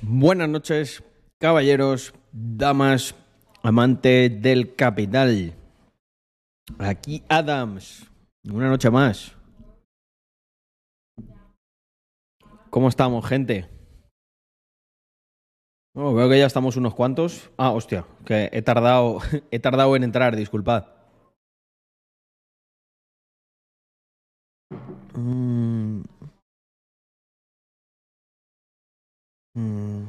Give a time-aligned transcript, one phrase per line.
[0.00, 1.02] Buenas noches,
[1.38, 3.14] caballeros, damas,
[3.62, 5.54] amantes del capital.
[6.78, 8.10] Aquí Adams,
[8.44, 9.36] una noche más.
[12.70, 13.68] ¿Cómo estamos, gente?
[15.94, 17.50] Oh, veo que ya estamos unos cuantos.
[17.58, 19.18] Ah, hostia, que he tardado,
[19.50, 20.86] he tardado en entrar, disculpad.
[25.14, 25.71] Mm.
[29.54, 30.04] Mm.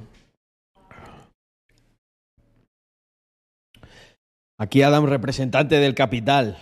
[4.58, 6.58] Aquí Adam, representante del capital,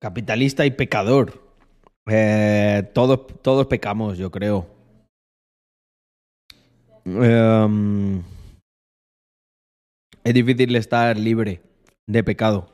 [0.00, 1.42] capitalista y pecador.
[2.06, 4.66] Eh, todos, todos pecamos, yo creo.
[7.04, 8.22] Em,
[10.22, 11.62] es difícil estar libre
[12.06, 12.68] de pecado.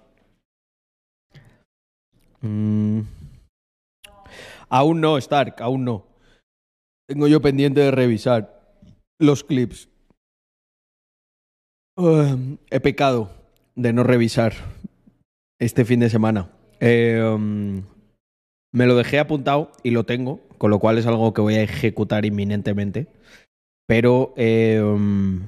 [2.42, 3.02] Mm.
[4.68, 6.04] Aún no, Stark, aún no.
[7.08, 8.55] Tengo yo pendiente de revisar
[9.18, 9.88] los clips.
[11.96, 13.30] Um, he pecado
[13.74, 14.52] de no revisar
[15.58, 16.50] este fin de semana.
[16.80, 17.84] Um,
[18.72, 21.62] me lo dejé apuntado y lo tengo, con lo cual es algo que voy a
[21.62, 23.06] ejecutar inminentemente.
[23.86, 25.46] Pero um,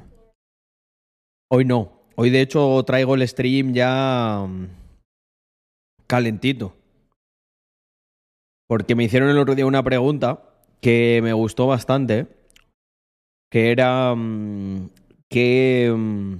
[1.50, 1.98] hoy no.
[2.16, 4.47] Hoy de hecho traigo el stream ya
[6.06, 6.75] calentito.
[8.66, 10.42] Porque me hicieron el otro día una pregunta
[10.80, 12.27] que me gustó bastante,
[13.50, 14.88] que era um,
[15.28, 16.38] que, um,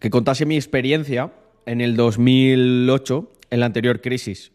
[0.00, 1.32] que contase mi experiencia
[1.66, 4.52] en el 2008, en la anterior crisis.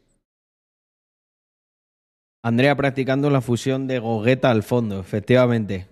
[2.44, 5.88] Andrea practicando la fusión de gogueta al fondo, efectivamente.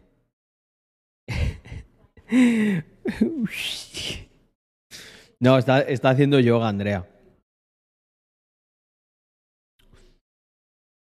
[5.41, 7.07] No, está, está haciendo yoga, Andrea.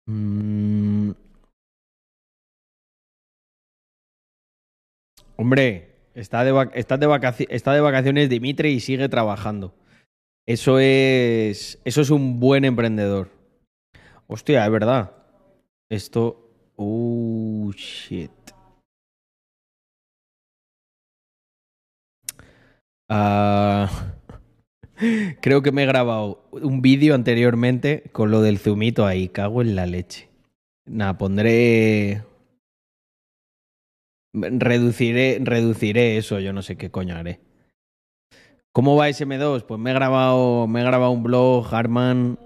[0.07, 0.82] Mm.
[5.43, 6.95] Hombre, está de, vac- está,
[7.81, 9.75] vacaciones Dimitri y sigue trabajando.
[10.47, 13.29] Eso es, eso es un buen emprendedor.
[14.27, 15.11] Hostia, es verdad.
[15.89, 16.39] Esto...
[16.77, 18.31] Uh, shit.
[23.09, 23.89] Ah,
[25.41, 29.27] creo que me he grabado un vídeo anteriormente con lo del zumito ahí.
[29.27, 30.29] Cago en la leche.
[30.85, 32.23] Nada, pondré...
[34.33, 37.39] Reduciré, reduciré eso, yo no sé qué coño haré.
[38.71, 39.63] ¿Cómo va SM2?
[39.63, 42.39] Pues me he grabado, me he grabado un blog, Harman,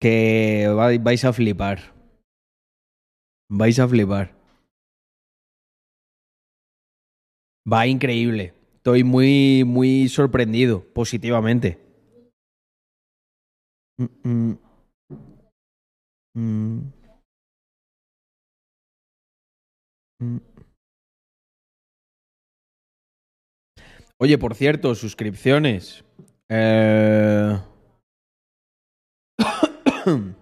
[0.00, 1.78] que vai- vais a flipar.
[3.50, 4.34] Vais a flipar.
[7.70, 8.54] Va increíble.
[8.76, 11.78] Estoy muy, muy sorprendido, positivamente.
[14.00, 14.56] Mm,
[16.34, 16.92] mm.
[20.20, 20.40] Mm.
[24.22, 26.04] Oye, por cierto, suscripciones.
[26.48, 27.58] Eh...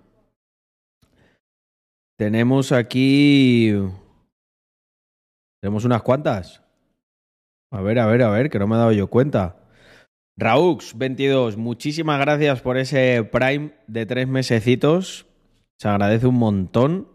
[2.18, 3.72] Tenemos aquí.
[5.62, 6.62] Tenemos unas cuantas.
[7.72, 9.56] A ver, a ver, a ver, que no me he dado yo cuenta.
[10.38, 15.26] Raux22, muchísimas gracias por ese Prime de tres mesecitos.
[15.78, 17.08] Se agradece un montón.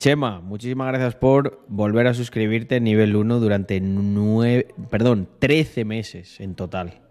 [0.00, 6.38] Chema, muchísimas gracias por volver a suscribirte en nivel 1 durante nueve, perdón, 13 meses
[6.38, 7.02] en total.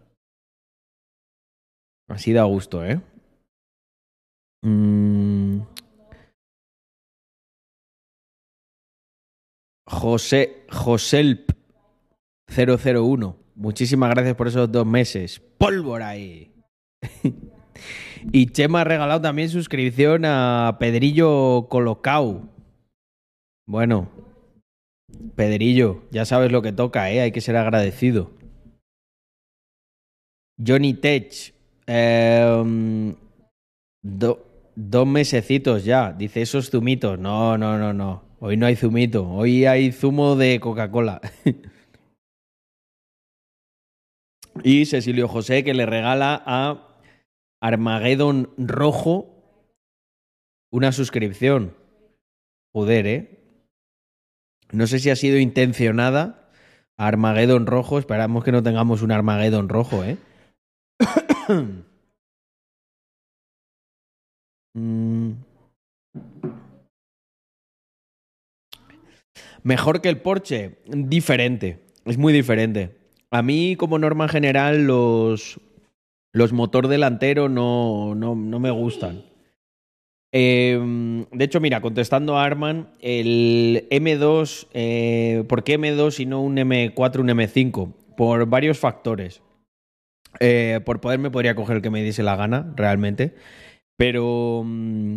[2.08, 3.02] Así da gusto, ¿eh?
[4.62, 5.60] Mm.
[9.86, 11.52] José, Joselp
[12.48, 13.38] 001.
[13.56, 15.42] Muchísimas gracias por esos dos meses.
[15.58, 16.54] Pólvora ahí.
[18.32, 22.57] y Chema ha regalado también suscripción a Pedrillo Colocau.
[23.68, 24.10] Bueno,
[25.36, 27.22] Pedrillo, ya sabes lo que toca, ¿eh?
[27.22, 28.32] Hay que ser agradecido.
[30.58, 31.54] Johnny Tech.
[34.04, 34.46] do-
[34.76, 36.12] dos mesecitos ya.
[36.14, 37.20] Dice esos zumitos.
[37.20, 38.24] No, no, no, no.
[38.40, 39.28] Hoy no hay zumito.
[39.30, 41.22] Hoy hay zumo de Coca-Cola.
[44.64, 46.96] y Cecilio José que le regala a
[47.62, 49.34] Armageddon Rojo
[50.72, 51.76] una suscripción.
[52.74, 53.37] Joder, ¿eh?
[54.72, 56.50] No sé si ha sido intencionada.
[56.98, 58.00] Armageddon Rojo.
[58.00, 60.18] Esperamos que no tengamos un Armageddon Rojo, ¿eh?
[64.78, 65.32] Mm.
[69.64, 72.96] Mejor que el Porsche, diferente, es muy diferente.
[73.32, 75.60] A mí, como norma general, los,
[76.32, 79.24] los motor delantero no, no, no me gustan.
[80.40, 86.44] Eh, de hecho, mira, contestando a Arman, el M2, eh, ¿por qué M2 y no
[86.44, 87.92] un M4, un M5?
[88.16, 89.42] Por varios factores.
[90.40, 93.34] Eh, por poder me podría coger el que me diese la gana, realmente.
[93.98, 95.16] Pero mm,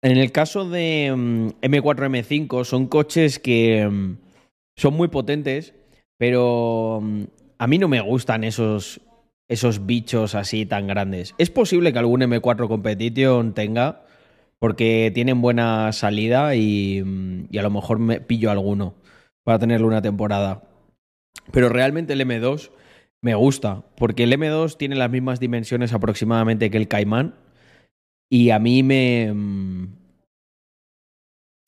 [0.00, 4.16] en el caso de mm, M4, M5, son coches que mm,
[4.78, 5.74] son muy potentes,
[6.16, 7.24] pero mm,
[7.58, 9.02] a mí no me gustan esos,
[9.46, 11.34] esos bichos así tan grandes.
[11.36, 14.07] Es posible que algún M4 Competition tenga,
[14.58, 18.94] porque tienen buena salida y, mm, y a lo mejor me pillo alguno
[19.44, 20.62] para tenerlo una temporada.
[21.52, 22.70] Pero realmente el M2
[23.22, 27.34] me gusta, porque el M2 tiene las mismas dimensiones aproximadamente que el Caimán
[28.30, 29.32] y a mí me...
[29.32, 29.86] mm,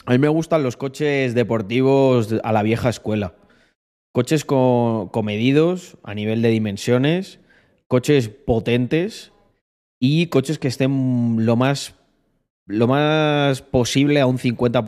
[0.06, 3.34] A mí me gustan los coches deportivos a la vieja escuela.
[4.12, 7.38] Coches co- comedidos a nivel de dimensiones,
[7.87, 9.32] coches potentes
[10.00, 11.94] y coches que estén lo más,
[12.70, 14.82] lo más posible a un 50%,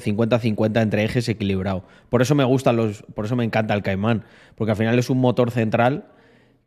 [0.00, 1.84] 50-50 entre ejes equilibrado.
[2.08, 4.24] Por eso me gustan los, por eso me encanta el Caimán,
[4.54, 6.06] porque al final es un motor central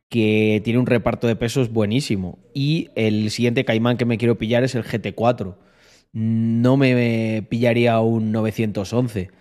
[0.10, 2.40] que tiene un reparto de pesos buenísimo.
[2.54, 5.56] Y el siguiente Caimán que me quiero pillar es el GT4.
[6.12, 9.32] No me pillaría un 911.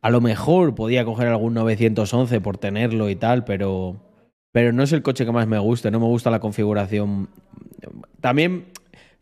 [0.00, 4.00] A lo mejor podía coger algún 911 por tenerlo y tal, pero,
[4.52, 5.90] pero no es el coche que más me gusta.
[5.90, 7.28] No me gusta la configuración.
[8.20, 8.66] También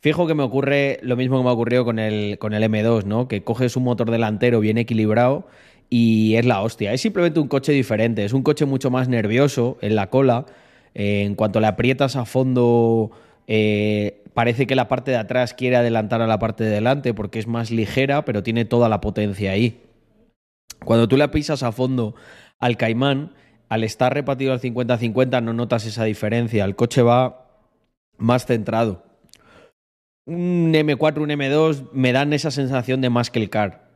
[0.06, 3.06] fijo que me ocurre lo mismo que me ha ocurrido con el, con el M2,
[3.06, 3.26] ¿no?
[3.26, 5.48] Que coges un motor delantero bien equilibrado
[5.90, 6.92] y es la hostia.
[6.92, 8.24] Es simplemente un coche diferente.
[8.24, 10.46] Es un coche mucho más nervioso en la cola.
[10.94, 13.10] Eh, en cuanto le aprietas a fondo,
[13.48, 17.40] eh, parece que la parte de atrás quiere adelantar a la parte de delante porque
[17.40, 19.80] es más ligera, pero tiene toda la potencia ahí.
[20.84, 22.14] Cuando tú le pisas a fondo
[22.60, 23.32] al Caimán,
[23.68, 26.64] al estar repartido al 50-50 no notas esa diferencia.
[26.64, 27.48] El coche va
[28.18, 29.05] más centrado.
[30.26, 33.86] Un M4, un M2 me dan esa sensación de más que el car.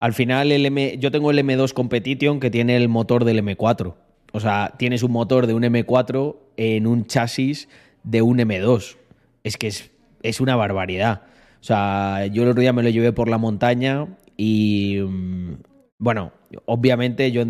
[0.00, 3.94] Al final, el M, yo tengo el M2 Competition que tiene el motor del M4.
[4.32, 7.68] O sea, tienes un motor de un M4 en un chasis
[8.02, 8.96] de un M2.
[9.44, 9.92] Es que es,
[10.22, 11.22] es una barbaridad.
[11.60, 14.98] O sea, yo el otro día me lo llevé por la montaña y.
[15.00, 15.52] mm,
[15.98, 16.32] Bueno,
[16.66, 17.44] obviamente, yo,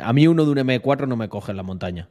[0.00, 2.08] a mí uno de un M4 no me coge en la montaña.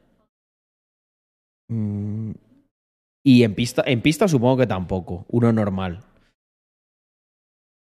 [3.27, 5.25] Y en pista, en pista supongo que tampoco.
[5.27, 5.99] Uno normal.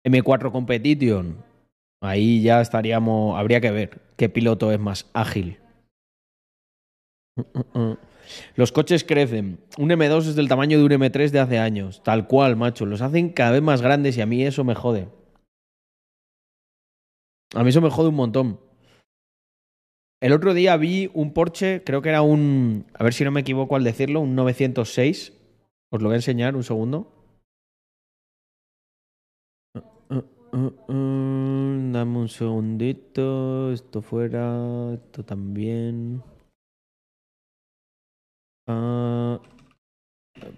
[0.03, 1.45] M4 Competition.
[2.03, 3.39] Ahí ya estaríamos.
[3.39, 5.59] Habría que ver qué piloto es más ágil.
[8.57, 9.61] Los coches crecen.
[9.77, 12.03] Un M2 es del tamaño de un M3 de hace años.
[12.03, 12.87] Tal cual, macho.
[12.87, 15.09] Los hacen cada vez más grandes y a mí eso me jode.
[17.55, 18.61] A mí eso me jode un montón.
[20.25, 22.87] El otro día vi un Porsche, creo que era un.
[22.95, 25.35] A ver si no me equivoco al decirlo, un 906.
[25.91, 27.13] Os lo voy a enseñar un segundo.
[29.75, 29.83] Uh,
[30.57, 33.71] uh, uh, dame un segundito.
[33.71, 34.95] Esto fuera.
[34.95, 36.23] Esto también.
[38.67, 39.43] Ah,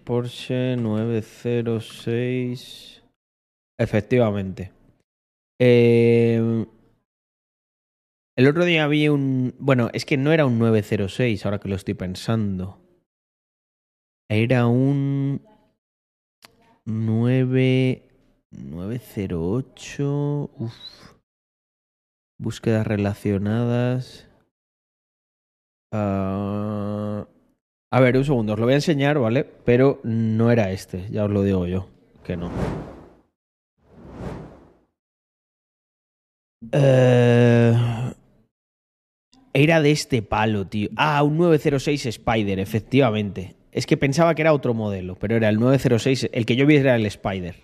[0.04, 3.02] Porsche 906.
[3.80, 4.70] Efectivamente.
[5.58, 6.66] Eh,
[8.36, 9.54] el otro día vi un.
[9.58, 12.78] Bueno, es que no era un 906, ahora que lo estoy pensando.
[14.28, 15.42] Era un.
[16.84, 18.02] 9.
[18.50, 20.50] 908.
[20.58, 20.74] Uf.
[22.38, 24.28] Búsquedas relacionadas.
[25.92, 27.26] Ah,
[27.90, 29.44] a ver, un segundo, os lo voy a enseñar, ¿vale?
[29.44, 31.88] Pero no era este, ya os lo digo yo,
[32.24, 32.50] que no.
[36.72, 38.05] Eh,
[39.58, 40.90] Era de este palo, tío.
[40.96, 43.56] Ah, un 906 Spider, efectivamente.
[43.72, 46.28] Es que pensaba que era otro modelo, pero era el 906.
[46.30, 47.56] El que yo vi era el Spider.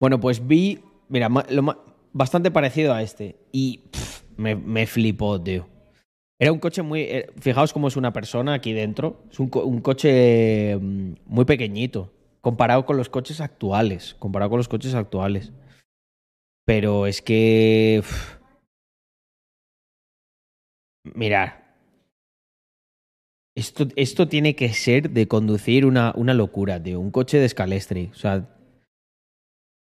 [0.00, 1.84] Bueno, pues vi, mira, lo
[2.14, 3.36] bastante parecido a este.
[3.52, 3.82] Y
[4.38, 5.68] me, flipó, tío.
[6.38, 7.02] Era un coche muy...
[7.02, 9.24] eh, fijaos cómo es una persona aquí dentro.
[9.30, 14.14] Es un, un coche mm, muy pequeñito, comparado con los coches actuales.
[14.20, 15.52] Comparado con los coches actuales.
[16.64, 18.00] Pero es que...
[18.02, 18.36] pff,
[21.14, 21.48] mirad.
[23.56, 27.00] Esto, esto tiene que ser de conducir una, una locura, tío.
[27.00, 28.10] Un coche de Scalestri.
[28.12, 28.48] O sea...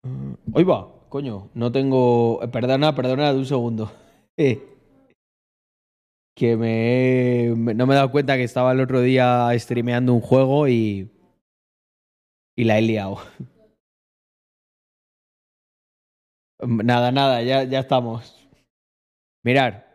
[0.03, 1.49] mm, Hoy va, coño.
[1.53, 2.39] No tengo...
[2.43, 3.91] eh, Perdona, perdona de un segundo.
[4.37, 4.59] Eh,
[6.35, 10.67] que me- no me he dado cuenta que estaba el otro día streameando un juego
[10.67, 11.09] y,
[12.55, 13.17] y la he liado.
[16.59, 18.47] Nada, nada, ya, ya estamos.
[19.43, 19.85] Mirar.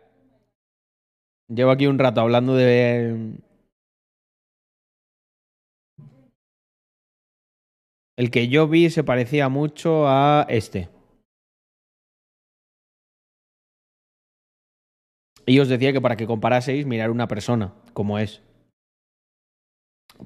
[1.49, 3.35] Llevo aquí un rato hablando de.
[8.15, 10.89] El que yo vi se parecía mucho a este.
[15.45, 18.41] Y os decía que para que comparaseis, mirar una persona, como es.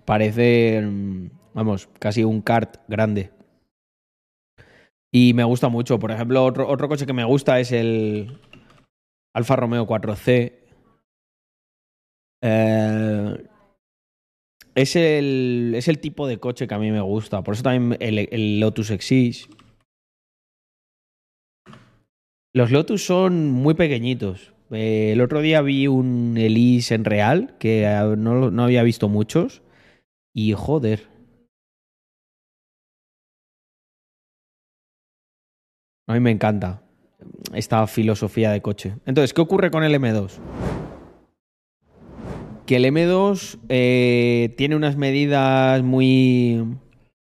[0.05, 0.81] Parece.
[0.83, 3.31] Mm, vamos, casi un kart grande.
[5.11, 5.97] Y me gusta mucho.
[5.97, 8.37] Por ejemplo, otro, coche que me gusta es el
[9.33, 10.53] Alfa Romeo 4C.
[12.43, 13.47] Eh,
[14.75, 17.41] es, el, es el tipo de coche que a mí me gusta.
[17.43, 19.47] Por eso también el, Lotus Exige.
[22.53, 24.53] Los Lotus son muy pequeñitos.
[24.71, 29.07] Eh, el otro día vi un Elise en real, que ah, no, no había visto
[29.07, 29.61] muchos.
[30.33, 31.14] Y joder.
[36.07, 36.81] A mí me encanta
[37.53, 38.95] esta filosofía de coche.
[39.05, 40.33] Entonces, ¿qué ocurre con el M2?
[42.65, 46.63] Que el M2 eh, tiene unas medidas muy,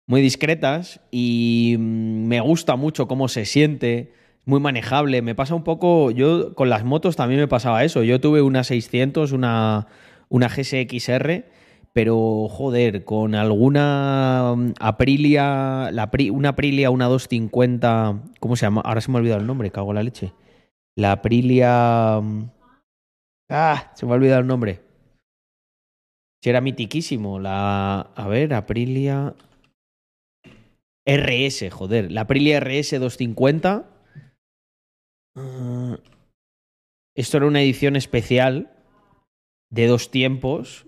[0.06, 4.12] muy discretas y mm, me gusta mucho cómo se siente,
[4.44, 5.22] muy manejable.
[5.22, 8.02] Me pasa un poco, yo con las motos también me pasaba eso.
[8.02, 9.86] Yo tuve una 600, una,
[10.28, 11.50] una GSX-R,
[11.96, 18.82] pero joder, con alguna mm, Aprilia, la, una Aprilia, una 250, ¿cómo se llama?
[18.82, 20.34] Ahora se me ha olvidado el nombre, cago en la leche.
[20.94, 22.20] La Aprilia...
[22.22, 22.50] Mm,
[23.48, 24.82] ah, se me ha olvidado el nombre.
[26.42, 27.40] Si era mitiquísimo.
[27.40, 28.00] La.
[28.14, 29.34] A ver, Aprilia.
[31.06, 32.12] RS, joder.
[32.12, 33.88] La Aprilia RS 250.
[35.34, 35.96] Uh,
[37.16, 38.70] esto era una edición especial
[39.70, 40.86] de dos tiempos.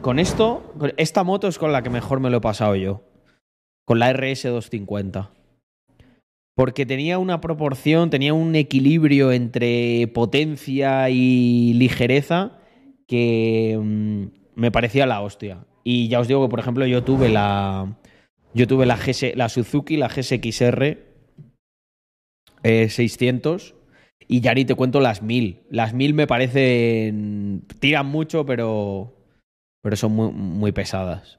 [0.00, 3.02] Con esto, esta moto es con la que mejor me lo he pasado yo.
[3.84, 5.30] Con la RS 250.
[6.54, 12.58] Porque tenía una proporción, tenía un equilibrio entre potencia y ligereza
[13.06, 14.24] que mmm,
[14.54, 15.66] me parecía la hostia.
[15.84, 17.96] Y ya os digo que, por ejemplo, yo tuve la.
[18.54, 21.04] Yo tuve la, GS, la Suzuki, la GSX-R
[22.62, 23.74] eh, 600.
[24.26, 25.66] Y ya ni te cuento las 1000.
[25.70, 27.64] Las 1000 me parecen.
[27.78, 29.15] tiran mucho, pero.
[29.86, 31.38] Pero son muy, pesadas.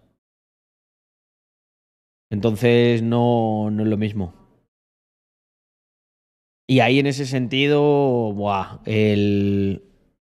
[2.31, 4.33] Entonces no, no es lo mismo.
[6.65, 9.83] Y ahí en ese sentido, buah, el,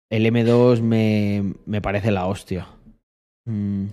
[0.09, 2.67] el M2 me, me parece la hostia.
[3.45, 3.89] Mm.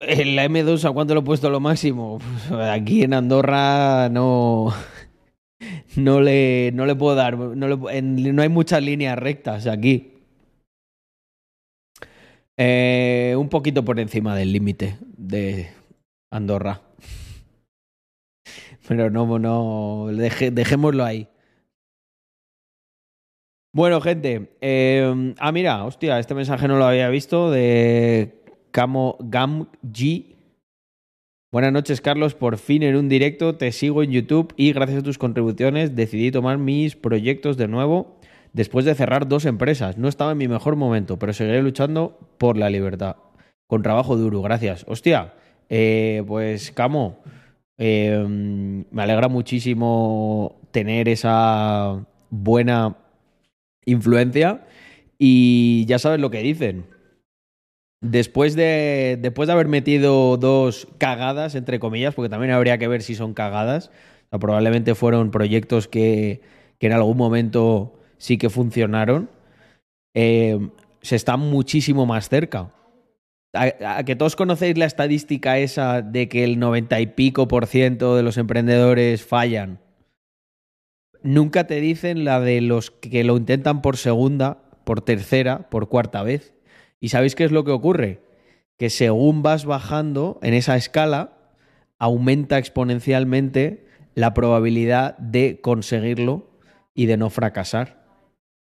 [0.00, 2.18] El M2, ¿a cuánto lo he puesto lo máximo?
[2.48, 4.72] Pues aquí en Andorra no.
[5.96, 7.36] No le, no le puedo dar.
[7.36, 10.12] No, no hay muchas líneas rectas aquí.
[12.56, 15.70] Eh, un poquito por encima del límite de
[16.30, 16.82] Andorra.
[18.88, 20.08] Pero no, no.
[20.10, 21.28] Dejémoslo ahí.
[23.72, 24.56] Bueno, gente.
[24.60, 30.36] Eh, ah, mira, hostia, este mensaje no lo había visto de Camo Gam G.
[31.52, 32.36] Buenas noches, Carlos.
[32.36, 36.30] Por fin en un directo te sigo en YouTube y gracias a tus contribuciones decidí
[36.30, 38.20] tomar mis proyectos de nuevo
[38.52, 39.98] después de cerrar dos empresas.
[39.98, 43.16] No estaba en mi mejor momento, pero seguiré luchando por la libertad.
[43.66, 44.84] Con trabajo duro, gracias.
[44.86, 45.34] Hostia,
[45.68, 47.18] eh, pues Camo,
[47.78, 52.96] eh, me alegra muchísimo tener esa buena
[53.86, 54.68] influencia
[55.18, 56.99] y ya sabes lo que dicen.
[58.02, 63.02] Después de, después de haber metido dos cagadas, entre comillas, porque también habría que ver
[63.02, 63.90] si son cagadas,
[64.30, 66.40] probablemente fueron proyectos que,
[66.78, 69.28] que, en algún momento sí que funcionaron,
[70.14, 70.70] eh,
[71.02, 72.72] se está muchísimo más cerca.
[73.52, 77.66] A, a, que todos conocéis la estadística esa de que el noventa y pico por
[77.66, 79.80] ciento de los emprendedores fallan.
[81.22, 86.22] Nunca te dicen la de los que lo intentan por segunda, por tercera, por cuarta
[86.22, 86.54] vez.
[87.00, 88.20] ¿Y sabéis qué es lo que ocurre?
[88.78, 91.32] Que según vas bajando en esa escala,
[91.98, 96.50] aumenta exponencialmente la probabilidad de conseguirlo
[96.94, 98.04] y de no fracasar.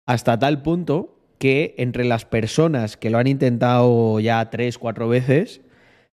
[0.06, 5.62] Hasta tal punto que entre las personas que lo han intentado ya tres, cuatro veces,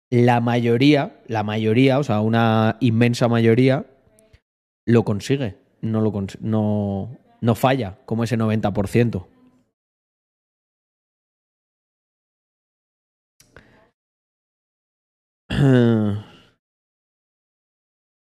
[0.09, 3.85] la mayoría, la mayoría, o sea, una inmensa mayoría,
[4.85, 5.57] lo consigue.
[5.81, 9.25] No, lo no, no falla, como ese 90%.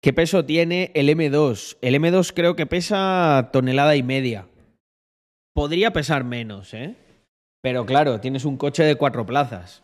[0.02, 1.78] ¿Qué peso tiene el M2?
[1.82, 4.48] El M2 creo que pesa tonelada y media.
[5.54, 6.96] Podría pesar menos, ¿eh?
[7.62, 9.84] Pero claro, tienes un coche de cuatro plazas.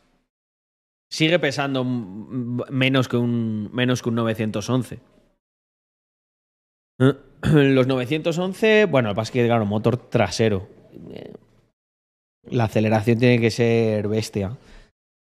[1.12, 5.00] Sigue pesando menos que un, menos que un 911.
[7.53, 10.67] Los 911, bueno, lo que pasa es que, claro, motor trasero.
[12.43, 14.57] La aceleración tiene que ser bestia.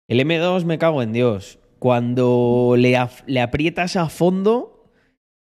[0.09, 1.59] El M2 me cago en Dios.
[1.83, 4.89] Cuando le, aprietas a fondo,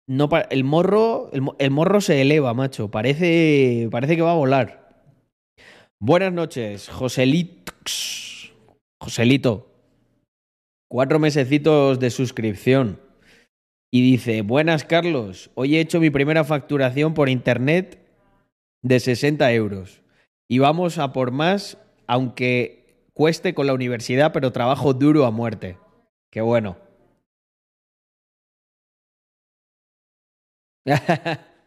[0.07, 2.91] el morro, el, morro se eleva, macho.
[2.91, 5.05] Parece, parece que va a volar.
[6.01, 7.72] Buenas noches, Joselito.
[9.00, 9.72] Joselito.
[10.89, 13.00] Cuatro mesecitos de suscripción.
[13.89, 18.05] Y dice, buenas Carlos, hoy he hecho mi primera facturación por internet
[18.84, 20.01] de 60 euros.
[20.50, 25.77] Y vamos a por más, aunque cueste con la universidad, pero trabajo duro a muerte.
[26.29, 26.77] Qué bueno.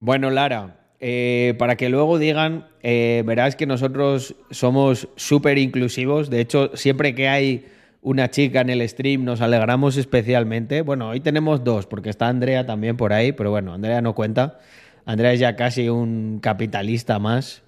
[0.00, 6.30] bueno, Lara, eh, para que luego digan, eh, verás que nosotros somos súper inclusivos.
[6.30, 7.66] De hecho, siempre que hay
[8.02, 10.82] una chica en el stream nos alegramos especialmente.
[10.82, 14.58] Bueno, hoy tenemos dos, porque está Andrea también por ahí, pero bueno, Andrea no cuenta.
[15.04, 17.62] Andrea es ya casi un capitalista más.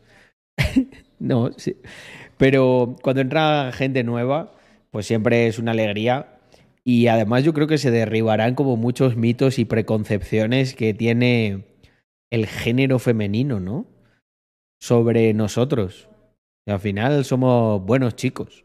[1.19, 1.77] no, sí.
[2.43, 4.53] Pero cuando entra gente nueva,
[4.91, 6.41] pues siempre es una alegría.
[6.83, 11.67] Y además yo creo que se derribarán como muchos mitos y preconcepciones que tiene
[12.33, 13.87] el género femenino, ¿no?
[14.81, 16.09] Sobre nosotros.
[16.67, 18.65] Y al final somos buenos chicos.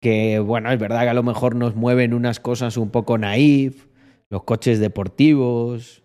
[0.00, 3.86] Que bueno, es verdad que a lo mejor nos mueven unas cosas un poco naif,
[4.30, 6.02] los coches deportivos,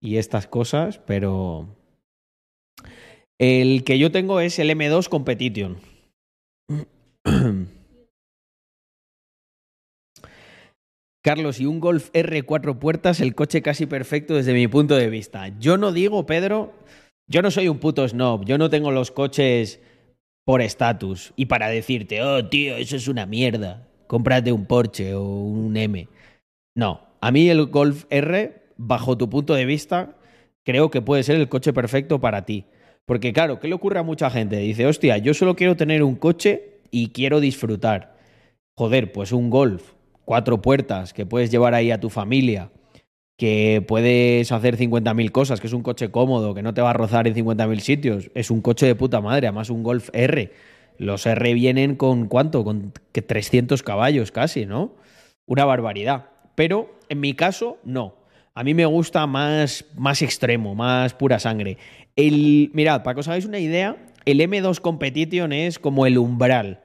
[0.00, 1.75] y estas cosas, pero
[3.38, 5.78] el que yo tengo es el M2 Competition.
[11.22, 15.10] Carlos, y un Golf R cuatro puertas, el coche casi perfecto desde mi punto de
[15.10, 15.48] vista.
[15.58, 16.72] Yo no digo, Pedro,
[17.28, 19.80] yo no soy un puto snob, yo no tengo los coches
[20.44, 25.24] por estatus y para decirte, oh tío, eso es una mierda, cómprate un Porsche o
[25.24, 26.08] un M.
[26.76, 30.16] No, a mí el Golf R bajo tu punto de vista,
[30.64, 32.66] creo que puede ser el coche perfecto para ti.
[33.06, 34.58] Porque claro, ¿qué le ocurre a mucha gente?
[34.58, 38.16] Dice, hostia, yo solo quiero tener un coche y quiero disfrutar.
[38.74, 39.92] Joder, pues un golf,
[40.24, 42.72] cuatro puertas, que puedes llevar ahí a tu familia,
[43.36, 46.94] que puedes hacer 50.000 cosas, que es un coche cómodo, que no te va a
[46.94, 48.30] rozar en 50.000 sitios.
[48.34, 50.52] Es un coche de puta madre, además un Golf R.
[50.98, 52.64] Los R vienen con cuánto?
[52.64, 54.94] Con 300 caballos casi, ¿no?
[55.46, 56.30] Una barbaridad.
[56.56, 58.16] Pero en mi caso, no.
[58.54, 61.76] A mí me gusta más, más extremo, más pura sangre.
[62.16, 66.80] El, mirad, para que os hagáis una idea, el M2 Competition es como el umbral.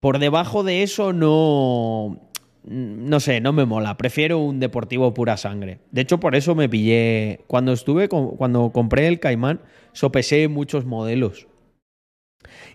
[0.00, 2.28] Por debajo de eso no.
[2.64, 3.96] No sé, no me mola.
[3.96, 5.80] Prefiero un deportivo pura sangre.
[5.90, 7.40] De hecho, por eso me pillé.
[7.48, 9.62] Cuando estuve, cuando compré el Caimán,
[9.92, 11.48] sopesé muchos modelos.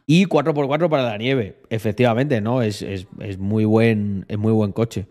[0.05, 1.57] Y 4x4 para la nieve.
[1.69, 2.61] Efectivamente, ¿no?
[2.61, 5.05] Es, es, es muy, buen, es muy buen coche.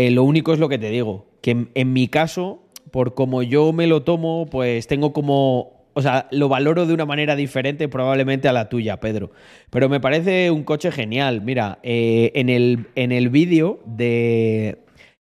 [0.00, 3.72] Eh, lo único es lo que te digo, que en, mi caso, por como yo
[3.72, 8.48] me lo tomo, pues tengo como o sea, lo valoro de una manera diferente probablemente
[8.48, 9.30] a la tuya, Pedro.
[9.70, 11.40] Pero me parece un coche genial.
[11.42, 14.78] Mira, eh, en el, en el vídeo de.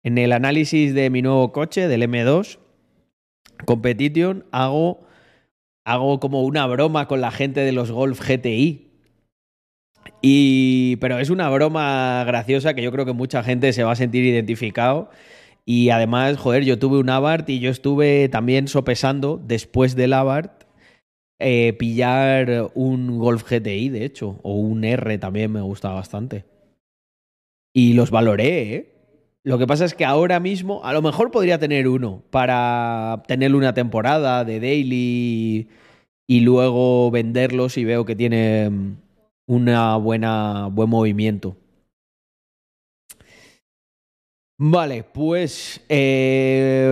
[0.02, 2.58] En el análisis de mi nuevo coche, del M2
[3.66, 5.02] Competition, hago,
[5.84, 8.88] hago como una broma con la gente de los Golf GTI.
[10.22, 13.96] Y, pero es una broma graciosa que yo creo que mucha gente se va a
[13.96, 15.10] sentir identificado.
[15.72, 20.64] Y además, joder, yo tuve un Abarth y yo estuve también sopesando después del Abarth
[21.38, 26.44] eh, pillar un Golf GTI, de hecho, o un R también me gusta bastante.
[27.72, 28.94] Y los valoré, ¿eh?
[29.44, 33.54] Lo que pasa es que ahora mismo, a lo mejor podría tener uno para tener
[33.54, 35.68] una temporada de daily
[36.26, 38.96] y luego venderlos y veo que tiene
[39.46, 41.56] una buena buen movimiento.
[44.62, 46.86] Vale, pues eh,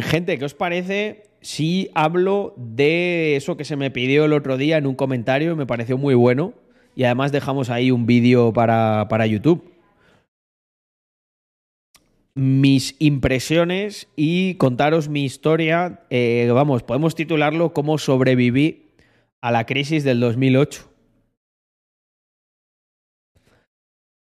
[0.00, 4.78] gente, ¿qué os parece si hablo de eso que se me pidió el otro día
[4.78, 5.54] en un comentario?
[5.54, 6.54] Me pareció muy bueno
[6.96, 9.70] y además dejamos ahí un vídeo para, para YouTube.
[12.34, 16.00] Mis impresiones y contaros mi historia.
[16.08, 18.94] Eh, vamos, podemos titularlo Cómo sobreviví
[19.42, 20.91] a la crisis del 2008.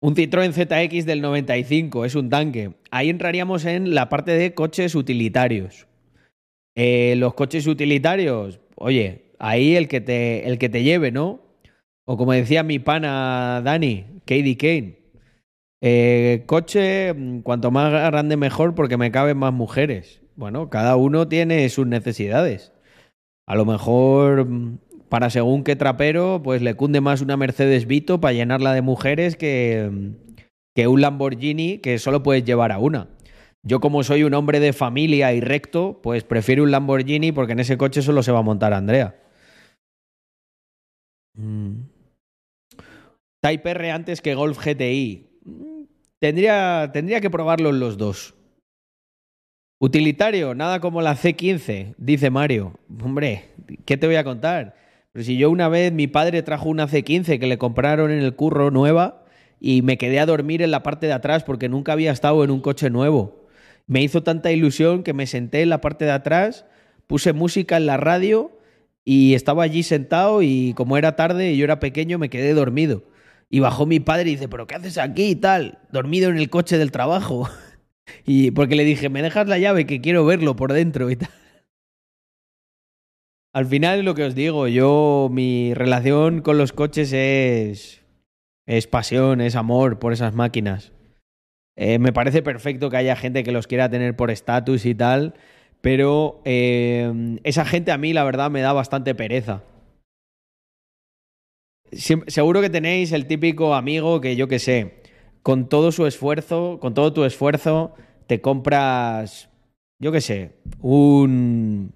[0.03, 2.73] Un Citroën ZX del 95 es un tanque.
[2.91, 5.87] Ahí entraríamos en la parte de coches utilitarios.
[6.75, 11.43] Eh, los coches utilitarios, oye, ahí el que, te, el que te lleve, ¿no?
[12.07, 15.01] O como decía mi pana Dani, Katie Kane.
[15.83, 20.23] Eh, coche, mm, cuanto más grande mejor porque me caben más mujeres.
[20.35, 22.73] Bueno, cada uno tiene sus necesidades.
[23.47, 24.79] A lo mejor mm,
[25.11, 29.37] para según qué trapero, pues le cunde más una Mercedes Vito para llenarla de mujeres
[29.37, 30.13] que,
[30.75, 33.09] que un Lamborghini que solo puedes llevar a una.
[33.63, 37.61] Yo como soy un hombre de familia y recto, pues prefiero un Lamborghini porque en
[37.61, 39.17] ese coche solo se va a montar Andrea.
[41.35, 41.83] Mm.
[43.43, 45.27] R antes que Golf GTI.
[46.21, 48.35] Tendría, tendría que probarlos los dos.
[49.81, 52.75] Utilitario, nada como la C15, dice Mario.
[53.03, 53.49] Hombre,
[53.87, 54.80] ¿qué te voy a contar?
[55.13, 58.35] Pero si yo una vez mi padre trajo una C15 que le compraron en el
[58.35, 59.25] curro nueva
[59.59, 62.51] y me quedé a dormir en la parte de atrás porque nunca había estado en
[62.51, 63.47] un coche nuevo.
[63.87, 66.65] Me hizo tanta ilusión que me senté en la parte de atrás,
[67.09, 68.53] puse música en la radio
[69.05, 73.03] y estaba allí sentado y como era tarde y yo era pequeño me quedé dormido.
[73.53, 75.81] Y bajó mi padre y dice, pero ¿qué haces aquí y tal?
[75.91, 77.49] Dormido en el coche del trabajo.
[78.25, 81.31] y porque le dije, me dejas la llave que quiero verlo por dentro y tal.
[83.53, 88.03] Al final lo que os digo, yo mi relación con los coches es
[88.67, 90.93] es pasión, es amor por esas máquinas.
[91.77, 95.35] Eh, me parece perfecto que haya gente que los quiera tener por estatus y tal,
[95.81, 99.65] pero eh, esa gente a mí la verdad me da bastante pereza
[101.93, 105.03] seguro que tenéis el típico amigo que yo que sé,
[105.43, 107.95] con todo su esfuerzo, con todo tu esfuerzo,
[108.27, 109.49] te compras,
[109.99, 111.93] yo que sé, un,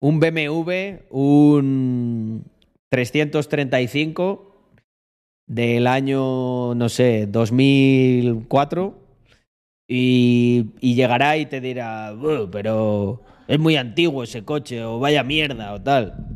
[0.00, 2.44] un BMW, un
[2.90, 4.56] 335
[5.46, 8.98] del año, no sé, 2004
[9.88, 12.14] y, y llegará y te dirá,
[12.50, 16.26] pero es muy antiguo ese coche o vaya mierda o tal.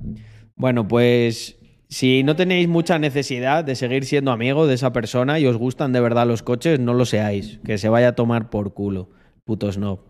[0.55, 1.57] Bueno, pues
[1.89, 5.93] si no tenéis mucha necesidad de seguir siendo amigos de esa persona y os gustan
[5.93, 7.59] de verdad los coches, no lo seáis.
[7.65, 9.11] Que se vaya a tomar por culo,
[9.45, 10.10] puto snob.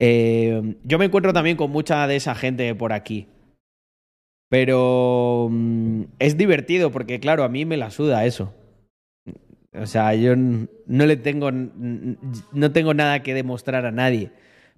[0.00, 3.28] Eh, yo me encuentro también con mucha de esa gente por aquí.
[4.48, 8.52] Pero mm, es divertido porque, claro, a mí me la suda eso.
[9.72, 14.30] O sea, yo no le tengo, no tengo nada que demostrar a nadie.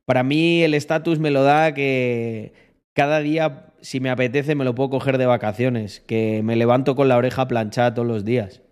[0.07, 2.55] Para mí el estatus me lo da que
[2.95, 6.01] cada día si me apetece, me lo puedo coger de vacaciones.
[6.01, 8.63] Que me levanto con la oreja planchada todos los días.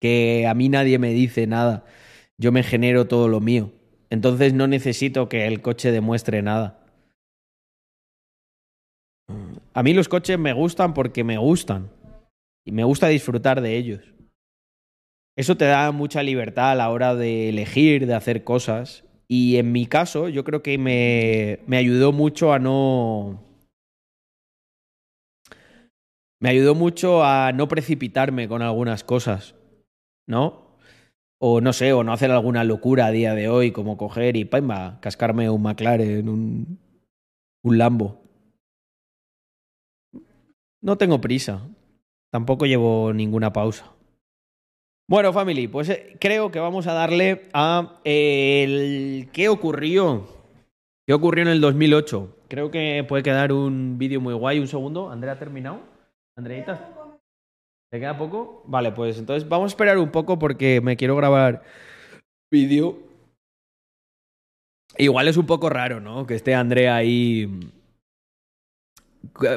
[0.00, 1.86] Que a mí nadie me dice nada.
[2.36, 3.72] Yo me genero todo lo mío.
[4.10, 6.84] Entonces no necesito que el coche demuestre nada.
[9.74, 11.90] A mí los coches me gustan porque me gustan.
[12.64, 14.00] Y me gusta disfrutar de ellos.
[15.36, 19.04] Eso te da mucha libertad a la hora de elegir, de hacer cosas.
[19.28, 23.48] Y en mi caso, yo creo que me, me ayudó mucho a no,
[26.40, 29.54] me ayudó mucho a no precipitarme con algunas cosas,
[30.26, 30.67] ¿no?
[31.40, 34.44] O no sé, o no hacer alguna locura a día de hoy, como coger y
[34.44, 34.98] ¡pamba!
[35.00, 36.78] cascarme un McLaren, un,
[37.62, 38.22] un Lambo.
[40.80, 41.62] No tengo prisa.
[42.30, 43.92] Tampoco llevo ninguna pausa.
[45.08, 50.26] Bueno, family, pues eh, creo que vamos a darle a el qué ocurrió.
[51.06, 52.36] ¿Qué ocurrió en el 2008?
[52.48, 54.58] Creo que puede quedar un vídeo muy guay.
[54.58, 55.80] Un segundo, Andrea ha terminado.
[56.36, 56.90] Andreita,
[57.90, 58.62] ¿te queda poco?
[58.66, 61.62] Vale, pues entonces vamos a esperar un poco porque me quiero grabar
[62.50, 62.98] vídeo.
[64.96, 66.26] Igual es un poco raro, ¿no?
[66.26, 67.60] Que esté Andrea ahí mm,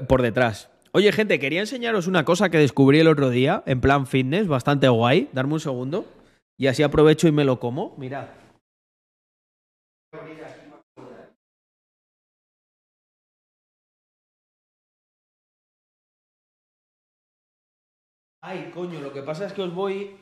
[0.08, 0.70] por detrás.
[0.94, 4.90] Oye, gente, quería enseñaros una cosa que descubrí el otro día, en plan fitness, bastante
[4.90, 5.30] guay.
[5.32, 6.06] Darme un segundo.
[6.58, 7.96] Y así aprovecho y me lo como.
[7.98, 8.28] Mirad.
[18.44, 20.18] Ay, coño, lo que pasa es que os voy.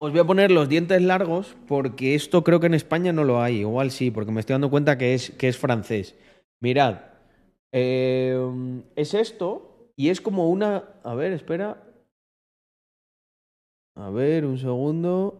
[0.00, 3.42] Os voy a poner los dientes largos porque esto creo que en España no lo
[3.42, 3.58] hay.
[3.58, 6.16] Igual sí, porque me estoy dando cuenta que es, que es francés.
[6.60, 7.00] Mirad.
[7.72, 11.00] Eh, es esto y es como una.
[11.04, 11.84] A ver, espera.
[13.96, 15.38] A ver, un segundo.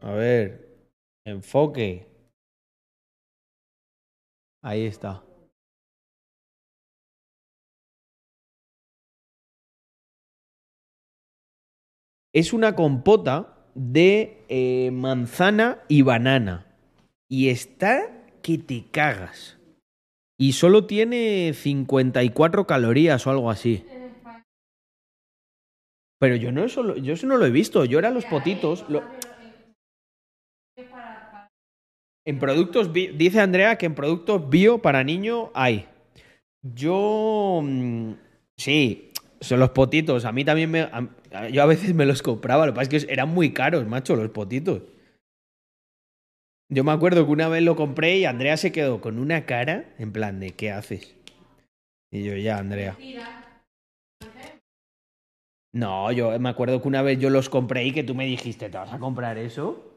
[0.00, 0.66] A ver.
[1.26, 2.06] Enfoque.
[4.62, 5.25] Ahí está.
[12.36, 16.66] Es una compota de eh, manzana y banana.
[17.30, 19.56] Y está que te cagas.
[20.38, 23.86] Y solo tiene 54 calorías o algo así.
[26.18, 27.86] Pero yo no eso, yo eso no lo he visto.
[27.86, 28.84] Yo era los potitos.
[32.26, 35.88] En productos, dice Andrea que en productos bio para niño hay.
[36.62, 38.12] Yo, mm,
[38.58, 39.05] sí,
[39.40, 40.24] son los potitos.
[40.24, 40.88] A mí también me,
[41.52, 44.16] yo a veces me los compraba, lo que pasa es que eran muy caros, macho,
[44.16, 44.82] los potitos.
[46.68, 49.94] Yo me acuerdo que una vez lo compré y Andrea se quedó con una cara
[49.98, 51.14] en plan de ¿qué haces?
[52.10, 52.96] Y yo ya, Andrea.
[55.72, 58.70] No, yo me acuerdo que una vez yo los compré y que tú me dijiste,
[58.70, 59.95] ¿te vas a comprar eso?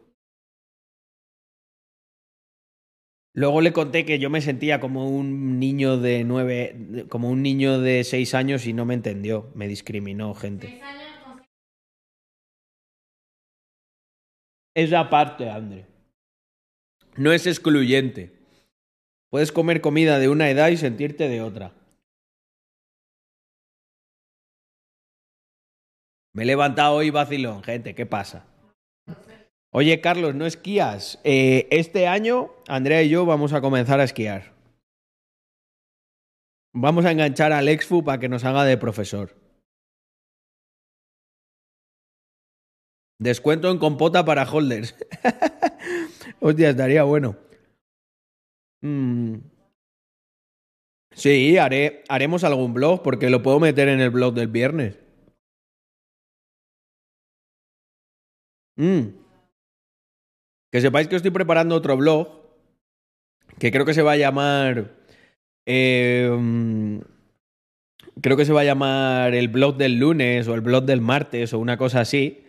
[3.34, 7.80] Luego le conté que yo me sentía como un niño de nueve, como un niño
[7.80, 9.52] de seis años y no me entendió.
[9.54, 10.82] Me discriminó gente.
[14.76, 15.86] Esa parte, André.
[17.18, 18.34] No es excluyente.
[19.30, 21.76] Puedes comer comida de una edad y sentirte de otra.
[26.34, 27.94] Me he levantado hoy vacilón, gente.
[27.94, 28.49] ¿Qué pasa?
[29.72, 31.20] Oye, Carlos, ¿no esquías?
[31.24, 34.56] Eh, este año, Andrea y yo vamos a comenzar a esquiar.
[36.74, 39.36] Vamos a enganchar al Exfu para que nos haga de profesor.
[43.20, 44.96] Descuento en compota para holders.
[46.40, 47.36] Hostia, estaría bueno.
[48.82, 49.36] Mm.
[51.12, 54.98] Sí, haré, haremos algún blog porque lo puedo meter en el blog del viernes.
[58.78, 59.19] Mm.
[60.72, 62.40] Que sepáis que estoy preparando otro blog
[63.58, 64.96] que creo que se va a llamar.
[65.66, 66.30] Eh,
[68.22, 71.54] creo que se va a llamar el blog del lunes o el blog del martes
[71.54, 72.44] o una cosa así.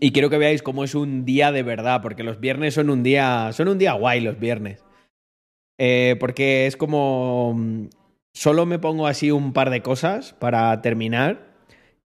[0.00, 3.02] Y quiero que veáis cómo es un día de verdad, porque los viernes son un
[3.02, 3.50] día.
[3.52, 4.84] Son un día guay los viernes.
[5.78, 7.88] Eh, porque es como.
[8.32, 11.54] Solo me pongo así un par de cosas para terminar.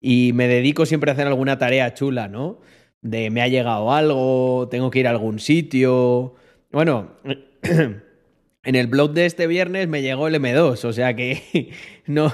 [0.00, 2.58] Y me dedico siempre a hacer alguna tarea chula, ¿no?
[3.02, 6.34] De me ha llegado algo, tengo que ir a algún sitio.
[6.72, 7.12] Bueno,
[7.62, 11.72] en el blog de este viernes me llegó el M2, o sea que
[12.06, 12.32] no,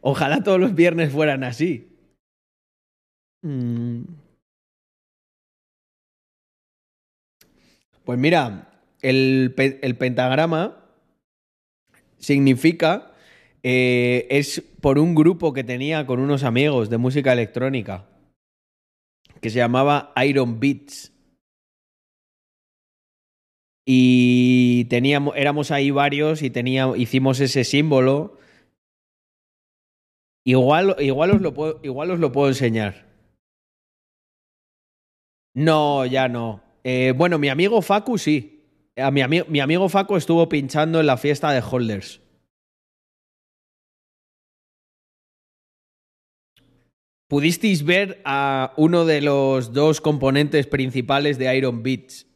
[0.00, 1.88] ojalá todos los viernes fueran así.
[3.42, 4.04] Mm.
[8.04, 8.70] Pues mira,
[9.02, 9.52] el,
[9.98, 10.84] pentagrama
[12.18, 13.12] significa,
[13.64, 18.06] eh, es por un grupo que tenía con unos amigos de música electrónica
[19.46, 21.12] que se llamaba Iron Beats.
[23.86, 28.40] Y teníamos, éramos ahí varios y teníamos, hicimos ese símbolo.
[30.44, 31.80] Igual, os lo puedo,
[32.16, 33.06] lo puedo enseñar.
[35.54, 36.60] No, ya no.
[36.82, 38.64] Eh, bueno, mi amigo Facu sí.
[38.96, 42.20] A mi, mi amigo Facu estuvo pinchando en la fiesta de Holders.
[47.28, 52.26] Pudisteis ver a uno de los dos componentes principales de Iron Beats.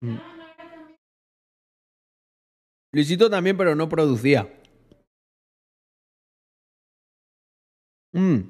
[0.00, 0.16] Mm.
[2.92, 4.48] Luisito también, pero no producía.
[8.12, 8.40] Mm.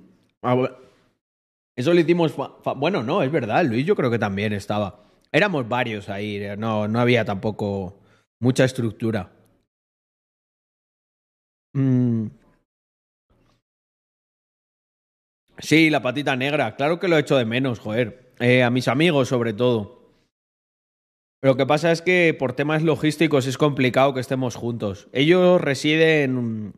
[1.77, 2.35] Eso lo hicimos.
[2.77, 3.65] Bueno, no, es verdad.
[3.65, 5.03] Luis, yo creo que también estaba.
[5.33, 6.41] Éramos varios ahí.
[6.59, 7.99] No, no había tampoco
[8.39, 9.33] mucha estructura.
[11.73, 12.27] Mm.
[15.59, 16.77] Sí, la patita negra.
[16.77, 18.33] Claro que lo he hecho de menos, joder.
[18.41, 20.03] Eh, a mis amigos, sobre todo.
[21.43, 25.09] Lo que pasa es que por temas logísticos es complicado que estemos juntos.
[25.13, 26.75] Ellos residen.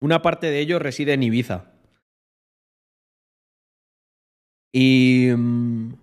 [0.00, 1.72] Una parte de ellos reside en Ibiza.
[4.72, 5.30] Y.
[5.36, 5.94] Mm,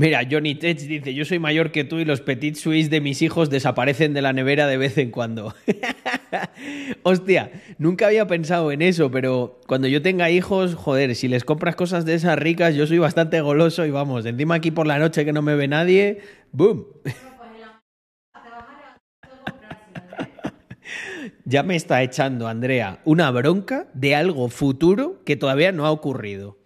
[0.00, 3.20] Mira, Johnny Tech dice, yo soy mayor que tú y los petit suisse de mis
[3.20, 5.54] hijos desaparecen de la nevera de vez en cuando.
[7.02, 11.76] Hostia, nunca había pensado en eso, pero cuando yo tenga hijos, joder, si les compras
[11.76, 15.24] cosas de esas ricas, yo soy bastante goloso y vamos, encima aquí por la noche
[15.24, 16.20] que no me ve nadie,
[16.52, 16.86] ¡boom!
[21.44, 26.60] ya me está echando, Andrea, una bronca de algo futuro que todavía no ha ocurrido.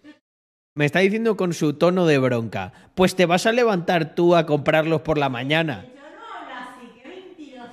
[0.77, 2.72] Me está diciendo con su tono de bronca.
[2.96, 5.87] Pues te vas a levantar tú a comprarlos por la mañana.
[5.87, 7.70] Yo no hablo así, qué mentiroso.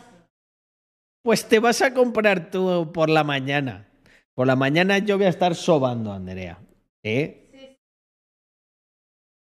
[1.23, 3.87] Pues te vas a comprar tú por la mañana.
[4.33, 6.59] Por la mañana yo voy a estar sobando, Andrea.
[7.03, 7.49] ¿Eh?
[7.51, 7.79] Sí.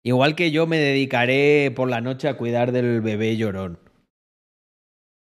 [0.04, 3.80] Igual que yo me dedicaré por la noche a cuidar del bebé llorón.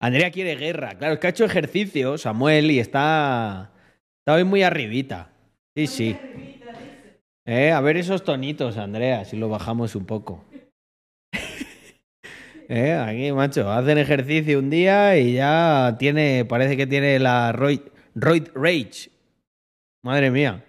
[0.01, 0.99] Andrea quiere guerra.
[0.99, 3.73] Claro, es que ha hecho ejercicio, Samuel, y está.
[4.19, 5.31] Está hoy muy arribita.
[5.75, 6.17] Sí, sí.
[7.47, 10.45] Eh, a ver esos tonitos, Andrea, si lo bajamos un poco.
[12.69, 17.81] Eh, aquí, macho, hacen ejercicio un día y ya tiene, parece que tiene la Roid,
[18.15, 19.11] Rage.
[20.03, 20.65] Madre mía.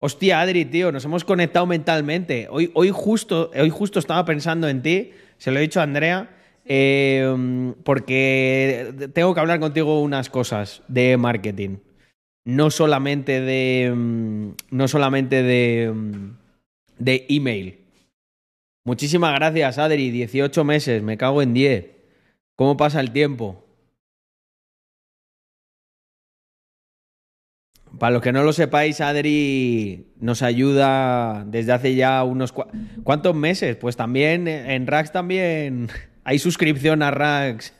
[0.00, 2.48] Hostia, Adri, tío, nos hemos conectado mentalmente.
[2.50, 6.30] Hoy, hoy, justo, hoy justo estaba pensando en ti, se lo he dicho a Andrea,
[6.66, 11.78] eh, porque tengo que hablar contigo unas cosas de marketing
[12.44, 13.92] no solamente de.
[13.94, 15.92] Mm, no solamente de.
[15.92, 16.36] Mm,
[16.98, 17.78] de email.
[18.86, 20.10] Muchísimas gracias, Adri.
[20.10, 21.86] 18 meses, me cago en 10.
[22.54, 23.64] ¿Cómo pasa el tiempo?
[27.98, 32.52] Para los que no lo sepáis, Adri nos ayuda desde hace ya unos...
[33.04, 33.76] ¿Cuántos meses?
[33.76, 35.88] Pues también en Rax también
[36.24, 37.72] hay suscripción a Rax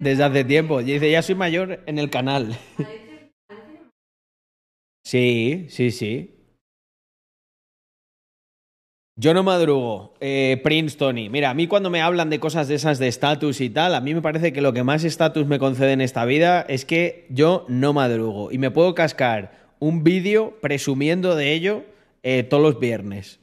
[0.00, 0.80] desde hace tiempo.
[0.80, 2.56] Y dice, ya soy mayor en el canal.
[5.06, 6.33] Sí, sí, sí.
[9.16, 10.14] Yo no madrugo.
[10.20, 11.28] Eh, Prince Tony.
[11.28, 14.00] Mira, a mí cuando me hablan de cosas de esas de estatus y tal, a
[14.00, 17.26] mí me parece que lo que más estatus me concede en esta vida es que
[17.30, 18.50] yo no madrugo.
[18.50, 21.84] Y me puedo cascar un vídeo presumiendo de ello
[22.22, 23.38] eh, todos los viernes.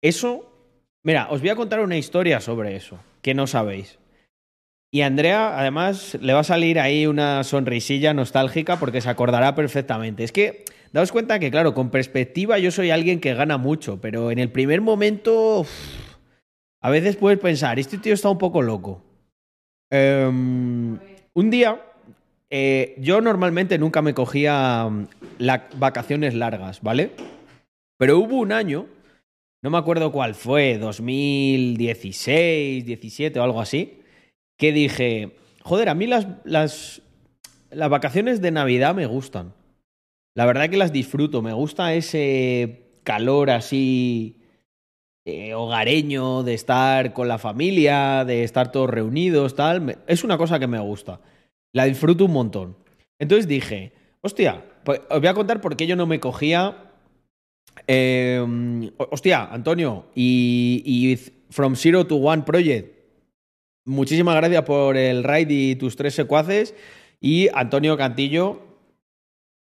[0.00, 0.50] Eso.
[1.02, 3.98] Mira, os voy a contar una historia sobre eso, que no sabéis.
[4.90, 9.54] Y a Andrea, además, le va a salir ahí una sonrisilla nostálgica porque se acordará
[9.54, 10.24] perfectamente.
[10.24, 14.30] Es que Daos cuenta que, claro, con perspectiva yo soy alguien que gana mucho, pero
[14.30, 15.66] en el primer momento
[16.80, 19.02] a veces puedes pensar, este tío está un poco loco.
[19.90, 20.96] Em,
[21.32, 21.82] un día,
[22.48, 25.08] eh, yo normalmente nunca me cogía mm,
[25.78, 27.10] vacaciones largas, ¿vale?
[27.98, 28.86] Pero hubo un año,
[29.62, 34.00] no me acuerdo cuál fue, 2016, 17 o algo así,
[34.56, 37.02] que dije, joder, a mí las, las,
[37.72, 39.54] las vacaciones de Navidad me gustan.
[40.34, 41.42] La verdad que las disfruto.
[41.42, 44.40] Me gusta ese calor así
[45.24, 49.98] eh, hogareño, de estar con la familia, de estar todos reunidos, tal.
[50.06, 51.20] Es una cosa que me gusta.
[51.72, 52.76] La disfruto un montón.
[53.18, 56.90] Entonces dije, hostia, pues os voy a contar por qué yo no me cogía.
[57.86, 61.16] Em, hostia, Antonio, y, y
[61.50, 62.94] From Zero to One Project.
[63.86, 66.74] Muchísimas gracias por el raid y tus tres secuaces.
[67.20, 68.73] Y Antonio Cantillo,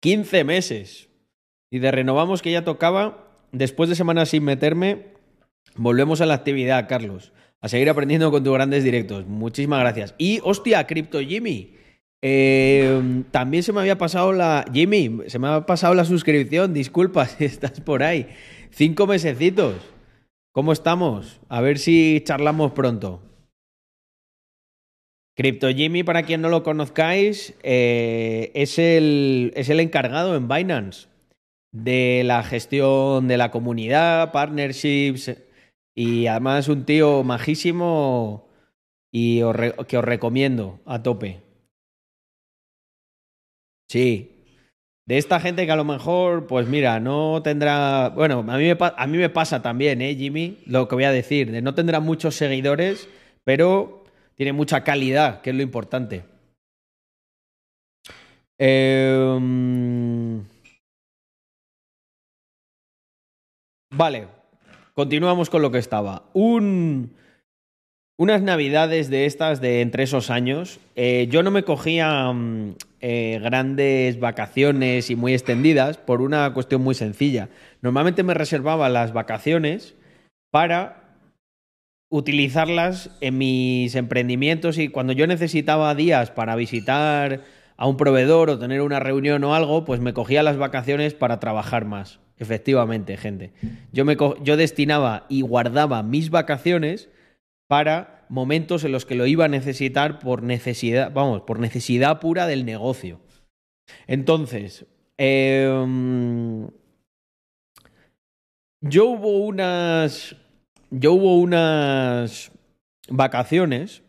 [0.03, 1.07] 15 meses.
[1.71, 5.13] Y de renovamos que ya tocaba, después de semanas sin meterme,
[5.77, 7.31] volvemos a la actividad, Carlos.
[7.61, 9.25] A seguir aprendiendo con tus grandes directos.
[9.25, 10.13] Muchísimas gracias.
[10.17, 11.77] Y, hostia, Crypto Jimmy.
[12.21, 14.65] Eh, también se me había pasado la.
[14.73, 16.73] Jimmy, se me ha pasado la suscripción.
[16.73, 18.27] Disculpa si estás por ahí.
[18.71, 19.75] Cinco mesecitos.
[20.51, 21.39] ¿Cómo estamos?
[21.47, 23.21] A ver si charlamos pronto.
[25.35, 31.07] Crypto Jimmy, para quien no lo conozcáis, eh, es, el, es el encargado en Binance
[31.71, 35.35] de la gestión de la comunidad, partnerships
[35.95, 38.47] y además un tío majísimo
[39.11, 39.39] y
[39.87, 41.41] que os recomiendo a tope.
[43.89, 44.29] Sí.
[45.05, 48.09] De esta gente que a lo mejor, pues mira, no tendrá.
[48.09, 50.59] Bueno, a mí me, a mí me pasa también, ¿eh, Jimmy?
[50.65, 53.09] Lo que voy a decir, de no tendrá muchos seguidores,
[53.43, 54.02] pero
[54.35, 56.23] tiene mucha calidad, que es lo importante.
[58.57, 60.43] Em,
[63.91, 64.27] vale,
[64.93, 66.23] continuamos con lo que estaba.
[66.33, 67.15] Un...
[68.15, 73.39] Unas navidades de estas de entre esos años, eh, yo no me cogía mm, eh,
[73.41, 77.49] grandes vacaciones y muy extendidas por una cuestión muy sencilla.
[77.81, 79.95] Normalmente me reservaba las vacaciones
[80.51, 81.02] para
[82.13, 87.41] utilizarlas en mis emprendimientos y cuando yo necesitaba días para visitar
[87.75, 91.39] a un proveedor o tener una reunión o algo, pues me cogía las vacaciones para
[91.39, 92.19] trabajar más.
[92.37, 93.51] Efectivamente, gente.
[93.91, 97.09] Yo, me yo destinaba y guardaba mis vacaciones
[97.67, 102.45] para momentos en los que lo iba a necesitar por necesidad, vamos, por necesidad pura
[102.45, 103.21] del negocio.
[104.05, 104.85] Entonces,
[105.17, 106.67] em,
[108.81, 110.35] yo hubo unas
[110.93, 112.51] yo hubo unas
[113.09, 114.03] vacaciones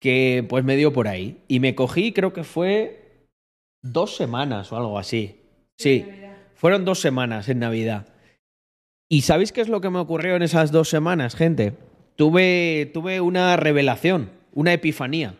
[0.00, 3.26] que pues me dio por ahí y me cogí, creo que fue
[3.82, 5.42] dos semanas o algo así.
[5.76, 6.06] Sí,
[6.54, 8.06] fueron dos semanas en Navidad.
[9.08, 11.74] ¿Y sabéis qué es lo que me ocurrió en esas dos semanas, gente?
[12.16, 15.36] Tuve, tuve una revelación, una epifanía.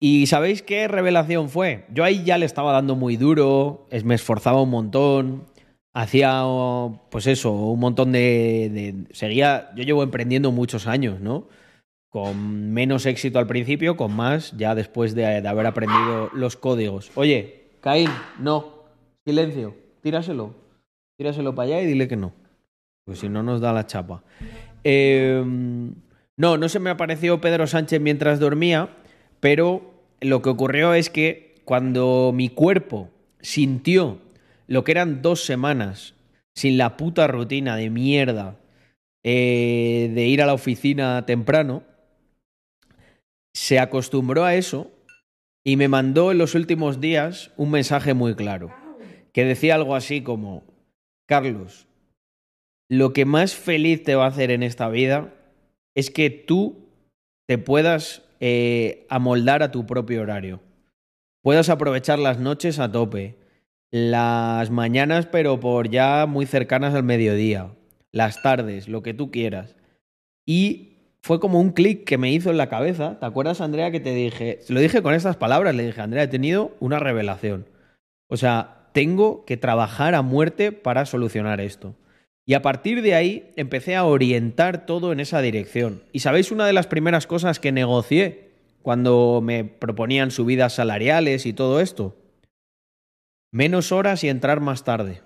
[0.00, 1.84] ¿Y sabéis qué revelación fue?
[1.92, 5.46] Yo ahí ya le estaba dando muy duro, me esforzaba un montón,
[5.98, 6.44] hacía,
[7.10, 9.70] pues eso, un montón de, Seguía.
[9.74, 11.48] Yo llevo emprendiendo muchos años, ¿no?
[12.08, 17.10] Con menos éxito al principio, con más ya después de, haber aprendido los códigos.
[17.16, 18.78] Oye, Caín, no.
[19.26, 19.74] Silencio.
[20.02, 20.54] Tíraselo.
[21.18, 22.32] Tíraselo para allá y dile que no.
[23.04, 24.22] Pues si no nos da la chapa.
[24.84, 25.94] Em,
[26.36, 28.90] no, no se me apareció Pedro Sánchez mientras dormía,
[29.40, 29.82] pero
[30.20, 34.18] lo que ocurrió es que cuando mi cuerpo sintió
[34.68, 36.14] lo que eran dos semanas
[36.54, 38.60] sin la puta rutina de mierda
[39.24, 41.82] eh, de ir a la oficina temprano,
[43.52, 44.92] se acostumbró a eso
[45.64, 48.72] y me mandó en los últimos días un mensaje muy claro,
[49.32, 50.64] que decía algo así como,
[51.26, 51.88] Carlos,
[52.88, 55.34] lo que más feliz te va a hacer en esta vida
[55.94, 56.88] es que tú
[57.46, 60.60] te puedas eh, amoldar a tu propio horario.
[61.42, 63.36] Puedas aprovechar las noches a tope,
[63.90, 67.72] las mañanas pero por ya muy cercanas al mediodía,
[68.12, 69.76] las tardes, lo que tú quieras.
[70.46, 70.88] Y
[71.22, 73.18] fue como un clic que me hizo en la cabeza.
[73.18, 74.60] ¿Te acuerdas, Andrea, que te dije?
[74.68, 77.66] Lo dije con estas palabras, le dije, Andrea, he tenido una revelación.
[78.28, 81.94] O sea, tengo que trabajar a muerte para solucionar esto.
[82.46, 86.02] Y a partir de ahí empecé a orientar todo en esa dirección.
[86.12, 88.48] ¿Y sabéis una de las primeras cosas que negocié
[88.80, 92.16] cuando me proponían subidas salariales y todo esto?
[93.52, 95.22] Menos horas y entrar más tarde.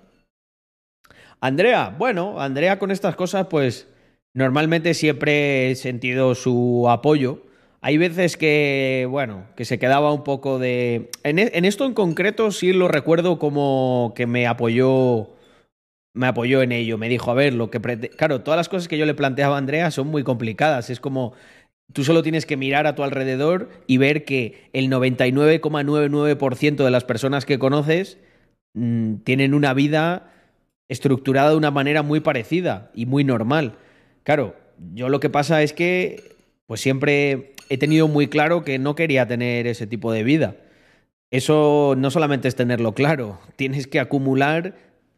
[1.41, 3.87] Andrea, bueno, Andrea con estas cosas pues
[4.33, 7.43] normalmente siempre he sentido su apoyo.
[7.81, 11.11] Hay veces que, bueno, que se quedaba un poco de...
[11.23, 15.33] En, e, esto en concreto sí lo recuerdo como que me apoyó
[16.13, 17.81] me apoyó en ello, me dijo, a ver, lo que...
[17.81, 21.33] Claro, todas las cosas que yo le planteaba a Andrea son muy complicadas, es como...
[21.93, 27.03] Tú solo tienes que mirar a tu alrededor y ver que el 99,99% de las
[27.03, 28.17] personas que conoces
[28.73, 30.33] mmm, tienen una vida
[30.89, 33.77] estructurada de una manera muy parecida y muy normal.
[34.23, 34.55] Claro,
[34.93, 36.35] yo lo que pasa es que
[36.65, 40.55] pues siempre he tenido muy claro que no quería tener ese tipo de vida.
[41.31, 44.75] Eso no solamente es tenerlo claro, tienes que acumular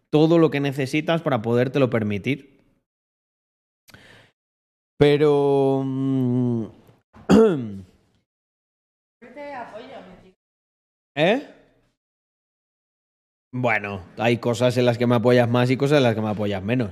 [0.10, 2.55] todo lo que necesitas para podértelo permitir.
[4.98, 5.82] Pero...
[5.84, 6.66] Mm,
[11.18, 11.48] ¿Eh?
[13.54, 16.30] Bueno, hay cosas en las que me apoyas más y cosas en las que me
[16.30, 16.92] apoyas menos.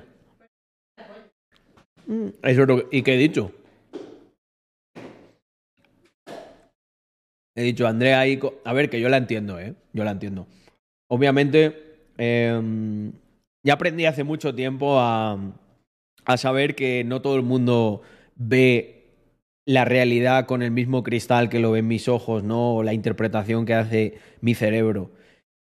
[2.07, 3.51] Mm, eso ¿Y qué he dicho?
[7.55, 8.39] He dicho, Andrea, ahí...
[8.63, 9.75] a ver, que yo la entiendo, ¿eh?
[9.91, 10.47] Yo la entiendo.
[11.09, 13.11] Obviamente, eh,
[13.63, 15.37] ya aprendí hace mucho tiempo a,
[16.25, 18.01] a saber que no todo el mundo
[18.35, 19.03] ve
[19.65, 22.75] la realidad con el mismo cristal que lo ven mis ojos, ¿no?
[22.75, 25.11] O la interpretación que hace mi cerebro.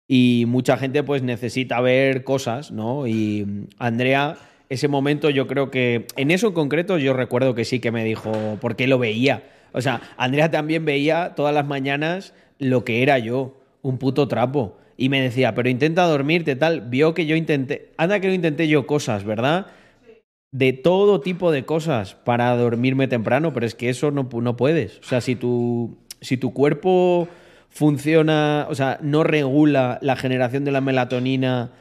[0.08, 3.06] Y mucha gente pues necesita ver cosas, ¿no?
[3.06, 4.36] Y Andrea,
[4.68, 8.04] ese momento yo creo que en eso en concreto yo recuerdo que sí que me
[8.04, 9.44] dijo, porque lo veía.
[9.72, 14.76] O sea, Andrea también veía todas las mañanas lo que era yo, un puto trapo
[14.96, 16.82] y me decía, pero intenta dormirte, tal.
[16.82, 19.66] Vio que yo intenté, anda que no intenté yo cosas, ¿verdad?
[20.54, 25.00] De todo tipo de cosas para dormirme temprano, pero es que eso no, no puedes.
[25.00, 27.26] O sea, si tu, si tu cuerpo
[27.70, 31.72] funciona, o sea, no regula la generación de la melatonina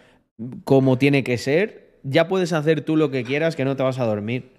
[0.64, 4.00] como tiene que ser, ya puedes hacer tú lo que quieras que no te vas
[4.00, 4.54] a dormir.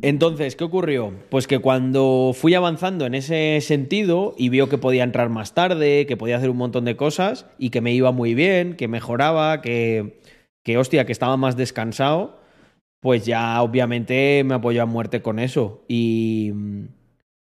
[0.00, 1.12] Entonces, ¿qué ocurrió?
[1.28, 6.06] Pues que cuando fui avanzando en ese sentido y vio que podía entrar más tarde,
[6.06, 9.60] que podía hacer un montón de cosas y que me iba muy bien, que mejoraba,
[9.60, 10.18] que,
[10.64, 12.40] que hostia, que estaba más descansado,
[13.00, 15.84] pues ya obviamente me apoyó a muerte con eso.
[15.88, 16.52] Y,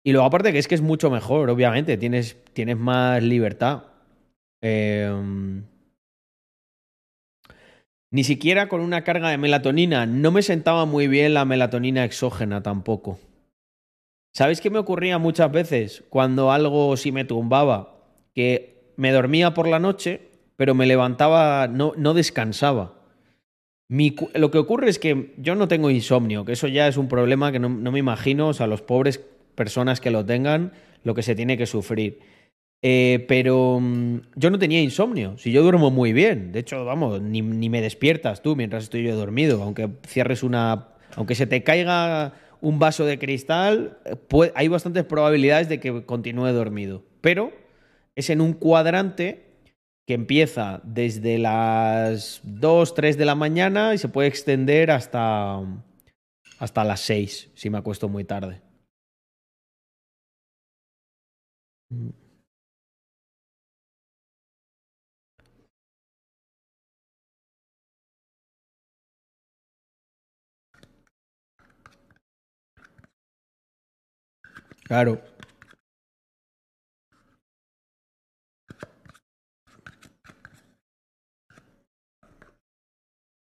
[0.04, 3.84] y luego aparte que es que es mucho mejor, obviamente, tienes, tienes más libertad.
[4.62, 5.12] Eh,
[8.12, 10.06] ni siquiera con una carga de melatonina.
[10.06, 13.20] No me sentaba muy bien la melatonina exógena tampoco.
[14.34, 17.96] ¿Sabéis qué me ocurría muchas veces cuando algo sí me tumbaba?
[18.34, 23.01] Que me dormía por la noche, pero me levantaba, no, no descansaba.
[23.92, 27.52] Lo que ocurre es que yo no tengo insomnio, que eso ya es un problema
[27.52, 29.20] que no, me imagino, o sea, los pobres
[29.54, 30.72] personas que lo tengan,
[31.04, 32.20] lo que se tiene que sufrir.
[32.82, 35.38] Eh, pero mm, yo no tenía insomnio.
[35.38, 36.54] Si yo duermo muy bien.
[36.54, 39.62] De hecho, vamos, ni, me despiertas tú mientras estoy yo dormido.
[39.62, 40.88] Aunque cierres una.
[41.16, 46.48] Aunque se te caiga un vaso de cristal, puede, hay bastantes probabilidades de que continúe
[46.54, 47.04] dormido.
[47.20, 47.52] Pero
[48.16, 49.51] es en un cuadrante
[50.08, 55.60] que empieza desde las 2, 3 de la mañana y se puede extender hasta,
[56.60, 58.62] hasta las 6, si me acuesto muy tarde.
[74.84, 75.22] Claro.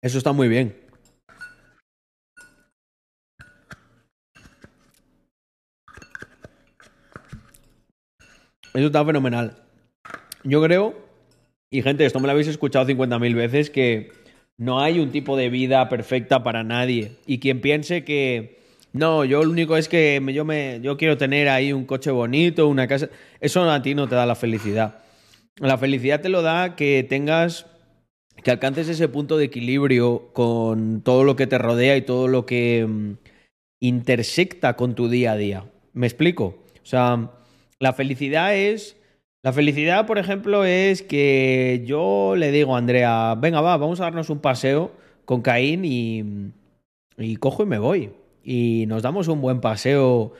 [0.06, 0.72] Eso está muy bien.
[8.72, 9.56] Eso está fenomenal.
[10.44, 10.94] Yo creo,
[11.72, 14.12] y gente, esto me lo habéis escuchado 50.000 veces, que
[14.56, 17.16] no hay un tipo de vida perfecta para nadie.
[17.26, 18.60] Y quien piense que
[18.92, 22.68] no, yo lo único es que yo, me, yo quiero tener ahí un coche bonito,
[22.68, 23.08] una casa.
[23.40, 25.02] Eso a ti no te da la felicidad.
[25.56, 27.66] La felicidad te lo da que tengas,
[28.42, 32.46] que alcances ese punto de equilibrio con todo lo que te rodea y todo lo
[32.46, 33.16] que,
[33.80, 35.64] intersecta con tu día a día.
[35.92, 36.44] ¿Me explico?
[36.82, 37.30] O sea,
[37.78, 38.96] la felicidad es...
[39.42, 44.04] La felicidad, por ejemplo, es que yo le digo a Andrea, venga, va, vamos a
[44.04, 44.90] darnos un paseo
[45.24, 46.24] con Caín y,
[47.16, 48.10] y cojo y me voy.
[48.42, 50.32] Y nos damos un buen paseo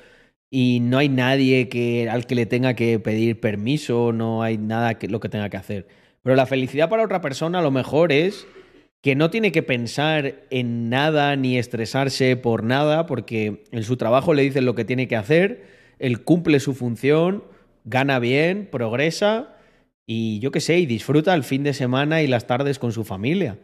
[0.51, 4.99] y no hay nadie que, al que le tenga que pedir permiso, no hay nada
[4.99, 5.87] que lo que tenga que hacer.
[6.27, 8.49] Pero la felicidad para otra persona a lo mejor es
[9.01, 14.35] que no tiene que pensar en nada ni estresarse por nada, porque en su trabajo
[14.35, 15.69] le dicen lo que tiene que hacer,
[16.01, 17.45] él cumple su función,
[17.85, 19.55] gana bien, progresa
[20.05, 23.05] y yo qué sé, y disfruta el fin de semana y las tardes con su
[23.05, 23.61] familia.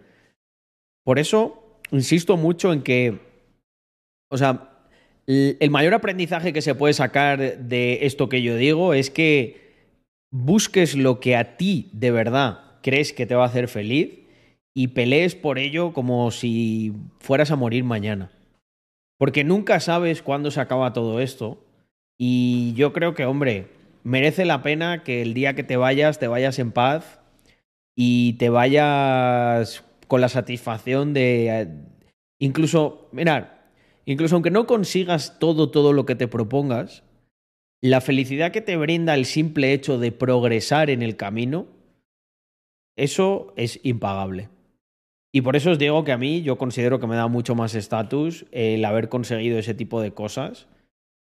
[1.02, 3.18] Por eso insisto mucho en que,
[4.30, 4.86] o sea,
[5.26, 9.61] el mayor aprendizaje que se puede sacar de esto que yo digo es que
[10.32, 14.18] busques lo que a ti de verdad crees que te va a hacer feliz
[14.74, 18.32] y pelees por ello como si fueras a morir mañana.
[19.18, 21.62] Porque nunca sabes cuándo se acaba todo esto.
[22.18, 23.68] Y yo creo que, hombre,
[24.02, 27.20] merece la pena que el día que te vayas, te vayas en paz
[27.94, 31.68] y te vayas con la satisfacción de...
[32.38, 33.48] Incluso, mirad,
[34.06, 37.04] incluso aunque no consigas todo, todo lo que te propongas,
[37.82, 41.66] la felicidad que te brinda el simple hecho de progresar en el camino,
[42.96, 44.48] eso es impagable.
[45.34, 47.74] Y por eso os digo que a mí yo considero que me da mucho más
[47.74, 50.68] estatus el haber conseguido ese tipo de cosas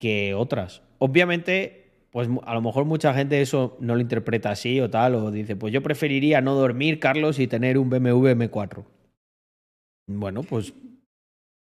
[0.00, 0.82] que otras.
[0.98, 5.30] Obviamente, pues a lo mejor mucha gente eso no lo interpreta así o tal, o
[5.30, 8.84] dice, pues yo preferiría no dormir, Carlos, y tener un BMW M4.
[10.06, 10.72] Bueno, pues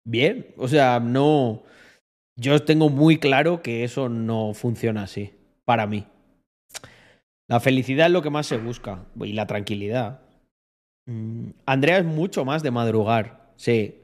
[0.05, 1.63] bien, o sea, no...
[2.39, 5.33] Yo tengo muy claro que eso no funciona así,
[5.65, 6.07] para mí.
[7.49, 10.21] La felicidad es lo que más se busca y la tranquilidad.
[11.05, 13.95] Mm, Andrea es mucho más de madrugar, sí.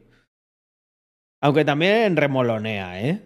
[1.42, 3.22] Aunque también remolonea, ¿eh?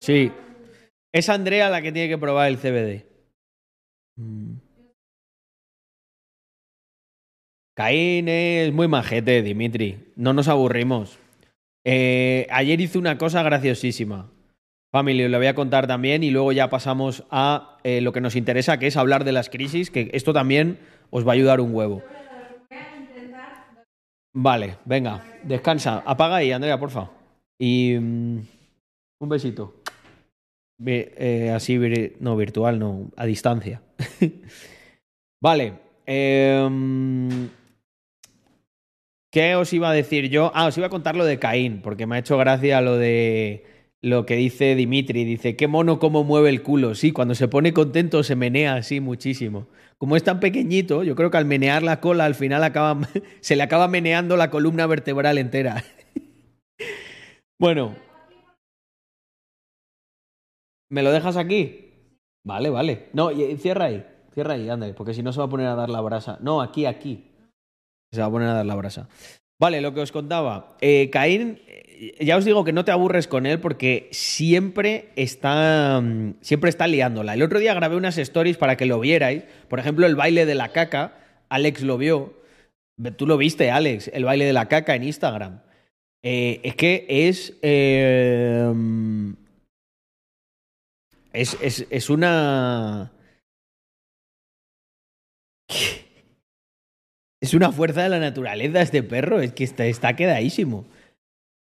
[0.00, 0.32] Sí.
[1.12, 3.06] Es Andrea la que tiene que probar el CBD.
[7.78, 10.10] Caín es muy majete, Dimitri.
[10.16, 11.16] No nos aburrimos.
[11.84, 14.32] Eh, ayer hice una cosa graciosísima.
[14.90, 18.34] Family, lo voy a contar también y luego ya pasamos a eh, lo que nos
[18.34, 21.72] interesa, que es hablar de las crisis, que esto también os va a ayudar un
[21.72, 22.02] huevo.
[24.34, 26.02] Vale, venga, descansa.
[26.04, 27.12] Apaga ahí, Andrea, porfa.
[27.60, 28.38] Y mm,
[29.20, 29.76] un besito.
[30.84, 31.78] Eh, así,
[32.18, 33.82] no, virtual, no, a distancia.
[35.40, 35.74] vale.
[36.06, 37.48] Eh,
[39.30, 40.50] ¿Qué os iba a decir yo?
[40.54, 43.64] Ah, os iba a contar lo de Caín, porque me ha hecho gracia lo de
[44.00, 45.24] lo que dice Dimitri.
[45.24, 46.94] Dice, qué mono cómo mueve el culo.
[46.94, 49.68] Sí, cuando se pone contento se menea así muchísimo.
[49.98, 52.98] Como es tan pequeñito, yo creo que al menear la cola al final acaba,
[53.40, 55.84] se le acaba meneando la columna vertebral entera.
[57.58, 57.96] bueno.
[60.90, 61.90] ¿Me lo dejas aquí?
[62.44, 63.08] Vale, vale.
[63.12, 64.06] No, cierra ahí.
[64.32, 66.38] Cierra ahí, anda, porque si no se va a poner a dar la brasa.
[66.40, 67.27] No, aquí, aquí.
[68.12, 69.08] Se va a poner a dar la brasa.
[69.60, 70.76] Vale, lo que os contaba.
[70.80, 76.00] Eh, Caín, eh, ya os digo que no te aburres con él porque siempre está,
[76.00, 77.34] mm, siempre está liándola.
[77.34, 79.42] El otro día grabé unas stories para que lo vierais.
[79.68, 81.14] Por ejemplo, el baile de la caca.
[81.48, 82.34] Alex lo vio.
[83.16, 85.60] Tú lo viste, Alex, el baile de la caca en Instagram.
[86.22, 87.52] Eh, es que es,
[88.74, 89.32] mm,
[91.32, 93.12] es, es, es una...
[97.40, 100.86] Es una fuerza de la naturaleza este perro, es que está, está quedadísimo.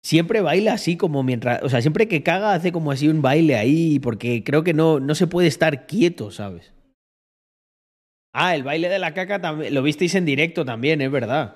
[0.04, 3.56] Siempre baila así como mientras, o sea, siempre que caga hace como así un baile
[3.56, 6.74] ahí, porque creo que no, no se puede estar quieto, ¿sabes?
[8.32, 11.56] Ah, el baile de la caca también, lo visteis en directo también, es verdad.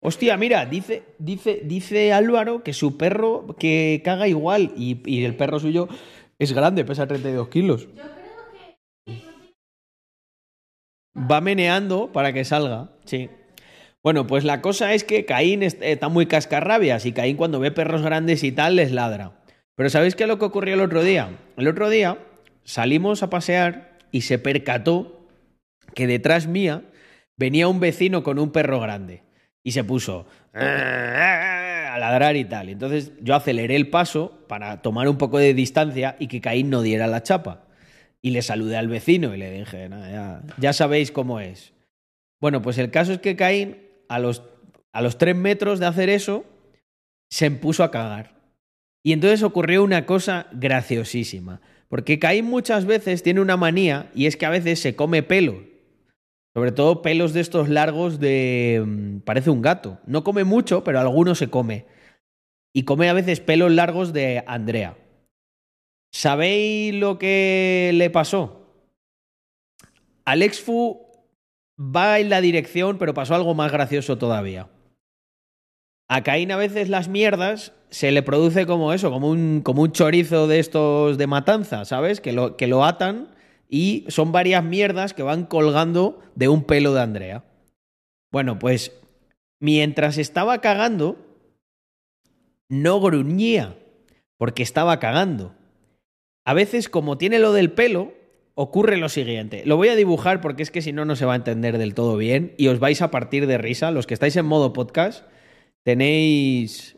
[0.00, 5.36] Hostia, mira, dice, dice, dice Álvaro que su perro que caga igual y, y el
[5.36, 5.88] perro suyo
[6.38, 7.88] es grande, pesa 32 kilos.
[11.16, 13.30] Va meneando para que salga, sí.
[14.02, 18.02] Bueno, pues la cosa es que Caín está muy cascarrabias y Caín cuando ve perros
[18.02, 19.32] grandes y tal les ladra.
[19.76, 21.30] Pero ¿sabéis qué es lo que ocurrió el otro día?
[21.56, 22.18] El otro día
[22.64, 25.26] salimos a pasear y se percató
[25.94, 26.82] que detrás mía
[27.36, 29.22] venía un vecino con un perro grande
[29.62, 32.68] y se puso a ladrar y tal.
[32.68, 36.82] Entonces yo aceleré el paso para tomar un poco de distancia y que Caín no
[36.82, 37.64] diera la chapa
[38.24, 41.74] y le saludé al vecino y le dije, ya, ya, sabéis cómo es.
[42.40, 43.76] Bueno, pues el caso es que Caín,
[44.08, 44.42] a los,
[44.94, 46.46] a los tres metros de hacer eso,
[47.30, 48.40] se puso a cagar.
[49.04, 51.60] Y entonces ocurrió una cosa graciosísima.
[51.88, 55.62] Porque Caín muchas veces tiene una manía y es que a veces se come pelo.
[56.54, 58.82] Sobre todo pelos de estos largos de...
[58.86, 59.98] mm, Parece un gato.
[60.06, 61.84] No come mucho, pero alguno se come.
[62.72, 64.96] Y come a veces pelos largos de Andrea.
[66.14, 68.70] ¿Sabéis lo que le pasó?
[70.24, 71.08] Alex Fu
[71.76, 74.68] va en la dirección, pero pasó algo más gracioso todavía.
[76.08, 79.90] A Caín a veces las mierdas se le produce como eso, como un, como un
[79.90, 82.20] chorizo de estos de matanza, ¿sabes?
[82.20, 83.34] Que lo, que lo atan
[83.68, 87.44] y son varias mierdas que van colgando de un pelo de Andrea.
[88.30, 88.92] Bueno, pues
[89.58, 91.16] mientras estaba cagando,
[92.68, 93.76] no gruñía,
[94.38, 95.56] porque estaba cagando.
[96.46, 98.12] A veces, como tiene lo del pelo,
[98.54, 99.62] ocurre lo siguiente.
[99.64, 101.94] Lo voy a dibujar porque es que si no, no se va a entender del
[101.94, 103.90] todo bien y os vais a partir de risa.
[103.90, 105.26] Los que estáis en modo podcast,
[105.84, 106.96] tenéis.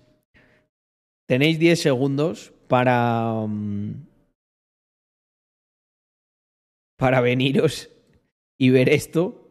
[1.28, 3.46] Tenéis 10 segundos para.
[3.46, 4.06] mm,
[6.98, 7.90] Para veniros
[8.58, 9.50] y ver esto,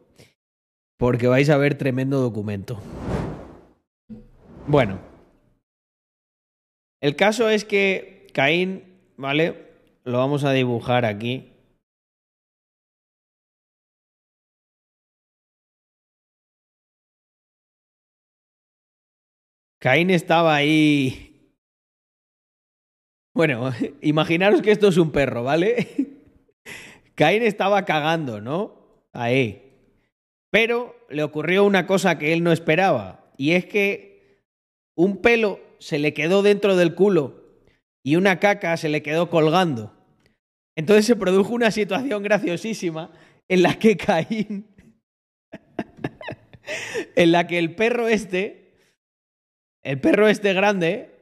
[0.98, 2.80] porque vais a ver tremendo documento.
[4.66, 4.98] Bueno,
[7.00, 8.82] el caso es que Caín,
[9.16, 9.65] ¿vale?
[10.06, 11.52] Lo vamos a dibujar aquí.
[19.80, 21.50] Caín estaba ahí.
[23.34, 25.88] Bueno, imaginaros que esto es un perro, ¿vale?
[27.16, 29.08] Caín estaba cagando, ¿no?
[29.12, 29.72] Ahí.
[30.52, 34.44] Pero le ocurrió una cosa que él no esperaba, y es que
[34.94, 37.42] un pelo se le quedó dentro del culo
[38.04, 39.95] y una caca se le quedó colgando.
[40.76, 43.10] Entonces se produjo una situación graciosísima
[43.48, 44.66] en la que Caín,
[47.16, 48.74] en la que el perro este,
[49.82, 51.16] el perro este grande,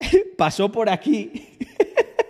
[0.36, 1.56] pasó por aquí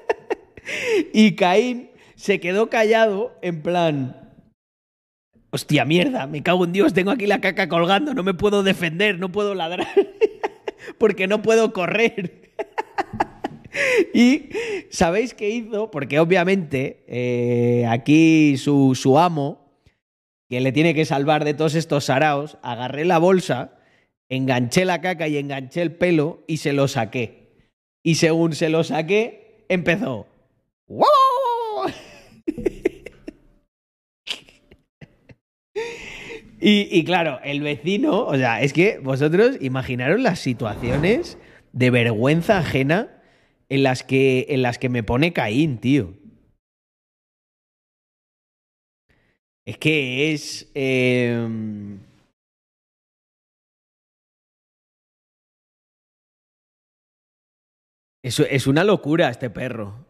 [1.14, 4.34] y Caín se quedó callado en plan,
[5.48, 9.18] hostia mierda, me cago en Dios, tengo aquí la caca colgando, no me puedo defender,
[9.18, 9.88] no puedo ladrar,
[10.98, 12.50] porque no puedo correr.
[14.14, 14.50] y
[14.90, 15.90] ¿sabéis qué hizo?
[15.90, 19.72] Porque obviamente eh, aquí su, su amo,
[20.48, 23.78] que le tiene que salvar de todos estos saraos, agarré la bolsa,
[24.28, 27.56] enganché la caca y enganché el pelo y se lo saqué.
[28.02, 30.26] Y según se lo saqué, empezó.
[30.88, 31.21] ¡Wow!
[36.64, 41.36] Y, y, claro, el vecino, o sea, es que vosotros imaginaros las situaciones
[41.72, 43.20] de vergüenza ajena
[43.68, 46.14] en las que, en las que me pone Caín, tío.
[49.66, 50.70] Es que es...
[50.76, 51.98] Eh...
[58.22, 60.06] Es, es una locura este perro.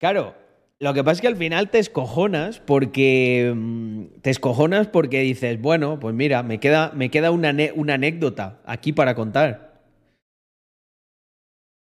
[0.00, 0.34] Claro,
[0.80, 3.52] lo que pasa es que al final te escojonas porque.
[3.54, 8.60] mm, Te escojonas porque dices, bueno, pues mira, me queda, me queda una, una anécdota
[8.66, 9.82] aquí para contar.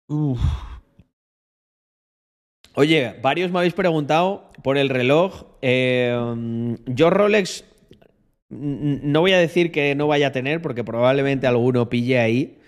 [0.10, 0.42] Uf.
[2.76, 5.46] Oye, varios me habéis preguntado por el reloj.
[5.62, 7.66] Eh, mm, yo Rolex
[8.50, 12.60] no voy a decir que no vaya a tener, porque probablemente alguno pille ahí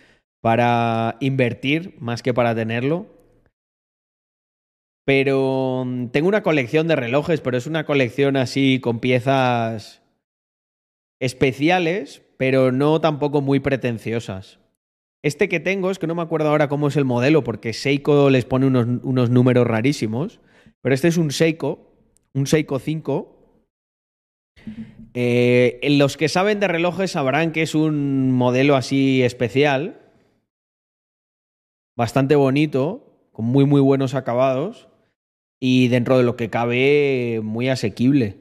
[0.41, 3.07] para invertir más que para tenerlo.
[5.05, 10.01] Pero mm, tengo una colección de relojes, pero es una colección así con piezas
[11.19, 14.59] especiales, pero no tampoco muy pretenciosas.
[15.23, 18.29] Este que tengo es que no me acuerdo ahora cómo es el modelo, porque Seiko
[18.29, 20.41] les pone unos, unos números rarísimos,
[20.81, 21.93] pero este es un Seiko,
[22.33, 23.29] un Seiko 5.
[25.13, 30.01] Eh, los que saben de relojes sabrán que es un modelo así especial,
[31.95, 34.89] bastante bonito, con muy muy buenos acabados
[35.65, 38.35] y dentro de lo que cabe muy asequible.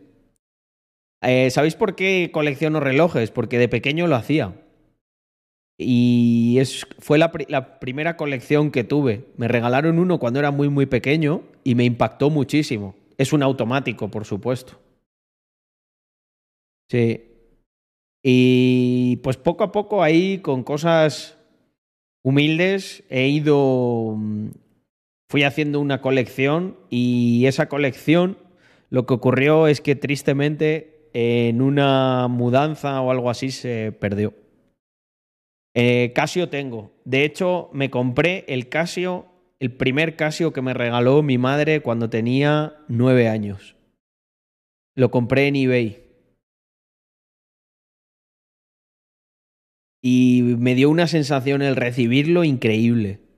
[1.22, 3.30] Eh, ¿Sabéis por qué colecciono relojes?
[3.30, 4.60] Porque de pequeño lo hacía.
[5.78, 9.26] Y es, fue la, la primera colección que tuve.
[9.36, 12.96] Me regalaron uno cuando era muy muy pequeño y me impactó muchísimo.
[13.18, 14.80] Es un automático, por supuesto.
[16.90, 17.22] Sí.
[18.24, 21.38] Y pues poco a poco ahí con cosas
[22.24, 24.48] humildes he ido mm,
[25.32, 28.36] fui haciendo una colección y esa colección
[28.90, 34.34] lo que ocurrió es que tristemente en una mudanza o algo así se perdió.
[35.74, 36.92] Eh, Casio tengo.
[37.06, 39.24] De hecho, me compré el Casio,
[39.58, 43.74] el primer Casio que me regaló mi madre cuando tenía nueve años.
[44.94, 46.02] Lo compré en eBay.
[50.02, 53.31] Y me dio una sensación el recibirlo increíble.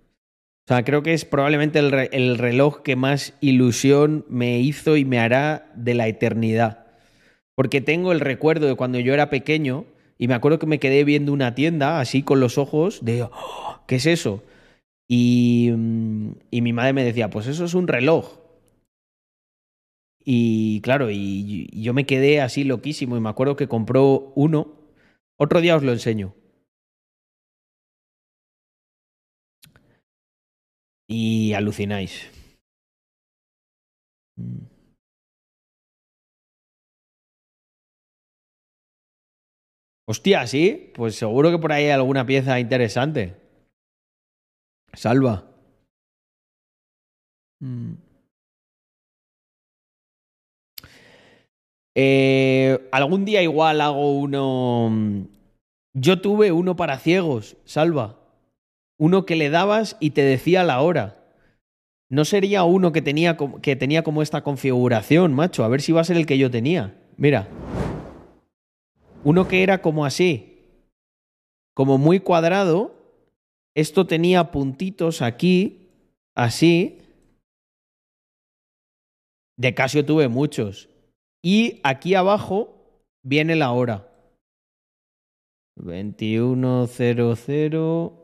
[0.64, 4.96] O sea, creo que es probablemente el, re- el reloj que más ilusión me hizo
[4.96, 6.86] y me hará de la eternidad.
[7.54, 9.84] Porque tengo el recuerdo de cuando yo era pequeño
[10.18, 13.80] y me acuerdo que me quedé viendo una tienda así con los ojos de, "Oh,
[13.86, 14.42] ¿qué es eso?
[15.08, 18.38] Y, mm, y mi madre me decía, pues eso es un reloj.
[20.24, 24.72] Y claro, y yo me quedé así loquísimo y me acuerdo que compró uno.
[25.36, 26.34] Otro día os lo enseño.
[31.08, 32.30] Y alucináis.
[34.38, 34.66] Mm.
[40.06, 43.36] Hostia, sí, pues seguro que por ahí hay alguna pieza interesante.
[44.92, 45.50] Salva.
[47.62, 47.94] Mm.
[51.96, 54.88] Eh, algún día igual hago uno.
[54.90, 55.24] mm,
[55.94, 58.23] Yo tuve uno para ciegos, Salva.
[58.98, 61.20] Uno que le dabas y te decía la hora.
[62.08, 65.64] No sería uno que tenía, que tenía como esta configuración, macho.
[65.64, 66.98] A ver si va a ser el que yo tenía.
[67.16, 67.48] Mira.
[69.24, 70.62] Uno que era como así.
[71.74, 72.94] Como muy cuadrado.
[73.74, 75.88] Esto tenía puntitos aquí.
[76.36, 77.00] Así.
[79.56, 80.90] De Casio tuve muchos.
[81.42, 84.08] Y aquí abajo viene la hora.
[85.76, 88.23] 2100.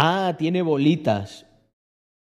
[0.00, 1.44] Ah, tiene bolitas.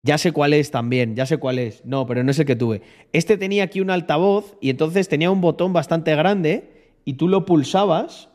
[0.04, 1.84] Ya sé cuál es también, ya sé cuál es.
[1.86, 2.84] No, pero no es el que tuve.
[3.14, 7.46] Este tenía aquí un altavoz y entonces tenía un botón bastante grande y tú lo
[7.46, 8.30] pulsabas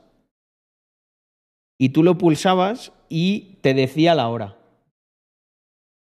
[1.78, 4.58] y tú lo pulsabas y te decía la hora.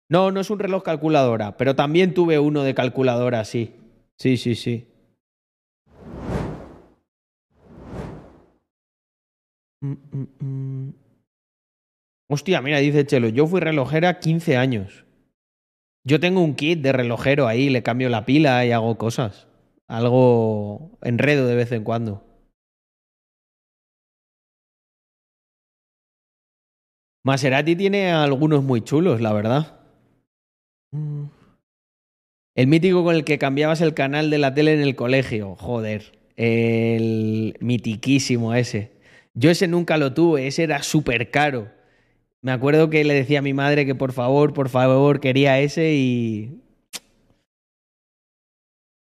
[0.10, 3.76] No, no es un reloj calculadora, pero también tuve uno de calculadora, sí.
[4.18, 4.88] Sí, sí, sí.
[9.84, 11.07] Mm, mm, mm.
[12.30, 15.06] Hostia, mira, dice Chelo, yo fui relojera 15 años.
[16.06, 19.48] Yo tengo un kit de relojero ahí, le cambio la pila y hago cosas.
[19.88, 22.24] Algo enredo de vez en cuando.
[27.24, 29.82] Maserati tiene algunos muy chulos, la verdad.
[30.92, 31.26] Mm.
[32.56, 35.56] El mítico con el que cambiabas el canal de la tele en el colegio.
[35.56, 36.18] Joder.
[36.38, 38.94] El mitiquísimo ese.
[39.34, 41.77] Yo ese nunca lo tuve, ese era súper caro.
[42.48, 45.96] Me acuerdo que le decía a mi madre que por favor, por favor, quería ese
[45.96, 46.62] y.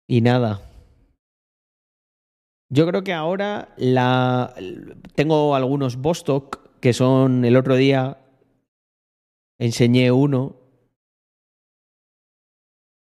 [0.06, 0.60] Y nada.
[2.68, 4.52] Yo creo que ahora la.
[5.14, 7.46] Tengo algunos Bostock que son.
[7.46, 8.18] El otro día
[9.58, 10.56] enseñé uno.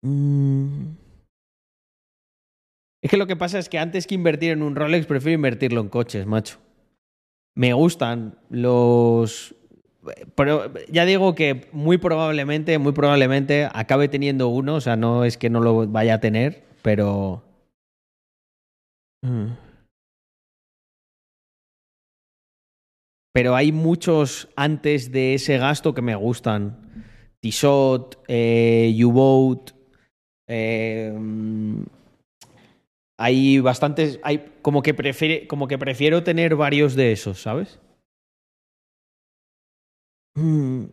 [0.01, 0.95] Mm.
[3.03, 5.81] Es que lo que pasa es que antes que invertir en un Rolex, prefiero invertirlo
[5.81, 6.57] en coches, macho.
[7.53, 9.53] Me gustan los.
[10.35, 14.75] Pero ya digo que muy probablemente, muy probablemente acabe teniendo uno.
[14.75, 17.43] O sea, no es que no lo vaya a tener, pero.
[19.23, 19.53] Mm.
[23.33, 27.03] Pero hay muchos antes de ese gasto que me gustan.
[27.41, 29.71] Tissot, eh, U-Boat.
[30.47, 31.83] eh, mm,
[33.17, 34.19] hay bastantes.
[34.23, 37.79] Hay como que, prefiere, como que prefiero tener varios de esos, ¿sabes?
[40.37, 40.85] Mm.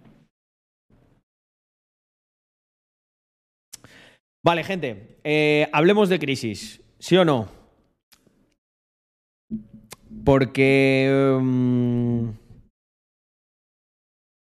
[4.45, 5.19] Vale, gente.
[5.25, 6.81] eh, hablemos de crisis.
[6.99, 7.49] ¿Sí o no?
[10.25, 11.39] Porque.
[11.41, 12.31] mm,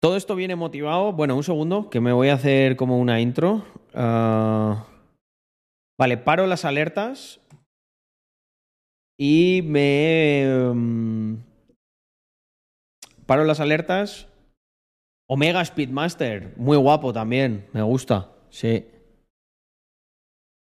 [0.02, 1.14] todo esto viene motivado.
[1.14, 3.66] Bueno, un segundo, que me voy a hacer como una intro.
[3.94, 4.86] Ah,
[5.98, 7.40] vale, paro las alertas.
[9.18, 10.72] Y me.
[10.74, 11.36] mm,
[13.26, 14.28] paro las alertas.
[15.28, 18.86] Omega Speedmaster, muy guapo también, me gusta, sí.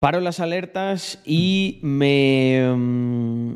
[0.00, 2.72] Paro las alertas y me.
[2.74, 3.54] mm,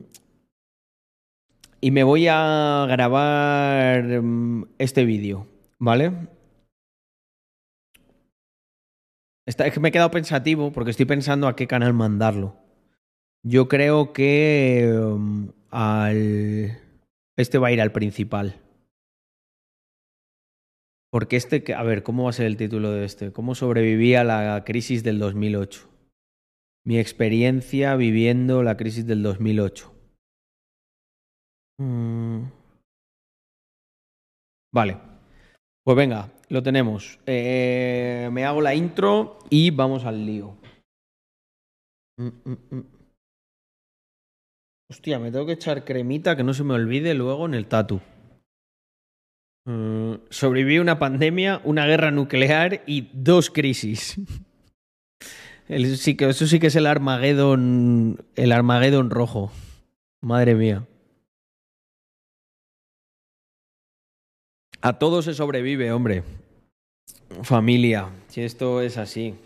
[1.81, 5.49] y me voy a grabar mm, este vídeo,
[5.79, 6.13] ¿vale?
[9.47, 12.57] Es que me he quedado pensativo porque estoy pensando a qué canal mandarlo.
[13.45, 16.79] Yo creo que mm, al.
[17.37, 18.61] Este va a ir al principal.
[21.13, 23.33] Porque este, a ver, ¿cómo va a ser el título de este?
[23.33, 25.87] ¿Cómo sobreviví a la crisis del 2008?
[26.87, 29.93] Mi experiencia viviendo la crisis del 2008.
[31.79, 32.45] Mm.
[34.73, 34.97] Vale.
[35.85, 37.19] Pues venga, lo tenemos.
[37.27, 40.57] Eh, me hago la intro y vamos al lío.
[42.17, 42.87] Mm, mm.
[44.91, 48.01] Hostia, me tengo que echar cremita que no se me olvide luego en el tatu.
[49.65, 54.17] Mm, sobreviví una pandemia, una guerra nuclear y dos crisis.
[55.97, 59.53] sí que, eso sí que es el Armagedón, el Armagedón rojo.
[60.21, 60.87] Madre mía.
[64.81, 66.25] A todo se sobrevive, hombre.
[67.43, 69.37] Familia, si esto es así.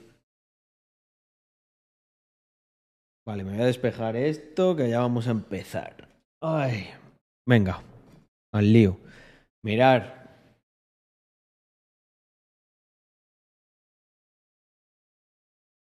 [3.26, 6.08] Vale, me voy a despejar esto, que ya vamos a empezar.
[6.40, 6.88] Ay.
[7.46, 7.82] Venga,
[8.52, 8.98] al lío.
[9.66, 10.00] Mirar.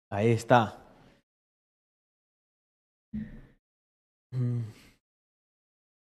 [0.09, 0.77] Ahí está.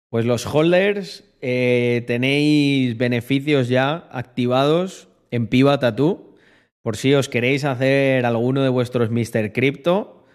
[0.10, 6.36] Pues los holders eh, tenéis beneficios ya activados en Piva Tattoo.
[6.84, 9.54] Por si os queréis hacer alguno de vuestros Mr.
[9.54, 10.26] Crypto,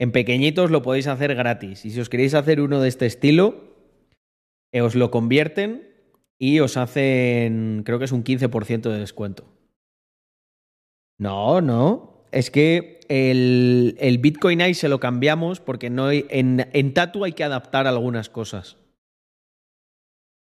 [0.00, 1.84] en pequeñitos lo podéis hacer gratis.
[1.84, 3.76] Y si os queréis hacer uno de este estilo,
[4.72, 5.87] eh, os lo convierten
[6.38, 9.44] y os hacen, creo que es un 15% de descuento.
[11.18, 12.24] No, no.
[12.30, 17.32] Es que el, el Bitcoin ahí se lo cambiamos porque no en, en Tatu hay
[17.32, 18.76] que adaptar algunas cosas.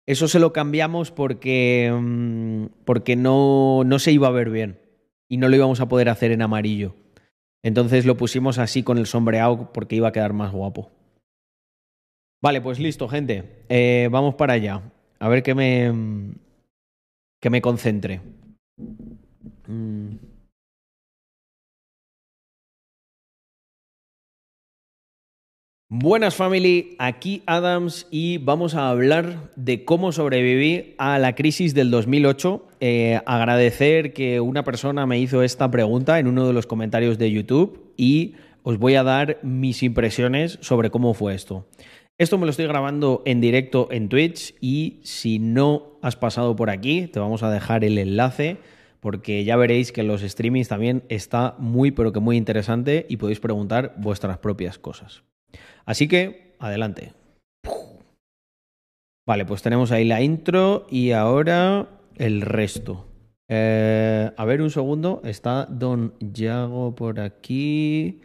[0.08, 4.80] Eso se lo cambiamos porque, mm, porque no, no se iba a ver bien
[5.28, 6.96] y no lo íbamos a poder hacer en amarillo.
[7.64, 10.92] Entonces lo pusimos así con el sombreado porque iba a quedar más guapo.
[12.42, 13.64] Vale, pues listo, gente.
[13.70, 14.84] Eh, vamos para allá.
[15.20, 15.92] A ver que me.
[17.42, 18.22] que me concentre.
[19.68, 20.16] Mm.
[25.88, 31.92] Buenas family, aquí Adams y vamos a hablar de cómo sobreviví a la crisis del
[31.92, 32.68] 2008.
[32.80, 37.32] Eh, agradecer que una persona me hizo esta pregunta en uno de los comentarios de
[37.32, 41.68] YouTube y os voy a dar mis impresiones sobre cómo fue esto.
[42.18, 46.70] Esto me lo estoy grabando en directo en Twitch y si no has pasado por
[46.70, 48.56] aquí, te vamos a dejar el enlace
[49.02, 53.42] porque ya veréis que los streamings también está muy pero que muy interesante y podéis
[53.42, 55.24] preguntar vuestras propias cosas.
[55.86, 57.12] Así que, adelante.
[59.28, 63.08] Vale, pues tenemos ahí la intro y ahora el resto.
[63.50, 68.22] Eh, a ver un segundo, está Don Yago por aquí.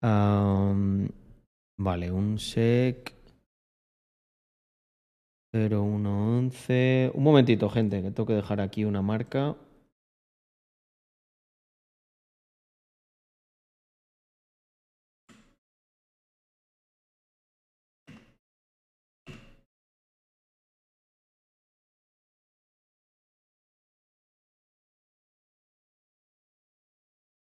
[0.00, 1.10] vale,
[2.10, 3.17] un sec.
[5.52, 7.10] 0111.
[7.14, 9.56] Un momentito, gente, que tengo que dejar aquí una marca.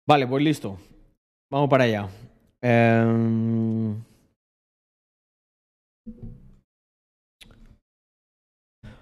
[0.07, 0.79] Vale, pues listo.
[1.51, 2.09] Vamos para allá.
[2.63, 3.95] Eh...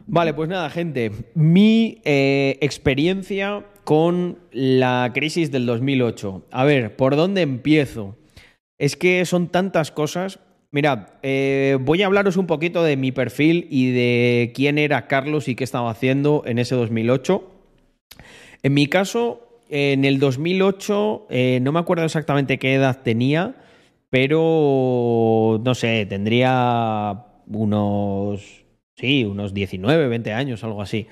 [0.07, 1.13] Vale, pues nada, gente.
[1.35, 6.47] Mi eh, experiencia con la crisis del 2008.
[6.51, 8.17] A ver, ¿por dónde empiezo?
[8.79, 10.41] Es que son tantas cosas.
[10.71, 15.49] Mirad, eh, voy a hablaros un poquito de mi perfil y de quién era Carlos
[15.49, 17.45] y qué estaba haciendo en ese 2008.
[18.63, 23.57] En mi caso, en el 2008, eh, no me acuerdo exactamente qué edad tenía,
[24.11, 28.65] pero no sé, tendría unos
[29.01, 31.07] Sí, unos 19, 20 años, algo así.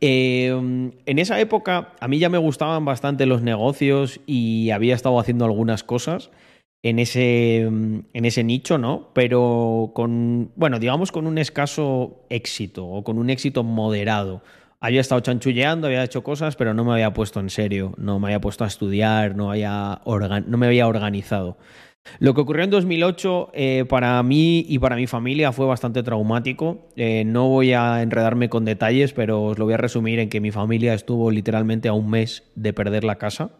[0.00, 5.20] Eh, en esa época a mí ya me gustaban bastante los negocios y había estado
[5.20, 6.30] haciendo algunas cosas
[6.82, 9.10] en ese, en ese nicho, ¿no?
[9.14, 14.42] Pero con, bueno, digamos con un escaso éxito o con un éxito moderado.
[14.80, 18.28] Había estado chanchulleando, había hecho cosas, pero no me había puesto en serio, no me
[18.28, 21.58] había puesto a estudiar, no, había no me había organizado.
[22.18, 26.88] Lo que ocurrió en 2008 eh, para mí y para mi familia fue bastante traumático.
[26.96, 30.40] Eh, no voy a enredarme con detalles, pero os lo voy a resumir en que
[30.40, 33.52] mi familia estuvo literalmente a un mes de perder la casa,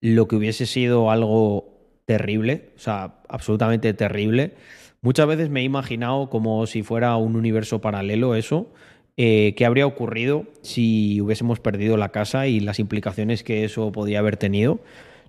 [0.00, 4.54] lo que hubiese sido algo terrible, o sea, absolutamente terrible.
[5.00, 8.72] Muchas veces me he imaginado como si fuera un universo paralelo eso.
[9.16, 14.18] Eh, ¿Qué habría ocurrido si hubiésemos perdido la casa y las implicaciones que eso podía
[14.18, 14.80] haber tenido?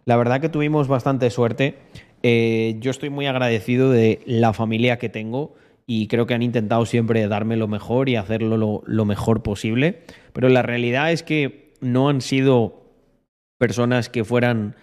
[0.06, 1.76] La verdad que tuvimos bastante suerte.
[2.24, 5.56] Eh, yo estoy muy agradecido de la familia que tengo
[5.86, 10.02] y creo que han intentado siempre darme lo mejor y hacerlo lo, mejor posible,
[10.34, 12.84] pero la realidad es que no han sido
[13.58, 14.76] personas que fueran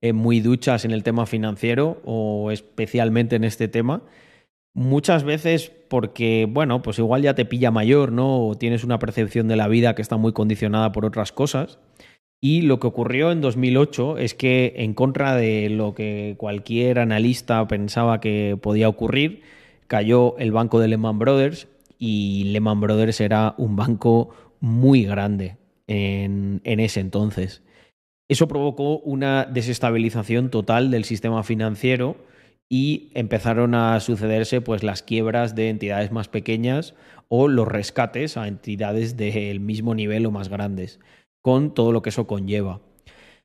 [0.00, 4.02] eh, muy duchas en el tema financiero o especialmente en este tema.
[4.74, 8.46] Muchas veces porque, bueno, pues igual ya te pilla mayor, ¿no?
[8.46, 11.78] O tienes una percepción de la vida que está muy condicionada por otras cosas.
[12.40, 17.66] Y lo que ocurrió en 2008 es que, en contra de lo que cualquier analista
[17.66, 19.42] pensaba que podía ocurrir,
[19.88, 21.66] cayó el banco de Lehman Brothers
[21.98, 24.30] y Lehman Brothers era un banco
[24.60, 25.56] muy grande
[25.88, 27.62] en, en ese entonces.
[28.28, 32.16] Eso provocó una desestabilización total del sistema financiero
[32.68, 36.94] y empezaron a sucederse pues las quiebras de entidades más pequeñas
[37.28, 41.00] o los rescates a entidades del mismo nivel o más grandes,
[41.42, 42.80] con todo lo que eso conlleva.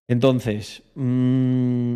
[0.08, 1.96] Entonces, mm,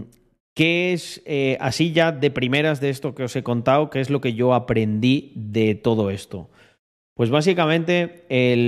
[0.53, 4.09] ¿qué es, eh, así ya de primeras de esto que os he contado, qué es
[4.09, 6.49] lo que yo aprendí de todo esto?
[7.17, 8.25] Pues básicamente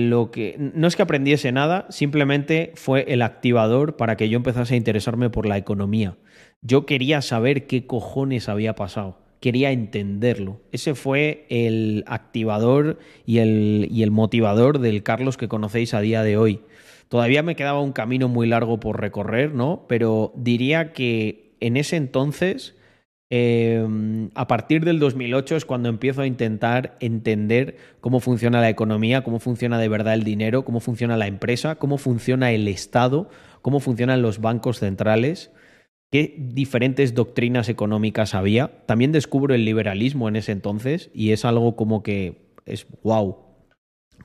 [0.10, 4.74] lo que no es que aprendiese nada, simplemente fue el activador para que yo empezase
[4.74, 6.18] a interesarme por la economía.
[6.64, 10.62] Yo quería saber qué cojones había pasado, quería entenderlo.
[10.72, 16.24] Ese fue el activador y el, y el motivador del Carlos que conocéis a día
[16.24, 16.62] de hoy.
[17.10, 19.86] Todavía me quedaba un camino muy largo por recorrer, ¿no?
[19.88, 22.76] Pero diría que en ese entonces
[23.32, 29.24] Em, a partir del 2008 es cuando empiezo a intentar entender cómo funciona la economía,
[29.24, 33.30] cómo funciona de verdad el dinero, cómo funciona la empresa, cómo funciona el Estado,
[33.62, 35.52] cómo funcionan los bancos centrales,
[36.12, 38.84] qué diferentes doctrinas económicas había.
[38.88, 43.38] También descubro el liberalismo en ese entonces y es algo como que es wow,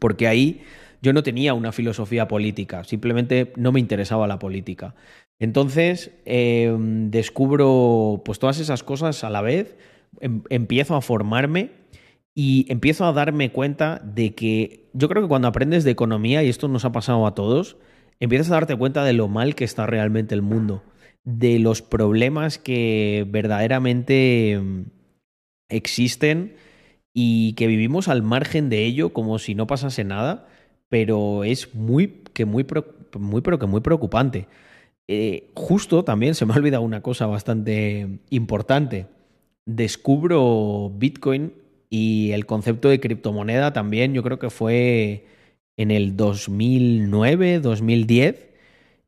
[0.01, 0.63] porque ahí
[1.05, 4.95] yo no tenía una filosofía política, simplemente no me interesaba la política.
[5.39, 9.77] Entonces em, descubro pues todas esas cosas a la vez,
[10.21, 11.73] em, empiezo a formarme
[12.35, 16.49] y empiezo a darme cuenta de que yo creo que cuando aprendes de economía, y
[16.49, 17.77] esto nos ha pasado a todos,
[18.19, 20.83] empiezas a darte cuenta de lo mal que está realmente el mundo,
[21.25, 24.87] de los problemas que verdaderamente em,
[25.69, 26.57] existen
[27.13, 30.49] y que vivimos al margen de ello como si no pasase nada,
[30.89, 32.67] pero es muy que muy,
[33.19, 34.47] muy pero que muy preocupante.
[35.09, 39.07] Eh, justo también se me ha olvidado una cosa bastante importante.
[39.67, 41.53] Descubro Bitcoin
[41.91, 45.27] y el concepto de criptomoneda también, yo creo que fue
[45.77, 48.55] en el 2009, 2010.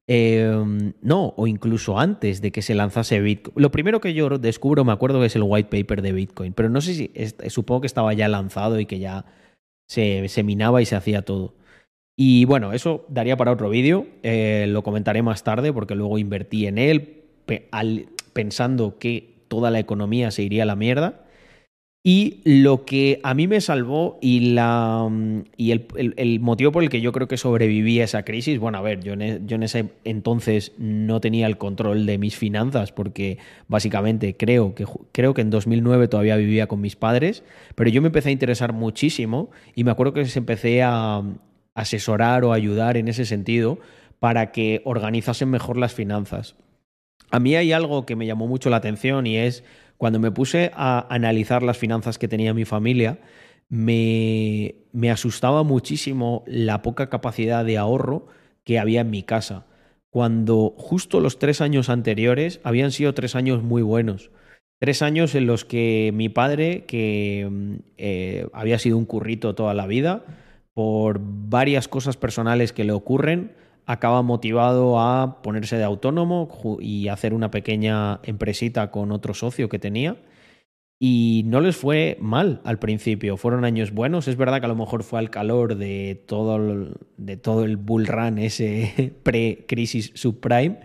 [0.09, 3.55] Em, no, o incluso antes de que se lanzase Bitcoin.
[3.61, 6.81] Lo primero que yo descubro, me acuerdo, es el white paper de Bitcoin, pero no
[6.81, 7.11] sé si,
[7.51, 9.25] supongo que estaba ya lanzado y que ya
[9.89, 11.55] se, se minaba y se hacía todo.
[12.17, 16.67] Y bueno, eso daría para otro vídeo, eh, lo comentaré más tarde porque luego invertí
[16.67, 17.25] en él
[18.33, 21.23] pensando que toda la economía se iría a la mierda.
[22.03, 25.11] Y lo que a mí me salvó y, la,
[25.57, 28.81] y el, motivo por el que yo creo que sobreviví a esa crisis, bueno, a
[28.81, 32.93] ver, yo en, e, yo en ese entonces no tenía el control de mis finanzas
[32.93, 37.43] porque básicamente creo que, creo que en 2009 todavía vivía con mis padres,
[37.75, 41.25] pero yo me empecé a interesar muchísimo y me acuerdo que empecé a,
[41.77, 43.79] asesorar o ayudar en ese sentido
[44.19, 46.57] para que organizasen mejor las finanzas.
[47.31, 49.63] A mí hay algo que me llamó mucho la atención y es
[49.99, 53.19] cuando me puse a analizar las finanzas que tenía mi familia,
[53.69, 58.27] me, me asustaba muchísimo la poca capacidad de ahorro
[58.65, 59.67] que había en mi casa,
[60.11, 64.31] cuando justo los tres años anteriores habían sido tres años muy buenos.
[64.79, 69.73] Tres años en los que mi padre, que mm, eh, había sido un currito toda
[69.73, 70.25] la vida,
[70.77, 73.53] por varias cosas personales que le ocurren,
[73.87, 76.51] acaba motivado a ponerse de autónomo
[76.83, 80.19] y hacer una pequeña empresita con otro socio que tenía.
[81.01, 84.29] Y no les fue mal al principio, fueron años buenos.
[84.29, 88.37] Es verdad que a lo mejor fue al calor de todo el, de bull run,
[88.37, 90.81] ese pre-crisis subprime.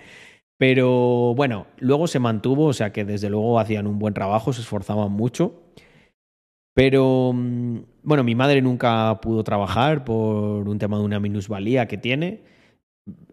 [0.58, 4.62] Pero bueno, luego se mantuvo, o sea que desde luego hacían un buen trabajo, se
[4.62, 5.64] esforzaban mucho.
[6.74, 7.34] Pero
[8.04, 12.44] bueno, mi madre nunca pudo trabajar por un tema de una minusvalía que tiene.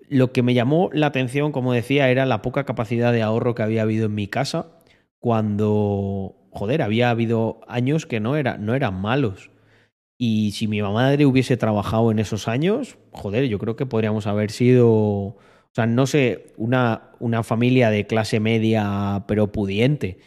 [0.08, 3.62] Lo que me llamó la atención, como decía, era la poca capacidad de ahorro que
[3.62, 4.72] había habido en mi casa
[5.20, 9.50] cuando, joder, había habido años que no, era, no eran malos.
[10.18, 14.50] Y si mi madre hubiese trabajado en esos años, joder, yo creo que podríamos haber
[14.50, 15.38] sido, o
[15.72, 20.18] sea, no sé, una, una familia de clase media pero pudiente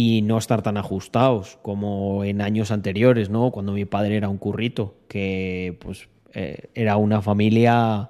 [0.00, 3.50] y no estar tan ajustados como en años anteriores, ¿no?
[3.50, 8.08] Cuando mi padre era un currito, que pues eh, era una familia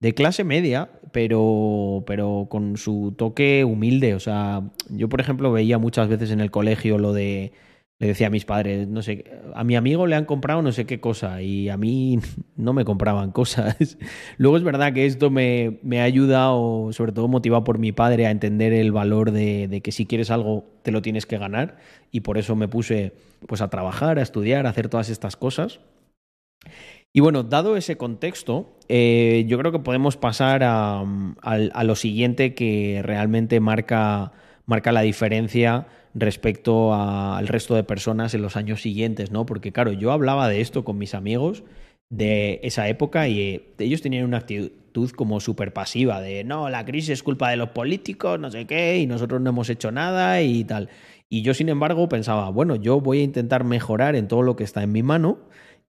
[0.00, 4.16] de clase media, pero, pero con su toque humilde.
[4.16, 7.52] O sea, yo por ejemplo veía muchas veces en el colegio lo de
[8.00, 9.24] le decía a mis padres, no sé,
[9.54, 12.20] a mi amigo le han comprado no sé qué cosa y a mí
[12.56, 13.98] no me compraban cosas.
[14.36, 18.26] Luego es verdad que esto me, me ha ayudado, sobre todo motivado por mi padre,
[18.26, 21.78] a entender el valor de, de, que si quieres algo te lo tienes que ganar
[22.12, 23.14] y por eso me puse
[23.46, 25.80] pues a trabajar, a estudiar, a hacer todas estas cosas.
[27.12, 31.04] Y bueno, dado ese contexto, eh, yo creo que podemos pasar a,
[31.42, 34.32] a, lo siguiente que realmente marca,
[34.66, 39.46] marca la diferencia respecto al resto de personas en los años siguientes, ¿no?
[39.46, 41.64] Porque claro, yo hablaba de esto con mis amigos
[42.10, 46.84] de esa época y eh, ellos tenían una actitud como súper pasiva de no, la
[46.84, 50.42] crisis es culpa de los políticos, no sé qué, y nosotros no hemos hecho nada
[50.42, 50.88] y tal.
[51.28, 54.64] Y yo, sin embargo, pensaba, bueno, yo voy a intentar mejorar en todo lo que
[54.64, 55.38] está en mi mano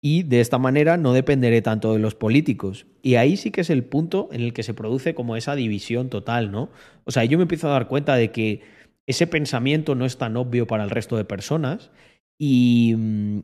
[0.02, 2.86] y de esta manera no dependeré tanto de los políticos.
[3.02, 6.10] Y ahí sí que es el punto en el que se produce como esa división
[6.10, 6.70] total, ¿no?
[7.06, 8.62] O sea, yo me empiezo a dar cuenta de que
[9.10, 11.90] ese pensamiento no es tan obvio para el resto de personas.
[12.38, 12.96] Y,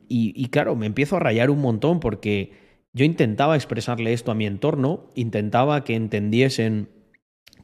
[0.07, 2.51] y, claro, me empiezo a rayar un montón porque
[2.93, 6.89] yo intentaba expresarle esto a mi entorno, intentaba que entendiesen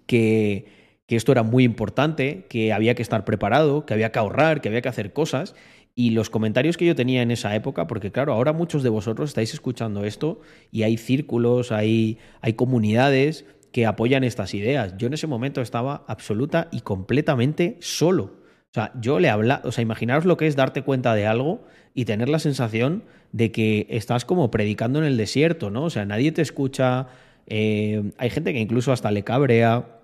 [0.08, 0.66] que,
[1.06, 4.70] que esto era muy importante, que había que estar preparado, que había que ahorrar, que
[4.70, 5.54] había que hacer cosas.
[5.93, 9.30] Y los comentarios que yo tenía en esa época, porque claro, ahora muchos de vosotros
[9.30, 10.41] estáis escuchando esto
[10.72, 14.95] y hay círculos, hay, hay comunidades que apoyan estas ideas.
[14.97, 18.24] Yo en ese momento estaba absoluta y completamente solo.
[18.24, 21.63] O sea, yo le hablaba, o sea, imaginaros lo que es darte cuenta de algo
[21.93, 25.84] y tener la sensación de que estás como predicando en el desierto, ¿no?
[25.86, 27.07] O sea, nadie te escucha,
[27.47, 29.99] eh, hay gente que incluso hasta le cabrea,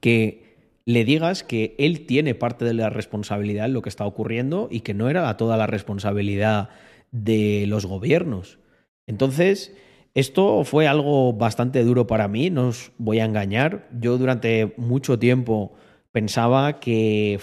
[0.00, 0.48] que
[0.84, 4.80] le digas que él tiene parte de la responsabilidad en lo que está ocurriendo y
[4.80, 6.70] que no era toda la responsabilidad
[7.10, 8.58] de los gobiernos.
[9.06, 9.74] Entonces,
[10.14, 13.88] esto fue algo bastante duro para mí, no os voy a engañar.
[13.98, 15.72] Yo durante mucho tiempo
[16.12, 17.38] pensaba que,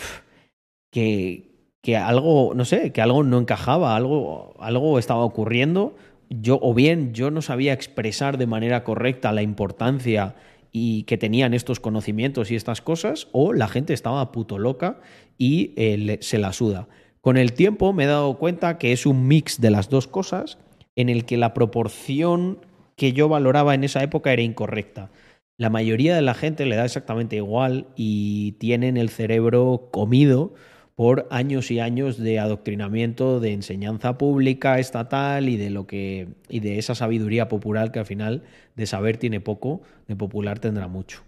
[0.91, 5.95] que, que algo, no sé, que algo no encajaba, algo, algo estaba ocurriendo.
[6.29, 10.35] Yo, o bien yo no sabía expresar de manera correcta la importancia
[10.71, 14.99] y que tenían estos conocimientos y estas cosas, o la gente estaba puto loca
[15.37, 16.89] y eh, se la suda.
[17.21, 20.57] Con el tiempo me he dado cuenta que es un mix de las dos cosas
[20.95, 22.59] en el que la proporción
[22.95, 25.11] que yo valoraba en esa época era incorrecta.
[25.57, 30.53] La mayoría de la gente le da exactamente igual y tienen el cerebro comido
[30.95, 36.29] por años y años de adoctrinamiento, de enseñanza pública, estatal y de lo que.
[36.49, 38.43] y de esa sabiduría popular que al final
[38.75, 41.23] de saber tiene poco, de popular tendrá mucho.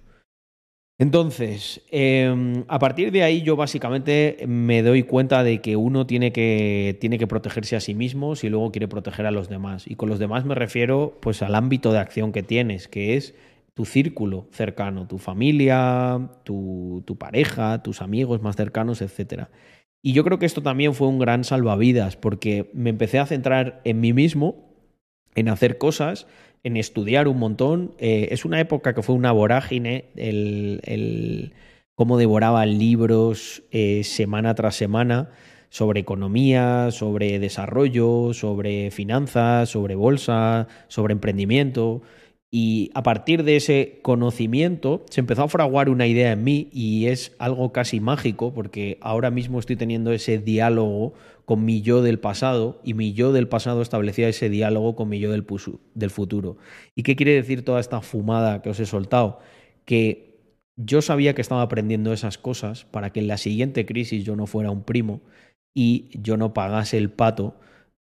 [1.00, 6.32] Entonces, em, a partir de ahí yo básicamente me doy cuenta de que uno tiene
[6.32, 9.86] que, tiene que protegerse a sí mismo si luego quiere proteger a los demás.
[9.88, 13.36] Y con los demás me refiero pues al ámbito de acción que tienes, que es
[13.76, 19.50] tu círculo cercano, tu familia, tu, tu pareja, tus amigos más cercanos, etc.
[20.02, 23.82] Y yo creo que esto también fue un gran salvavidas porque me empecé a centrar
[23.84, 24.74] en mí mismo,
[25.36, 26.26] en hacer cosas,
[26.64, 27.94] en estudiar un montón.
[27.98, 31.54] Eh, es una época que fue una vorágine, el, el
[31.96, 35.32] cómo devoraba libros eh, semana tras semana
[35.70, 42.02] sobre economía, sobre desarrollo, sobre finanzas, sobre bolsa, sobre emprendimiento.
[42.50, 47.08] Y a partir de ese conocimiento se empezó a fraguar una idea en mí y
[47.08, 51.14] es algo casi mágico porque ahora mismo estoy teniendo ese diálogo
[51.48, 55.18] con mi yo del pasado y mi yo del pasado establecía ese diálogo con mi
[55.18, 55.46] yo del,
[55.94, 56.58] del futuro.
[56.94, 59.40] ¿Y qué quiere decir toda esta fumada que os he soltado?
[59.86, 60.42] Que
[60.76, 64.46] yo sabía que estaba aprendiendo esas cosas para que en la siguiente crisis yo no
[64.46, 65.22] fuera un primo
[65.74, 67.56] y yo no pagase el pato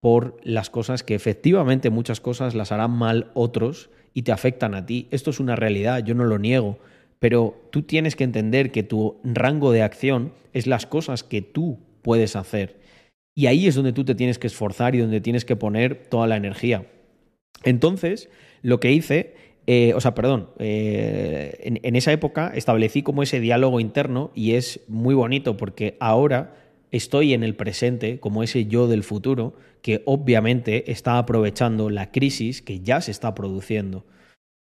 [0.01, 4.85] por las cosas que efectivamente muchas cosas las harán mal otros y te afectan a
[4.85, 5.07] ti.
[5.09, 6.77] Esto es una realidad, yo no lo niego,
[7.17, 11.79] pero tú tienes que entender que tu rango de acción es las cosas que tú
[12.03, 12.80] puedes hacer.
[13.33, 16.27] Y ahí es donde tú te tienes que esforzar y donde tienes que poner toda
[16.27, 16.85] la energía.
[17.63, 18.29] Entonces,
[18.61, 19.35] lo que hice,
[19.67, 24.81] eh, o sea, perdón, eh, en, esa época establecí como ese diálogo interno y es
[24.87, 26.55] muy bonito porque ahora
[26.91, 32.61] estoy en el presente como ese yo del futuro que obviamente está aprovechando la crisis
[32.61, 34.05] que ya se está produciendo.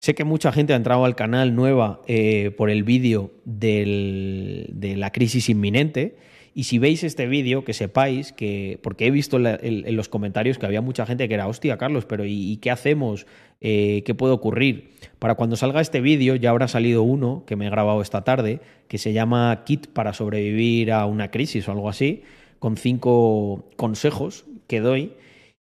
[0.02, 5.12] Sé que mucha gente ha entrado al canal nueva eh, por el vídeo de la
[5.12, 6.18] crisis inminente
[6.58, 10.66] y si veis este vídeo, que sepáis que, porque he visto en los comentarios que
[10.66, 13.28] había mucha gente que era, hostia, Carlos, pero ¿y, qué hacemos?
[13.60, 14.92] Eh, ¿Qué puede ocurrir?
[15.20, 18.62] Para cuando salga este vídeo ya habrá salido uno que me he grabado esta tarde,
[18.88, 22.24] que se llama Kit para sobrevivir a una crisis o algo así,
[22.60, 25.12] con cinco consejos que doy.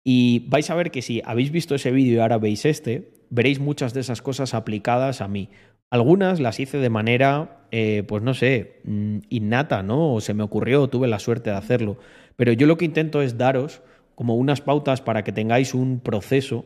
[0.04, 3.58] Y vais a ver que si habéis visto ese vídeo y ahora veis este, veréis
[3.58, 5.48] muchas de esas cosas aplicadas a mí.
[5.94, 10.14] Algunas las hice de manera, eh, pues no sé, mm, innata, ¿no?
[10.14, 11.98] O se me ocurrió, tuve la suerte de hacerlo.
[12.34, 13.80] Pero yo lo que intento es daros
[14.16, 16.64] como unas pautas para que tengáis un proceso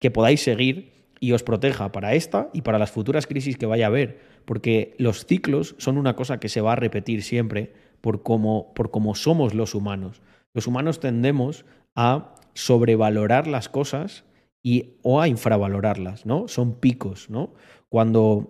[0.00, 0.90] que podáis seguir
[1.20, 4.18] y os proteja para esta y para las futuras crisis que vaya a haber.
[4.44, 8.90] Porque los ciclos son una cosa que se va a repetir siempre por cómo, por
[8.90, 10.20] cómo somos los humanos.
[10.52, 11.64] Los humanos tendemos
[11.94, 14.24] a sobrevalorar las cosas
[14.64, 16.48] y, o a infravalorarlas, ¿no?
[16.48, 17.54] Son picos, ¿no?
[17.90, 18.48] Cuando,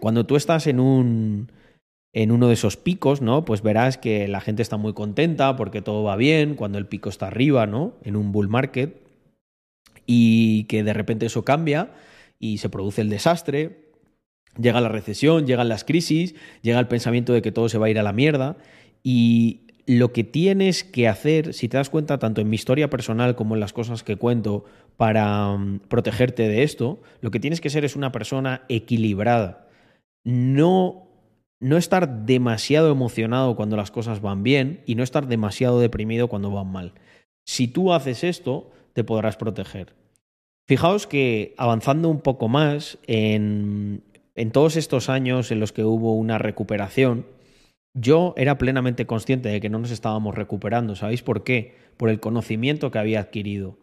[0.00, 1.52] cuando tú estás en un,
[2.12, 3.44] en uno de esos picos, ¿no?
[3.44, 7.08] Pues verás que la gente está muy contenta porque todo va bien, cuando el pico
[7.08, 7.94] está arriba, ¿no?
[8.02, 9.02] En un bull market.
[10.06, 11.92] y que de repente eso cambia
[12.38, 13.90] y se produce el desastre,
[14.58, 17.90] llega la recesión, llegan las crisis, llega el pensamiento de que todo se va a
[17.90, 18.56] ir a la mierda
[19.02, 23.34] y lo que tienes que hacer, si te das cuenta, tanto en mi historia personal
[23.34, 24.66] como en las cosas que cuento
[24.98, 29.66] para mm, protegerte de esto, lo que tienes que ser es una persona equilibrada.
[30.24, 31.08] No,
[31.58, 36.50] no estar demasiado emocionado cuando las cosas van bien y no estar demasiado deprimido cuando
[36.50, 36.92] van mal.
[37.46, 39.94] Si tú haces esto, te podrás proteger.
[40.66, 44.02] Fijaos que avanzando un poco más en,
[44.34, 47.24] en todos estos años en los que hubo una recuperación,
[47.94, 50.94] yo era plenamente consciente de que no nos estábamos recuperando.
[50.94, 51.76] ¿Sabéis por qué?
[51.96, 53.78] Por el conocimiento que había adquirido.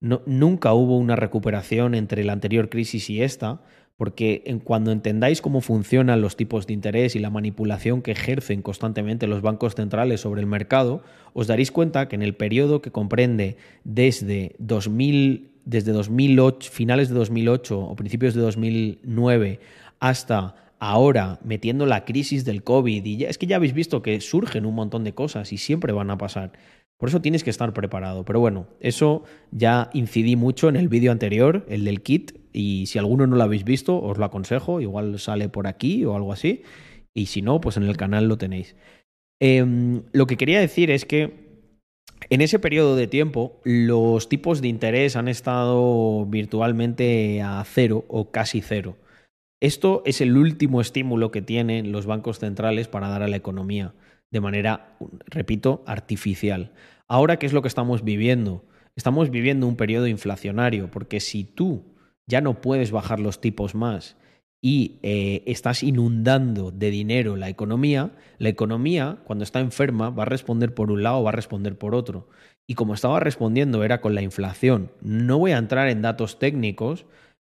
[0.00, 3.60] nunca hubo una recuperación entre la anterior crisis y esta,
[4.00, 8.62] porque en, cuando entendáis cómo funcionan los tipos de interés y la manipulación que ejercen
[8.62, 11.02] constantemente los bancos centrales sobre el mercado,
[11.34, 17.14] os daréis cuenta que en el periodo que comprende desde 2000, desde 2008, finales de
[17.14, 19.60] 2008 o principios de 2009
[19.98, 24.20] hasta ahora metiendo la crisis del COVID y ya, es que ya habéis visto que
[24.20, 26.52] surgen un montón de cosas y siempre van a pasar.
[26.96, 28.24] Por eso tienes que estar preparado.
[28.24, 32.98] Pero bueno, eso ya incidí mucho en el vídeo anterior, el del kit, y si
[32.98, 36.62] alguno no lo habéis visto, os lo aconsejo, igual sale por aquí o algo así,
[37.14, 38.74] y si no, pues en el canal lo tenéis.
[39.40, 41.48] Em, lo que quería decir es que
[42.28, 48.30] en ese periodo de tiempo, los tipos de interés han estado virtualmente a cero o
[48.30, 48.96] casi cero.
[49.60, 53.92] Esto es el último estímulo que tienen los bancos centrales para dar a la economía,
[54.30, 54.96] de manera,
[55.26, 56.72] repito, artificial.
[57.08, 58.64] Ahora, ¿qué es lo que estamos viviendo?
[58.96, 61.84] Estamos viviendo un periodo inflacionario, porque si tú
[62.26, 64.16] ya no puedes bajar los tipos más
[64.62, 70.26] y eh, estás inundando de dinero la economía, la economía, cuando está enferma, va a
[70.26, 72.28] responder por un lado o va a responder por otro.
[72.66, 74.90] Y como estaba respondiendo era con la inflación.
[75.02, 77.04] No voy a entrar en datos técnicos,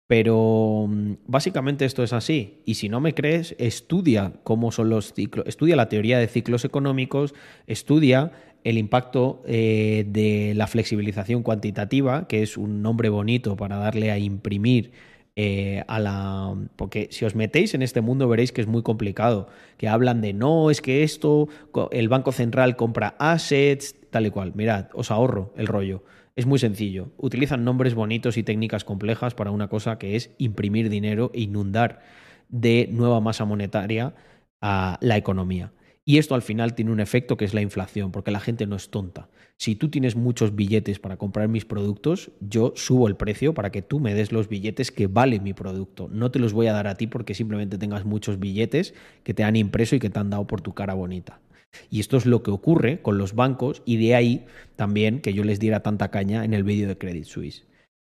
[0.06, 2.62] pero mm, básicamente esto es así.
[2.64, 6.64] Y si no me crees, estudia cómo son los ciclos, estudia la teoría de ciclos
[6.64, 7.34] económicos,
[7.66, 8.32] estudia
[8.64, 14.18] el impacto eh, de la flexibilización cuantitativa, que es un nombre bonito para darle a
[14.18, 14.92] imprimir
[15.34, 16.54] eh, a la.
[16.76, 19.48] Porque si os metéis en este mundo veréis que es muy complicado.
[19.78, 21.48] Que hablan de no, es que esto,
[21.90, 24.52] el Banco Central compra assets, tal y cual.
[24.54, 26.02] Mirad, os ahorro el rollo.
[26.34, 27.12] Es muy sencillo.
[27.18, 32.00] Utilizan nombres bonitos y técnicas complejas para una cosa que es imprimir dinero e inundar
[32.48, 34.14] de nueva masa monetaria
[34.62, 35.72] a la economía.
[36.04, 38.76] Y esto al final tiene un efecto que es la inflación, porque la gente no
[38.76, 39.28] es tonta.
[39.56, 43.82] Si tú tienes muchos billetes para comprar mis productos, yo subo el precio para que
[43.82, 46.08] tú me des los billetes que vale mi producto.
[46.08, 49.44] No te los voy a dar a ti porque simplemente tengas muchos billetes que te
[49.44, 51.40] han impreso y que te han dado por tu cara bonita.
[51.90, 54.46] Y esto es lo que ocurre con los bancos y de ahí
[54.76, 57.64] también que yo les diera tanta caña en el vídeo de Credit Suisse.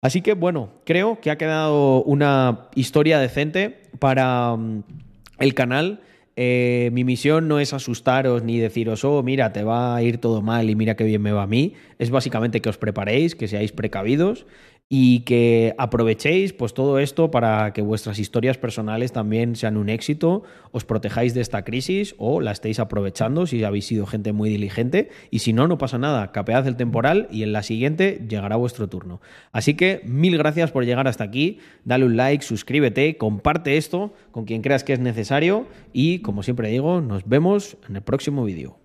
[0.02, 4.82] Así que bueno, creo que ha quedado una historia decente para mm,
[5.38, 6.00] el canal.
[6.34, 10.40] Eh, mi misión no es asustaros ni deciros, oh, mira, te va a ir todo
[10.40, 11.74] mal y mira qué bien me va a mí.
[11.98, 14.46] Es básicamente que os preparéis, que seáis precavidos
[14.94, 20.42] y que aprovechéis pues todo esto para que vuestras historias personales también sean un éxito,
[20.70, 25.08] os protejáis de esta crisis o la estéis aprovechando si habéis sido gente muy diligente
[25.30, 28.86] y si no, no pasa nada, capead el temporal y en la siguiente llegará vuestro
[28.86, 29.22] turno.
[29.50, 34.44] Así que mil gracias por llegar hasta aquí, dale un like, suscríbete, comparte esto con
[34.44, 38.81] quien creas que es necesario y como siempre digo, nos vemos en el próximo vídeo.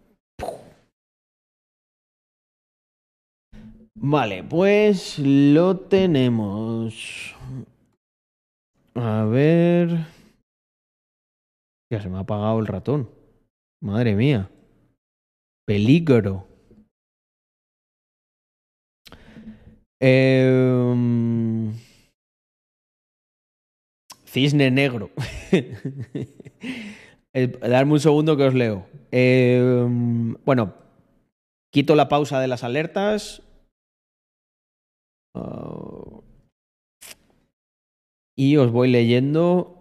[3.99, 7.35] Vale, pues lo tenemos.
[8.93, 10.05] A ver.
[11.91, 13.09] Ya se me ha apagado el ratón.
[13.81, 14.51] Madre mía.
[15.65, 16.47] Peligro.
[19.99, 21.73] Em,
[24.25, 25.09] cisne negro.
[27.33, 28.85] Darme un segundo que os leo.
[29.09, 30.75] Em, bueno,
[31.71, 33.41] quito la pausa de las alertas
[35.37, 36.23] Uh,
[38.35, 39.73] y os voy leyendo.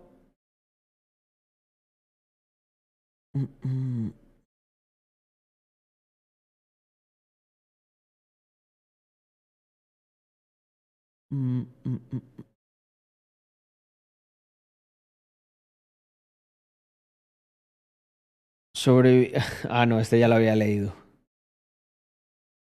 [18.75, 19.33] Sobre...
[19.71, 20.95] Ah, no, este ya lo había leído.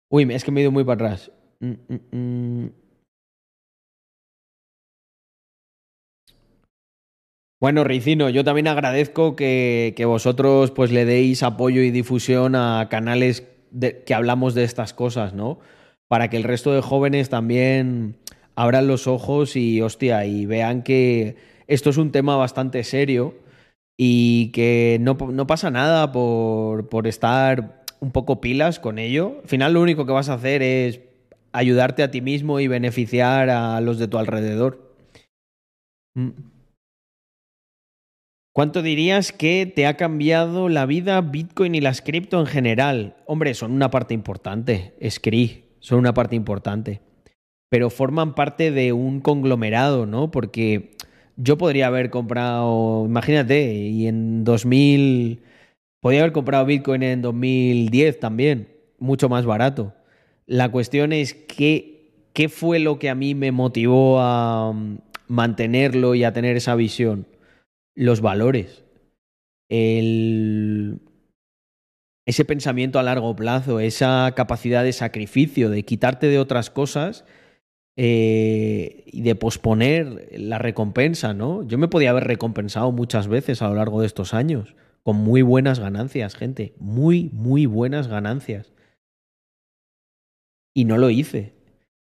[0.09, 1.31] Uy, es que me he ido muy para atrás.
[7.61, 13.47] Bueno, Ricino, yo también agradezco que, vosotros pues le deis apoyo y difusión a canales
[13.79, 15.59] que hablamos de estas cosas, ¿no?
[16.07, 18.15] Para que el resto de jóvenes también
[18.55, 21.35] abran los ojos y, hostia, y vean que
[21.67, 23.35] esto es un tema bastante serio
[23.95, 29.37] y que no, no pasa nada por, por estar un poco pilas con ello.
[29.43, 31.10] Al final lo único que vas a hacer es
[31.51, 34.95] ayudarte a ti mismo y beneficiar a los de tu alrededor.
[36.15, 36.29] Mm.
[38.53, 43.15] ¿Cuánto dirías que te ha cambiado la vida Bitcoin y las cripto en general?
[43.25, 46.99] Hombre, son una parte importante, SCRI, son una parte importante,
[47.69, 50.31] pero forman parte de un conglomerado, ¿no?
[50.31, 50.97] Porque
[51.37, 55.43] yo podría haber comprado, imagínate, y en 2000,
[56.01, 58.67] podría haber comprado Bitcoin en 2010 también,
[58.99, 59.93] mucho más barato.
[60.45, 66.15] La cuestión es que, qué fue lo que a mí me motivó a mm, mantenerlo
[66.15, 67.27] y a tener esa visión
[67.95, 68.83] los valores,
[69.69, 70.99] el,
[72.25, 77.25] ese pensamiento a largo plazo, esa capacidad de sacrificio, de quitarte de otras cosas
[77.97, 81.63] eh, y de posponer la recompensa, ¿no?
[81.63, 85.41] Yo me podía haber recompensado muchas veces a lo largo de estos años, con muy
[85.41, 88.71] buenas ganancias, gente, muy, muy buenas ganancias.
[90.73, 91.53] Y no lo hice.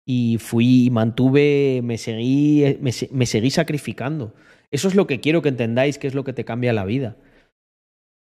[0.06, 4.34] Y fui, mantuve, me seguí, me seguí sacrificando.
[4.70, 7.16] Eso es lo que quiero que entendáis, que es lo que te cambia la vida.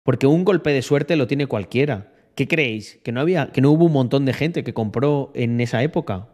[0.04, 2.12] Porque un golpe de suerte lo tiene cualquiera.
[2.34, 3.00] ¿Qué creéis?
[3.02, 6.28] ¿Que no, había, que no hubo un montón de gente que compró en esa época?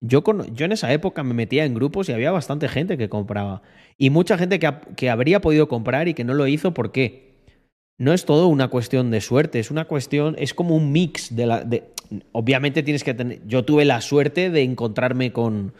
[0.00, 0.22] Yo,
[0.52, 3.62] yo en esa época me metía en grupos y había bastante gente que compraba.
[3.98, 7.35] Y mucha gente que, que habría podido comprar y que no lo hizo, ¿por qué?
[7.98, 11.46] No es todo una cuestión de suerte, es una cuestión, es como un mix de
[11.46, 11.64] la.
[11.64, 11.84] De,
[12.32, 13.46] obviamente tienes que tener.
[13.46, 15.72] Yo tuve la suerte de encontrarme con,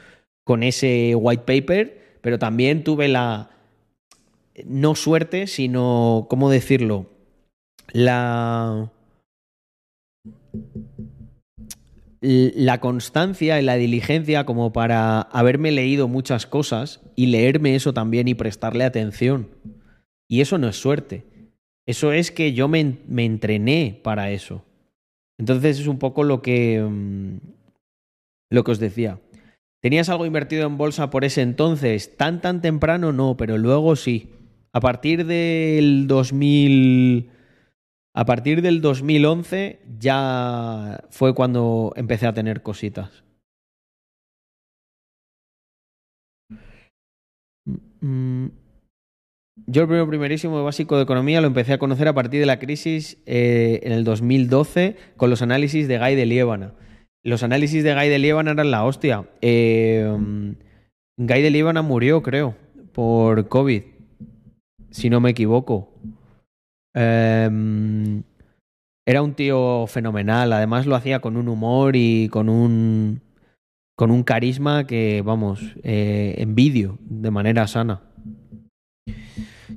[0.45, 3.51] con ese white paper pero también tuve la,
[4.65, 7.07] no suerte, sino, ¿cómo decirlo?
[7.93, 8.91] La...
[12.21, 18.27] La constancia y la diligencia como para haberme leído muchas cosas y leerme eso también
[18.27, 19.49] y prestarle atención.
[20.27, 21.27] Y eso no es suerte.
[21.87, 24.65] Eso es que yo me, me entrené para eso.
[25.39, 27.37] Entonces es un poco lo que, mm,
[28.51, 29.21] lo que os decía.
[29.83, 32.17] ¿Tenías algo invertido en bolsa por ese entonces?
[32.17, 34.31] Tan tan temprano no, pero luego sí.
[34.73, 37.31] A partir del 2000
[38.15, 43.23] a partir del 2011 ya fue cuando empecé a tener cositas.
[48.01, 48.49] Mm,
[49.65, 52.59] yo el primero primerísimo básico de economía lo empecé a conocer a partir de la
[52.59, 56.75] crisis eh, en el 2012 con los análisis de Guy de Liébana.
[57.25, 59.29] Los análisis de Guy de Líbana eran la hostia.
[59.41, 60.07] Eh,
[61.17, 62.55] Guy de Líbana murió, creo,
[62.93, 63.83] por COVID,
[64.91, 65.93] si no me equivoco.
[66.95, 68.23] Em,
[69.05, 73.21] era un tío fenomenal, además lo hacía con un humor y con un
[73.97, 78.03] con un carisma que, vamos, eh, envidio de manera sana.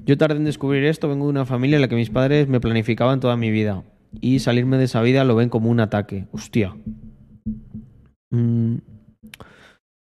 [0.09, 2.59] Yo tardé en descubrir esto, vengo de una familia en la que mis padres me
[2.59, 3.83] planificaban toda mi vida
[4.19, 6.25] y salirme de esa vida lo ven como un ataque.
[6.31, 6.75] Hostia,
[8.31, 8.77] Mm.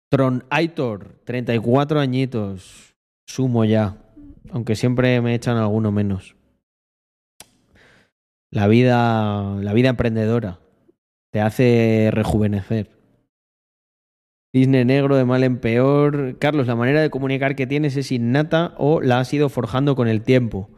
[0.10, 2.96] Tron Aitor, 34 añitos.
[3.28, 3.98] Sumo ya.
[4.50, 6.36] Aunque siempre me echan alguno menos.
[8.52, 10.60] La vida, la vida emprendedora
[11.32, 12.90] te hace rejuvenecer.
[14.54, 16.38] Cisne negro de mal en peor.
[16.40, 20.08] Carlos, la manera de comunicar que tienes es innata o la has ido forjando con
[20.08, 20.70] el tiempo.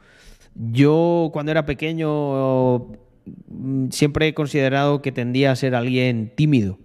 [0.56, 2.88] Yo cuando era pequeño
[3.48, 6.80] mm, siempre he considerado que tendía a ser alguien tímido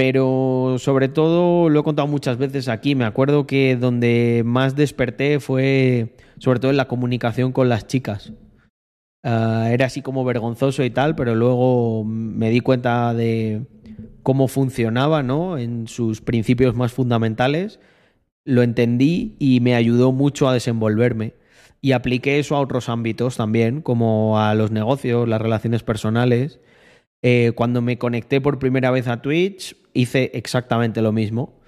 [0.00, 2.94] pero sobre todo lo he contado muchas veces aquí.
[2.94, 8.32] Me acuerdo que donde más desperté fue sobre todo en la comunicación con las chicas.
[9.22, 13.66] Ah, era así como vergonzoso y tal, pero luego me di cuenta de
[14.22, 15.58] cómo funcionaba, ¿no?
[15.58, 17.80] En sus principios más fundamentales.
[18.44, 21.34] Lo entendí y me ayudó mucho a desenvolverme.
[21.80, 26.60] Y apliqué eso a otros ámbitos también, como a los negocios, las relaciones personales.
[27.22, 31.60] Eh, cuando me conecté por primera vez a Twitch, hice exactamente lo mismo.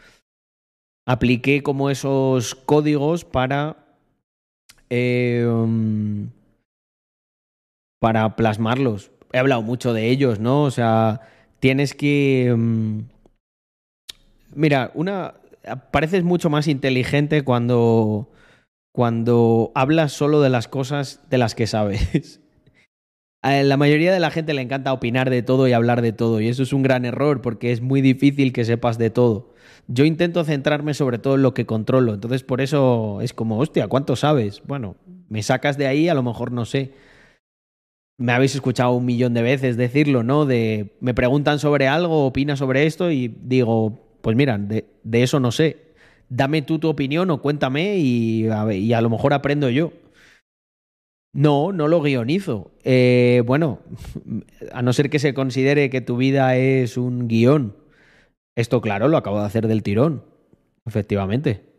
[1.07, 3.77] Apliqué como esos códigos para.
[4.91, 6.29] Um,
[7.99, 9.13] para plasmarlos.
[9.33, 10.65] He hablado mucho de ellos, ¿no?
[10.65, 11.21] O sea,
[11.63, 12.51] tienes que.
[12.53, 13.05] Um,
[14.55, 15.35] mira, una.
[15.93, 18.29] Pareces mucho más inteligente cuando.
[18.95, 22.41] Cuando hablas solo de las cosas de las que sabes.
[23.45, 26.41] A la mayoría de la gente le encanta opinar de todo y hablar de todo,
[26.41, 29.53] y eso es un gran error porque es muy difícil que sepas de todo.
[29.89, 33.89] Yo intento centrarme sobre todo en lo que controlo, entonces por eso es como, hostia,
[33.89, 34.63] ¿cuánto sabes?
[34.65, 34.95] Bueno,
[35.29, 36.93] me sacas de ahí, a lo mejor no sé.
[38.23, 40.47] Me habéis escuchado un millón de veces decirlo, ¿no?
[40.47, 45.51] De me preguntan sobre algo, opina sobre esto y digo, pues mira, de, eso no
[45.51, 45.93] sé.
[46.29, 49.93] Dame tú tu opinión o cuéntame y a, lo mejor aprendo yo.
[51.35, 52.71] No, no lo guionizo.
[52.85, 53.81] Eh, bueno,
[54.73, 57.77] a no ser que se considere que tu vida es un guion.
[58.57, 60.25] Esto, claro, lo acabo de hacer del tirón.
[60.87, 61.72] Efectivamente.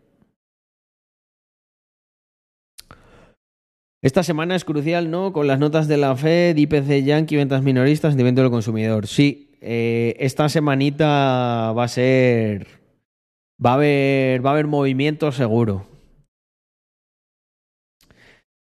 [4.04, 5.32] Esta semana es crucial, ¿no?
[5.32, 9.08] Con las notas de la Fed, IPC Yankee, ventas minoristas, sentimiento del consumidor.
[9.08, 12.68] Sí, eh, esta semanita va a ser.
[13.66, 15.88] Va a haber, va a haber movimiento seguro.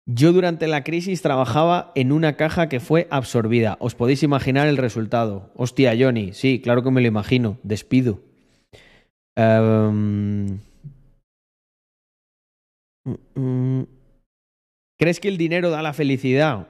[0.04, 3.78] Yo durante la crisis trabajaba en una caja que fue absorbida.
[3.80, 5.50] Os podéis imaginar el resultado.
[5.56, 7.56] Hostia, Johnny, sí, claro que me lo imagino.
[7.62, 8.20] Despido.
[9.36, 10.56] Mm.
[14.98, 16.68] ¿Crees que el dinero da la felicidad?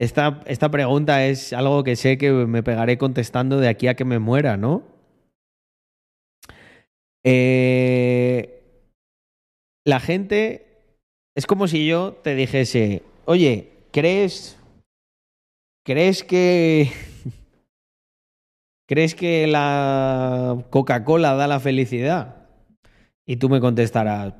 [0.00, 4.04] Esta, esta pregunta es algo que sé que me pegaré contestando de aquí a que
[4.04, 4.82] me muera, ¿no?
[7.24, 8.62] Eh,
[9.84, 10.66] la gente
[11.36, 14.58] es como si yo te dijese, oye, ¿crees,
[15.84, 16.90] crees que,
[18.88, 22.48] crees que la Coca-Cola da la felicidad?
[23.26, 24.34] Y tú me contestarás,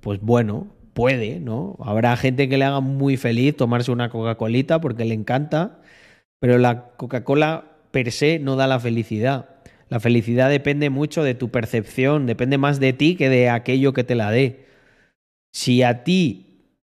[0.00, 1.76] pues bueno, puede, ¿no?
[1.80, 5.80] Habrá gente que le haga muy feliz tomarse una Coca-Colita porque le encanta,
[6.40, 9.50] pero la Coca-Cola per se no da la felicidad.
[9.88, 14.04] La felicidad depende mucho de tu percepción, depende más de ti que de aquello que
[14.04, 14.66] te la dé.
[15.52, 16.80] Si a ti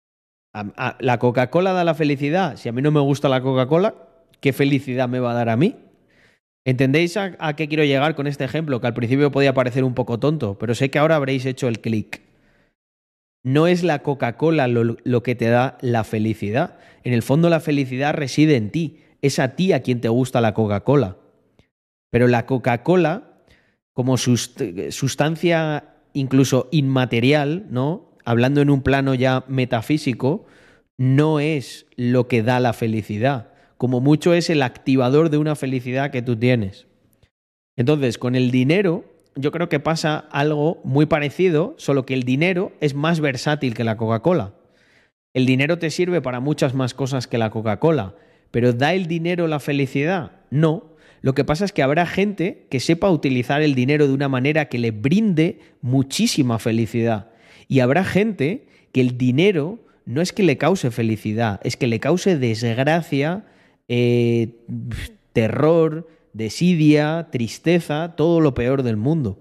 [0.99, 3.95] la Coca-Cola da la felicidad, si a mí no me gusta la Coca-Cola,
[4.41, 5.75] ¿qué felicidad me va a dar a mí?
[6.65, 8.81] ¿Entendéis a, a, qué quiero llegar con este ejemplo?
[8.81, 11.79] Que al principio podía parecer un poco tonto, pero sé que ahora habréis hecho el
[11.79, 12.26] clic.
[13.47, 16.79] No es la Coca-Cola lo, que te da la felicidad.
[17.05, 18.99] En el fondo la felicidad reside en ti.
[19.21, 21.15] Es a ti a quien te gusta la Coca-Cola.
[22.09, 23.37] Pero la Coca-Cola,
[23.93, 28.11] como sustancia incluso inmaterial, ¿no?
[28.25, 30.45] Hablando en un plano ya metafísico,
[30.97, 33.53] no es lo que da la felicidad.
[33.77, 36.87] Como mucho es el activador de una felicidad que tú tienes.
[37.77, 39.05] Entonces, con el dinero
[39.37, 43.83] yo creo que pasa algo muy parecido, solo que el dinero es más versátil que
[43.83, 44.53] la Coca-Cola.
[45.33, 48.15] El dinero te sirve para muchas más cosas que la Coca-Cola,
[48.51, 50.31] pero ¿da el dinero la felicidad?
[50.49, 50.95] No.
[51.21, 54.65] Lo que pasa es que habrá gente que sepa utilizar el dinero de una manera
[54.65, 57.31] que le brinde muchísima felicidad.
[57.67, 61.99] Y habrá gente que el dinero no es que le cause felicidad, es que le
[61.99, 63.45] cause desgracia,
[63.89, 64.55] eh,
[65.33, 66.07] terror,
[66.37, 69.39] desidia, tristeza, todo lo peor del mundo.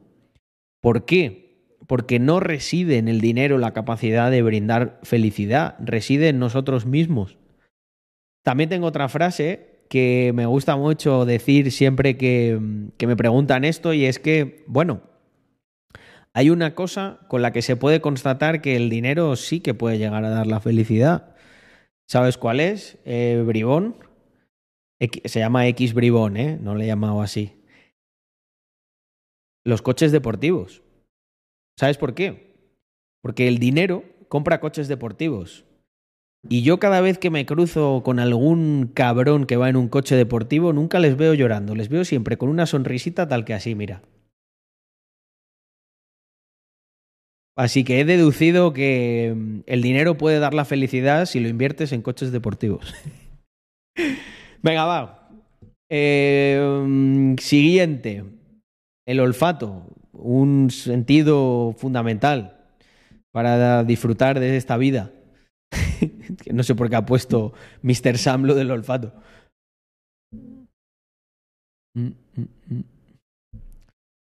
[0.81, 1.77] ¿Por qué?
[1.87, 7.39] Porque no reside en el dinero la capacidad de brindar felicidad, reside en nosotros mismos.
[8.43, 14.05] También tengo otra frase que me gusta mucho decir siempre que, me preguntan esto y
[14.05, 15.03] es que, bueno,
[16.33, 19.99] hay una cosa con la que se puede constatar que el dinero sí que puede
[19.99, 21.35] llegar a dar la felicidad.
[22.09, 22.99] ¿Sabes cuál es?
[23.05, 23.97] Eh, Bribón
[24.99, 26.59] se llama X Bribón, ¿eh?
[26.61, 27.53] No le he llamado así.
[29.65, 30.83] Los coches deportivos.
[31.79, 32.55] ¿Sabes por qué?
[33.23, 35.65] Porque el dinero compra coches deportivos.
[36.49, 40.15] Y yo cada vez que me cruzo con algún cabrón que va en un coche
[40.15, 44.03] deportivo, nunca les veo llorando, les veo siempre con una sonrisita tal que así, mira.
[47.57, 51.93] Así que he deducido que mm, el dinero puede dar la felicidad si lo inviertes
[51.93, 52.95] en coches deportivos.
[54.67, 55.29] Venga, va.
[55.89, 58.25] Eh, siguiente.
[59.07, 59.87] El olfato.
[60.13, 62.67] Un sentido fundamental
[63.33, 65.13] para disfrutar de esta vida.
[66.53, 67.53] no sé por qué ha puesto
[67.83, 68.19] Mr.
[68.19, 69.13] Sam lo del olfato.
[71.95, 72.85] Mm, mm, mm.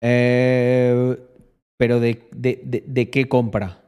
[0.03, 1.17] Eh,
[1.79, 3.81] pero de, de, de, qué compra?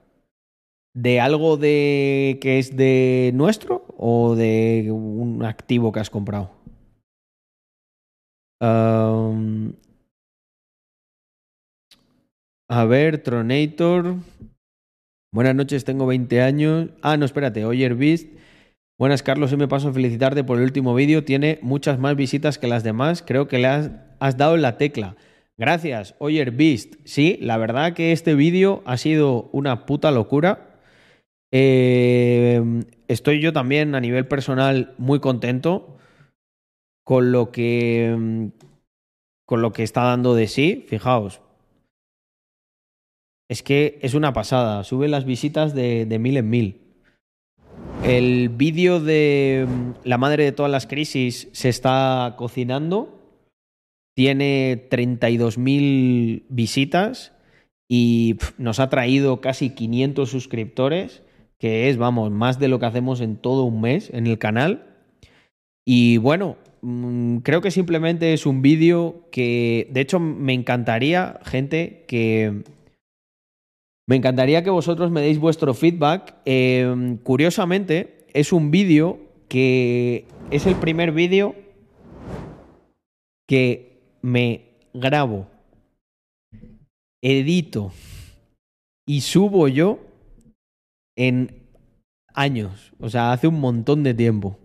[0.94, 6.56] ¿De algo de que es de nuestro o de un activo que has comprado?
[12.70, 14.16] a ver, Tronator.
[15.32, 16.90] Buenas noches, tengo 20 años.
[17.02, 18.28] Ah, no, espérate, Oyer Beast.
[18.98, 21.24] Buenas, Carlos, hoy me paso a felicitarte por el último vídeo.
[21.24, 23.22] Tiene muchas más visitas que las demás.
[23.24, 25.16] Creo que le has, has dado la tecla.
[25.56, 26.94] Gracias, Oyer Beast.
[27.04, 30.67] Sí, la verdad que este vídeo ha sido una puta locura.
[31.52, 32.62] Eh,
[33.08, 35.96] estoy yo también a nivel personal muy contento
[37.04, 38.50] con lo que
[39.46, 40.84] con lo que está dando de sí.
[40.88, 41.40] Fijaos,
[43.48, 44.84] es que es una pasada.
[44.84, 46.80] Sube las visitas de, mil en mil.
[48.04, 53.14] El vídeo de mm, la madre de todas las crisis se está cocinando.
[54.14, 57.32] Tiene 32.000 visitas
[57.88, 61.22] y nos ha traído casi 500 suscriptores,
[61.58, 64.86] que es, vamos, más de lo que hacemos en todo un mes en el canal.
[65.84, 72.04] Y bueno, mm, creo que simplemente es un vídeo que, de hecho, me encantaría, gente,
[72.06, 72.62] que...
[74.06, 76.34] Me encantaría que vosotros me deis vuestro feedback.
[76.46, 79.18] Eh, curiosamente, es un vídeo
[79.48, 81.54] que es el primer vídeo
[83.46, 84.62] que me
[84.92, 85.46] grabo,
[87.22, 87.92] edito
[89.06, 89.98] y subo yo
[91.18, 91.68] en
[92.32, 92.92] años.
[93.00, 94.56] O sea, hace un montón de tiempo.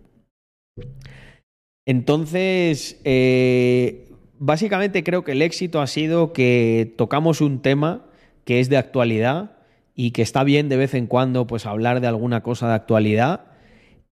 [1.86, 8.06] Entonces, eh, básicamente creo que el éxito ha sido que tocamos un tema
[8.44, 9.58] que es de actualidad
[9.94, 13.46] y que está bien de vez en cuando pues hablar de alguna cosa de actualidad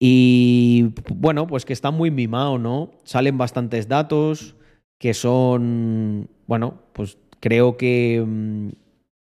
[0.00, 2.92] y bueno, pues que está muy mimado, ¿no?
[3.04, 4.54] Salen bastantes datos
[4.98, 8.68] que son, bueno, pues creo que mm,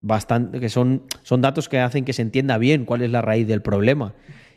[0.02, 3.46] bastante que son son datos que hacen que se entienda bien cuál es la raíz
[3.46, 4.14] del problema.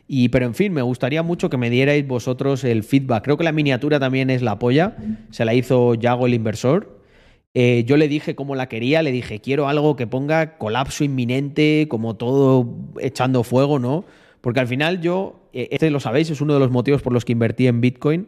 [0.07, 3.23] Y, pero en fin, me gustaría mucho que me dierais vosotros el feedback.
[3.23, 4.95] Creo que la miniatura también es la polla.
[5.31, 6.99] Se la hizo Yago el inversor.
[7.55, 11.87] Eh, yo le dije cómo la quería, le dije, quiero algo que ponga colapso inminente,
[11.89, 12.69] como todo
[12.99, 14.05] echando fuego, ¿no?
[14.41, 17.23] Porque al final yo, eh, este lo sabéis, es uno de los motivos por los
[17.23, 18.27] que invertí en Bitcoin.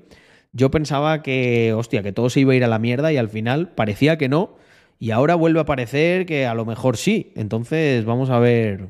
[0.54, 3.28] Yo pensaba que, hostia, que todo se iba a ir a la mierda y al
[3.28, 4.56] final parecía que no.
[5.00, 7.32] Y ahora vuelve a parecer que a lo mejor sí.
[7.36, 8.90] Entonces vamos a ver.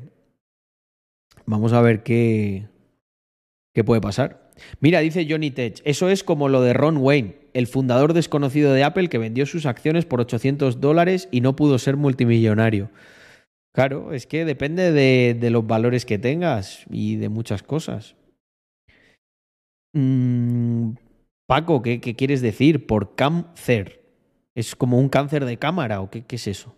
[1.46, 2.68] Vamos a ver qué,
[3.78, 4.50] ¿Qué puede pasar?
[4.80, 8.82] Mira, dice Johnny Tech, eso es como lo de Ron Wayne, el fundador desconocido de
[8.82, 12.90] Apple que vendió sus acciones por 800 dólares y no pudo ser multimillonario.
[13.72, 18.16] Claro, es que depende de, de los valores que tengas y de muchas cosas.
[19.92, 20.94] Mm,
[21.46, 24.07] Paco, ¿qué, ¿qué, quieres decir por cáncer?
[24.58, 26.74] ¿Es como un cáncer de cámara o qué, es eso?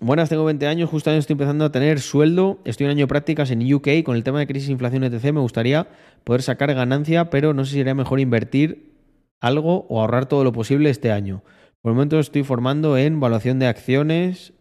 [0.00, 3.50] Buenas, tengo 20 años, justo estoy empezando a tener sueldo, estoy en año de prácticas
[3.50, 5.24] en UK, con el tema de crisis, inflación, etc.
[5.24, 5.88] Me gustaría
[6.24, 8.94] poder sacar ganancia, pero no sé si sería mejor invertir
[9.42, 11.42] algo o ahorrar todo lo posible este año.
[11.82, 14.54] Por el momento estoy formando en evaluación de acciones,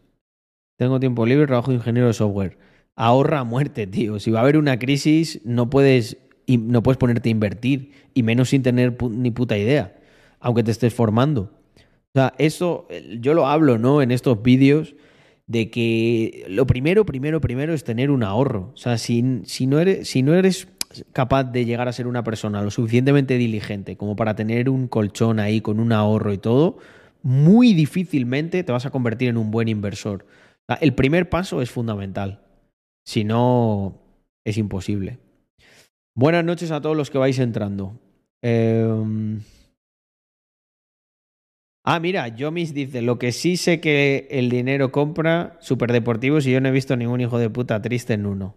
[0.78, 2.57] tengo tiempo libre, trabajo de ingeniero de software.
[2.98, 4.20] Ahorra a muerte, tío.
[4.20, 6.18] Si va a haber una crisis, no puedes,
[6.48, 9.99] no puedes ponerte a invertir, y menos sin tener ni puta idea,
[10.40, 11.52] aunque te estés formando.
[12.10, 12.88] O sea, eso
[13.20, 14.02] yo lo hablo, ¿no?
[14.02, 14.95] En estos vídeos
[15.45, 18.72] de que lo primero, primero, primero es tener un ahorro.
[18.74, 20.68] O sea, si, no eres, si no eres
[21.11, 25.40] capaz de llegar a ser una persona lo suficientemente diligente como para tener un colchón
[25.40, 26.78] ahí con un ahorro y todo,
[27.22, 30.26] muy difícilmente te vas a convertir en un buen inversor.
[30.64, 32.41] O sea, el primer paso es fundamental.
[33.06, 34.02] Si no,
[34.45, 35.20] es imposible.
[36.16, 37.99] Buenas noches a todos los que vais entrando.
[38.41, 39.40] Eh...
[41.84, 46.61] Ah, mira, Yomis dice, lo que sí sé que el dinero compra superdeportivos y yo
[46.61, 48.56] no he visto ningún hijo de puta triste en uno.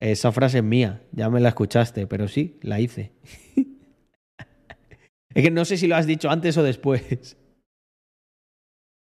[0.00, 3.12] Esa frase es mía, ya me la escuchaste, pero sí, la hice.
[5.34, 7.36] es que no sé si lo has dicho antes o después.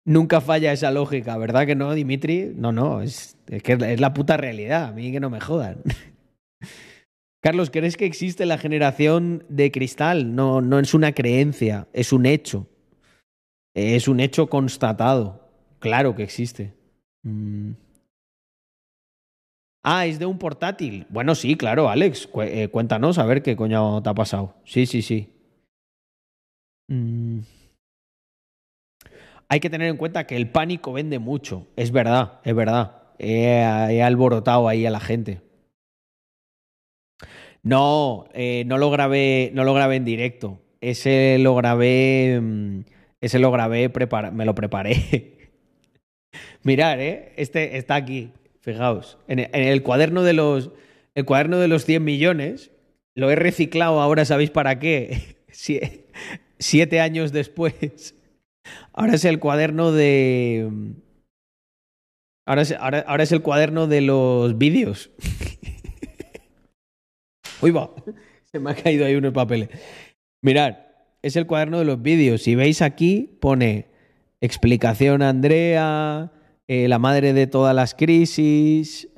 [0.07, 2.53] Nunca falla esa lógica, ¿verdad que no, Dimitri?
[2.55, 5.83] No, no, es, es que es la puta realidad, a mí que no me jodan.
[7.43, 10.35] Carlos, ¿crees que existe la generación de cristal?
[10.35, 12.69] No, no es una creencia, es un hecho.
[13.77, 15.51] Es un hecho constatado.
[15.81, 16.73] Claro que existe.
[17.23, 17.73] Mm.
[19.85, 21.07] Ah, es de un portátil.
[21.11, 22.27] Bueno, sí, claro, Alex.
[22.41, 24.55] Eh, cuéntanos a ver qué coño te ha pasado.
[24.65, 25.31] Sí, sí, sí.
[26.89, 27.41] Mm.
[29.51, 31.67] Hay que tener en cuenta que el pánico vende mucho.
[31.77, 33.03] Es verdad, es verdad.
[33.19, 33.63] He,
[34.03, 35.43] alborotado ahí a la gente.
[37.63, 40.63] No, eh, no lo grabé, no lo grabé en directo.
[40.81, 42.41] Ese lo grabé.
[42.41, 42.96] Mmm,
[43.27, 43.91] ese lo grabé,
[44.33, 45.51] me lo preparé.
[46.63, 47.33] Mirad, ¿eh?
[47.37, 49.19] Este está aquí, fijaos.
[49.29, 50.71] En el, en el, cuaderno de los.
[51.15, 52.71] El cuaderno de los 100 millones.
[53.15, 55.37] Lo he reciclado ahora, ¿sabéis para qué?
[56.59, 58.15] Siete años después.
[58.93, 60.71] Ahora es el cuaderno de.
[62.47, 65.11] Ahora es, ahora, ahora es el cuaderno de los vídeos.
[67.61, 67.93] Uy, va.
[68.51, 69.69] Se me ha caído ahí unos papeles.
[70.43, 70.77] Mirad,
[71.27, 72.43] es el cuaderno de los vídeos.
[72.43, 73.89] Si veis aquí, pone
[74.41, 76.31] explicación a Andrea,
[76.69, 79.09] eh, la madre de todas las crisis,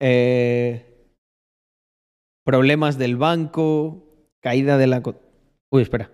[0.00, 0.84] eh,
[2.44, 4.04] problemas del banco,
[4.42, 5.02] caída de la...
[5.70, 6.10] Uy, espera.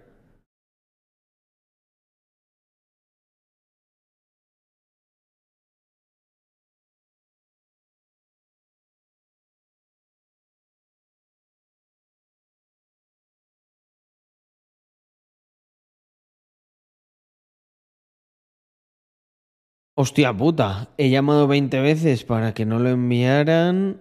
[20.02, 24.00] Hostia puta, he llamado 20 veces para que no lo enviaran.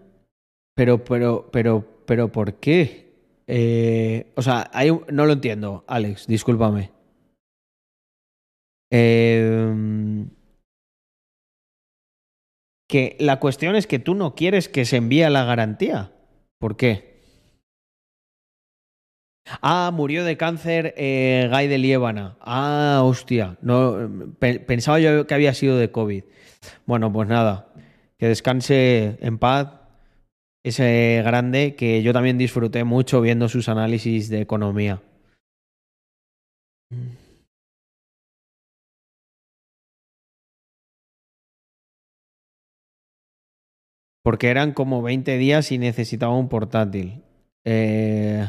[0.76, 3.14] Pero, pero, pero, pero, ¿por qué?
[3.45, 6.90] Eh, o sea, hay un- no lo entiendo, Alex, discúlpame.
[8.91, 10.26] Eh,
[12.90, 16.14] que la cuestión es que tú no quieres que se envíe la garantía.
[16.60, 17.11] ¿Por qué?
[19.62, 22.38] Ah, murió de cáncer eh, Guy de Liébana.
[22.42, 23.58] Ah, hostia.
[23.62, 23.98] No,
[24.40, 26.24] pe- pensaba yo que había sido de COVID.
[26.86, 27.68] Bueno, pues nada.
[28.18, 29.70] Que descanse en paz
[30.64, 35.02] ese grande que yo también disfruté mucho viendo sus análisis de economía.
[44.24, 47.24] Porque eran como 20 días y necesitaba un portátil.
[47.66, 48.48] Eh,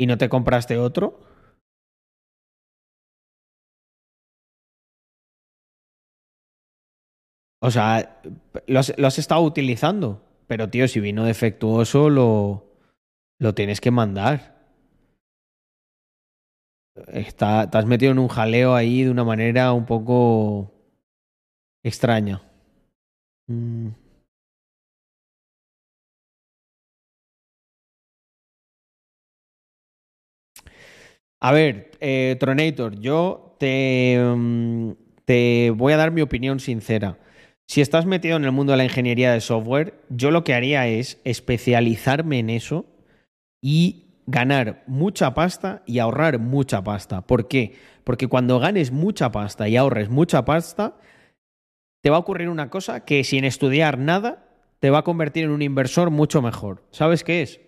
[0.00, 1.20] ¿Y no te compraste otro?
[7.60, 8.22] O sea,
[8.66, 10.22] lo has, estado utilizando.
[10.46, 12.78] Pero tío, si vino defectuoso, lo,
[13.38, 14.58] lo tienes que mandar.
[17.08, 20.72] Está, te has metido en un jaleo ahí de una manera un poco
[21.84, 22.40] extraña.
[23.48, 23.88] Mm.
[31.40, 34.90] A ver, eh, Tronator, yo te, mm,
[35.24, 37.18] te voy a dar mi opinión sincera.
[37.66, 40.86] Si estás metido en el mundo de la ingeniería de software, yo lo que haría
[40.88, 42.84] es especializarme en eso
[43.62, 47.22] y ganar mucha pasta y ahorrar mucha pasta.
[47.22, 47.74] ¿Por qué?
[48.04, 50.96] Porque cuando ganes mucha pasta y ahorres mucha pasta,
[52.02, 54.46] te va a ocurrir una cosa que sin estudiar nada
[54.78, 56.82] te va a convertir en un inversor mucho mejor.
[56.90, 57.60] ¿Sabes qué es?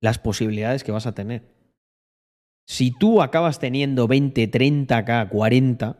[0.00, 1.51] Las posibilidades que vas a tener.
[2.66, 5.98] Si tú acabas teniendo 20, 30k, 40,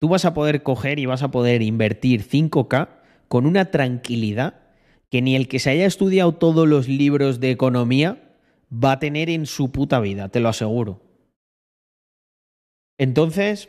[0.00, 2.88] tú vas a poder coger y vas a poder invertir 5k
[3.28, 4.60] con una tranquilidad
[5.10, 8.36] que ni el que se haya estudiado todos los libros de economía
[8.72, 11.00] va a tener en su puta vida, te lo aseguro.
[12.98, 13.68] Entonces,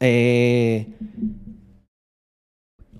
[0.00, 0.86] eh,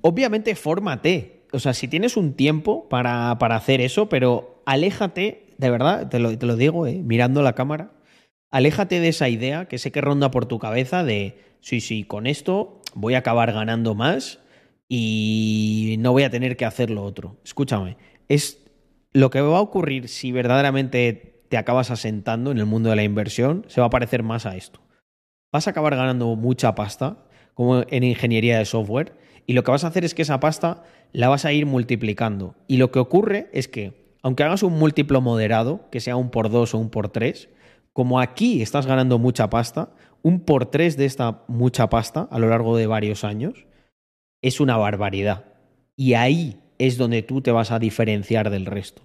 [0.01, 1.47] obviamente fórmate.
[1.53, 6.19] O sea, si tienes un tiempo para, para hacer eso, pero aléjate, de verdad, te
[6.19, 7.93] lo, te lo digo, eh, mirando la cámara,
[8.51, 12.27] aléjate de esa idea que sé que ronda por tu cabeza de, sí, sí, con
[12.27, 14.41] esto voy a acabar ganando más
[14.89, 17.37] y no voy a tener que hacer lo otro.
[17.45, 17.97] Escúchame,
[18.29, 18.65] es
[19.13, 23.05] lo que va a ocurrir si verdaderamente te acabas asentando en el mundo de la
[23.05, 24.81] inversión, se va a parecer más a esto.
[25.53, 27.25] Vas a acabar ganando mucha pasta,
[27.55, 29.15] como en ingeniería de software,
[29.47, 32.55] y lo que vas a hacer es que esa pasta la vas a ir multiplicando.
[32.67, 36.51] Y lo que ocurre es que, aunque hagas un múltiplo moderado, que sea un por
[36.51, 37.49] dos o un por tres,
[37.93, 39.91] como aquí estás ganando mucha pasta,
[40.23, 43.67] un por tres de esta mucha pasta a lo largo de varios años
[44.43, 45.45] es una barbaridad.
[45.97, 49.03] Y ahí es donde tú te vas a diferenciar del resto.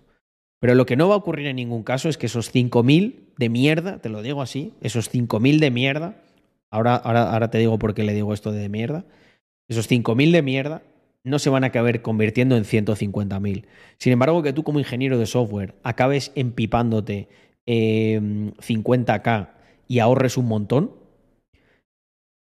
[0.59, 3.49] Pero lo que no va a ocurrir en ningún caso es que esos 5.000 de
[3.49, 6.21] mierda, te lo digo así, esos 5.000 de mierda,
[6.69, 9.05] ahora, ahora, ahora te digo por qué le digo esto de mierda,
[9.67, 10.81] esos 5.000 de mierda
[11.23, 13.65] no se van a acabar convirtiendo en 150.000.
[13.97, 17.29] Sin embargo, que tú como ingeniero de software acabes empipándote
[17.65, 19.49] eh, 50k
[19.87, 20.91] y ahorres un montón,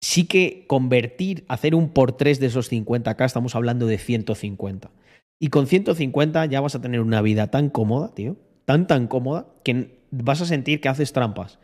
[0.02, 4.92] sí que convertir, hacer un por 3 de esos 50k, estamos hablando de 150.
[5.40, 9.48] Y con 150 ya vas a tener una vida tan cómoda, tío, tan, tan cómoda,
[9.64, 11.60] que vas a sentir que haces trampas,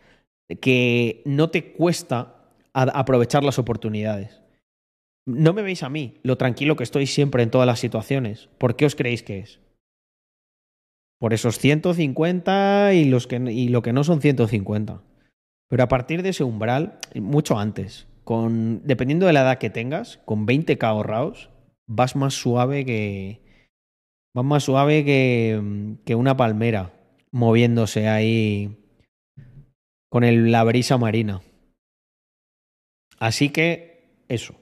[0.62, 2.36] que no te cuesta
[2.74, 4.42] aprovechar las oportunidades.
[5.28, 8.48] No me veis a mí, lo tranquilo que estoy siempre en todas las situaciones.
[8.58, 9.60] ¿Por qué os creéis que es?
[11.20, 15.04] Por esos 150 y, los que, y lo que no son 150.
[15.70, 20.18] Pero a partir de ese umbral, mucho antes, con, dependiendo de la edad que tengas,
[20.24, 21.50] con 20k ahorrados,
[21.88, 23.42] vas más suave que.
[24.34, 26.94] Vas más suave que, que una palmera
[27.32, 28.78] moviéndose ahí
[30.10, 31.42] con el, la brisa marina.
[33.20, 34.56] Así que, eso.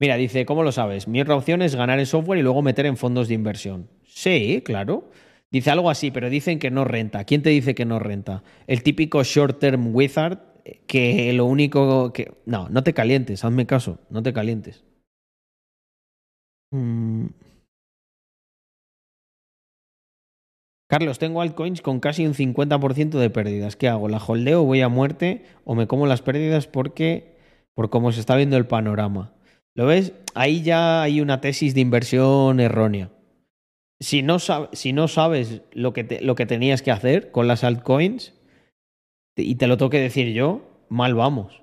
[0.00, 1.08] Mira, dice, ¿cómo lo sabes?
[1.08, 3.88] Mi otra opción es ganar en software y luego meter en fondos de inversión.
[4.04, 5.10] Sí, claro.
[5.50, 7.24] Dice algo así, pero dicen que no renta.
[7.24, 8.44] ¿Quién te dice que no renta?
[8.66, 10.38] El típico short term wizard
[10.86, 12.32] que lo único que...
[12.46, 14.84] No, no te calientes, hazme caso, no te calientes.
[16.72, 17.28] Mm.
[20.88, 23.76] Carlos, tengo altcoins con casi un 50% de pérdidas.
[23.76, 24.08] ¿Qué hago?
[24.08, 27.36] ¿La holdeo, voy a muerte o me como las pérdidas porque
[27.74, 29.37] por cómo se está viendo el panorama?
[29.78, 30.12] ¿Lo ves?
[30.34, 33.12] Ahí ya hay una tesis de inversión errónea.
[34.00, 37.62] Si no, si no sabes lo que, te lo que tenías que hacer con las
[37.62, 38.34] altcoins
[39.36, 41.62] y te lo tengo que decir yo, mal vamos.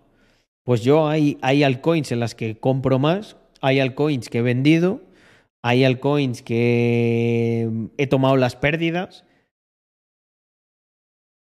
[0.63, 5.01] Pues yo hay, hay altcoins en las que compro más, hay altcoins que he vendido,
[5.61, 9.25] hay altcoins que he tomado las pérdidas.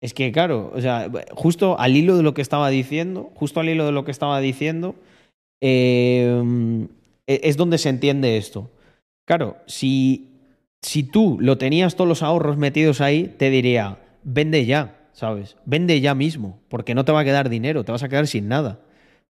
[0.03, 3.69] Es que, claro, o sea, justo al hilo de lo que estaba diciendo, justo al
[3.69, 4.93] hilo de lo que estaba diciendo,
[5.61, 6.87] eh,
[7.27, 8.69] es donde se entiende esto.
[9.25, 10.29] Claro, si,
[10.81, 15.57] si tú lo tenías todos los ahorros metidos ahí, te diría, vende ya, ¿sabes?
[15.65, 18.47] Vende ya mismo, porque no te va a quedar dinero, te vas a quedar sin
[18.47, 18.79] nada.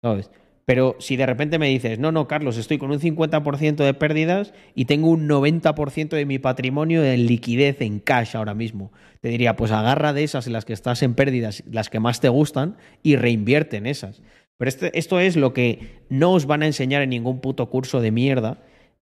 [0.01, 0.29] ¿sabes?
[0.65, 4.53] Pero si de repente me dices, no, no, Carlos, estoy con un 50% de pérdidas
[4.75, 8.91] y tengo un 90% de mi patrimonio en liquidez, en cash ahora mismo,
[9.21, 12.19] te diría, pues agarra de esas en las que estás en pérdidas, las que más
[12.19, 14.21] te gustan, y reinvierte en esas.
[14.57, 18.01] Pero este, esto es lo que no os van a enseñar en ningún puto curso
[18.01, 18.63] de mierda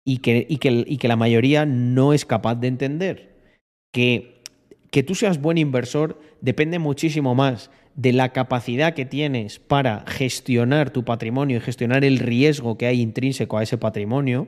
[0.05, 3.35] y que, la mayoría no es capaz de entender.
[3.91, 4.41] Que,
[4.91, 10.89] que tú seas buen inversor depende muchísimo más de la capacidad que tienes para gestionar
[10.89, 14.47] tu patrimonio y gestionar el riesgo que hay intrínseco a ese patrimonio,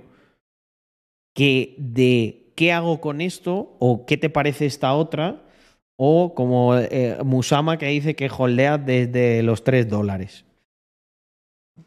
[1.34, 5.43] que de qué hago con esto o qué te parece esta otra,
[5.97, 10.44] o como eh, Musama que dice que holdea desde los 3 dólares.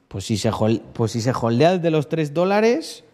[0.09, 0.51] Pues si se,
[0.93, 3.05] pues si se holdea desde los 3 dólares,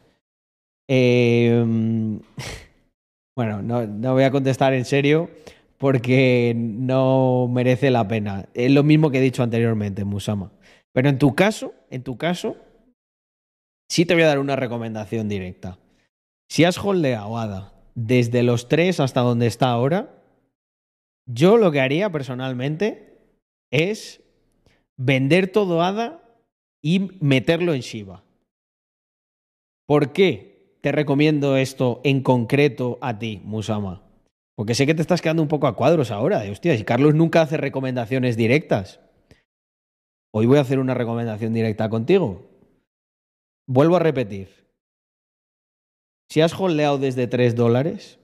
[0.88, 1.64] eh,
[3.36, 5.30] bueno, no, no voy a contestar en serio
[5.78, 8.46] porque no merece la pena.
[8.54, 10.50] Es lo mismo que he dicho anteriormente, Musama.
[10.92, 12.56] Pero en tu caso, en tu caso,
[13.90, 15.78] sí te voy a dar una recomendación directa.
[16.48, 20.10] Si has holdeado ADA desde los tres hasta donde está ahora,
[21.26, 23.18] yo lo que haría personalmente
[23.70, 24.22] es
[24.96, 26.22] vender todo ADA
[26.84, 28.22] y meterlo en Shiba.
[29.86, 34.02] ¿Por qué te recomiendo esto en concreto a ti, Musama?
[34.54, 36.40] Porque sé que te estás quedando un poco a cuadros ahora.
[36.40, 39.00] De, hostia, si Carlos nunca hace recomendaciones directas.
[40.30, 42.50] Hoy voy a hacer una recomendación directa contigo.
[43.66, 44.68] Vuelvo a repetir.
[46.28, 48.18] Si has holdeado desde 3 dólares,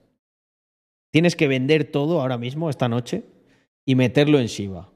[1.13, 3.25] tienes que vender todo ahora mismo, esta noche,
[3.87, 4.93] y meterlo en Shiba.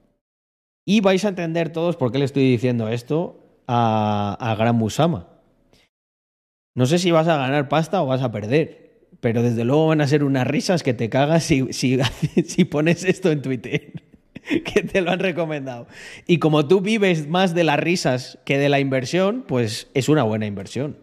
[0.84, 5.28] Y vais a entender todos por qué le estoy diciendo esto a, Gran Musama.
[6.74, 8.84] No sé si vas a ganar pasta o vas a perder
[9.20, 13.40] pero desde luego van a ser unas risas que te cagas si pones esto en
[13.40, 14.02] Twitter,
[14.64, 15.86] que te lo han recomendado.
[16.26, 20.22] Y como tú vives más de las risas que de la inversión, pues es una
[20.24, 20.98] buena inversión.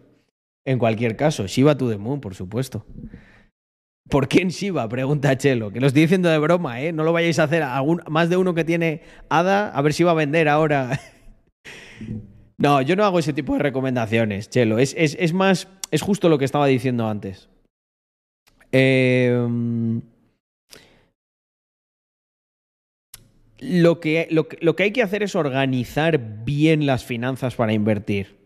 [0.64, 2.86] En cualquier caso, Shiba to the Moon, por supuesto.
[4.08, 4.88] ¿Por qué en Shiba?
[4.88, 5.72] Pregunta Chelo.
[5.72, 6.92] Que lo estoy diciendo de broma, ¿eh?
[6.92, 7.62] No lo vayáis a hacer.
[7.62, 11.00] a más de uno que tiene ADA, a ver si va a vender ahora.
[12.62, 14.78] No, yo no hago ese tipo de recomendaciones, Chelo.
[14.78, 17.48] Es, más, es justo lo que estaba diciendo antes.
[18.70, 20.00] Em,
[23.58, 28.38] lo, que, lo, lo que hay que hacer es organizar bien las finanzas para invertir.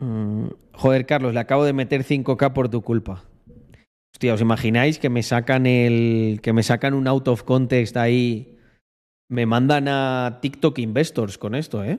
[0.00, 3.22] Mm, joder, Carlos, le acabo de meter 5K por tu culpa.
[4.12, 6.40] Hostia, ¿os imagináis que me sacan el.
[6.42, 8.58] que me sacan un out of context ahí?
[9.32, 11.98] Me mandan a TikTok Investors con esto, ¿eh?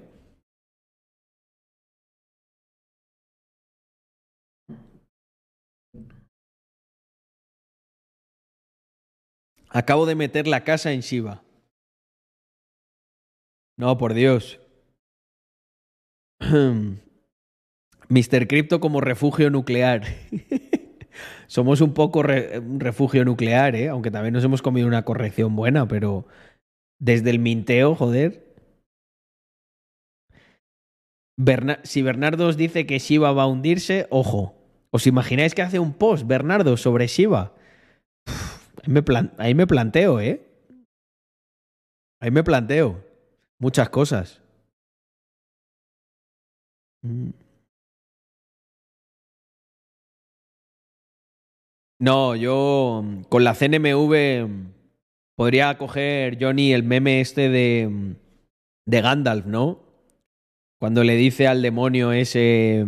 [9.67, 11.41] Acabo de meter la casa en Shiba.
[13.77, 14.59] No, por Dios.
[18.09, 18.47] Mr.
[18.47, 20.03] Crypto como refugio nuclear.
[21.47, 23.89] Somos un poco refugio nuclear, ¿eh?
[23.89, 26.27] aunque también nos hemos comido una corrección buena, pero
[27.03, 28.41] desde el minteo, joder.
[31.83, 34.55] si Bernardo os dice que Shiba va a hundirse, ojo.
[34.89, 37.53] ¿Os imagináis que hace un post, Bernardo, sobre Shiba?
[39.37, 40.47] Ahí me, planteo, ¿eh?
[42.21, 43.03] Ahí me planteo
[43.59, 44.41] muchas cosas.
[47.01, 47.31] Mm.
[51.99, 54.73] No, yo con la CNMV
[55.35, 58.15] podría coger Johnny el meme este de,
[58.85, 59.83] de Gandalf, ¿no?
[60.79, 62.85] Cuando le dice al demonio ese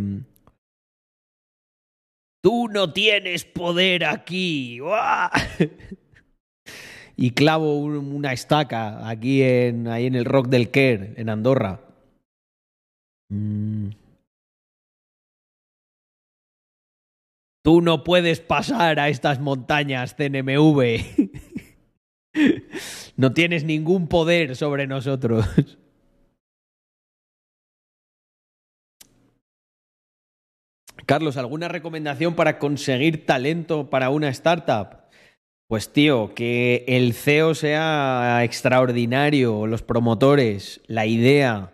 [2.46, 4.80] Tú no tienes poder aquí.
[7.18, 11.82] y clavo una estaca aquí en, ahí en el Rock del Ker, en Andorra.
[13.30, 13.90] Mm.
[17.64, 21.00] Tú no puedes pasar a estas montañas, CNMV.
[23.18, 25.46] no tienes ningún poder sobre nosotros.
[31.06, 35.06] Carlos, ¿alguna recomendación para conseguir talento para una startup?
[35.68, 41.72] Pues tío, que el CEO sea extraordinario, los promotores, la idea.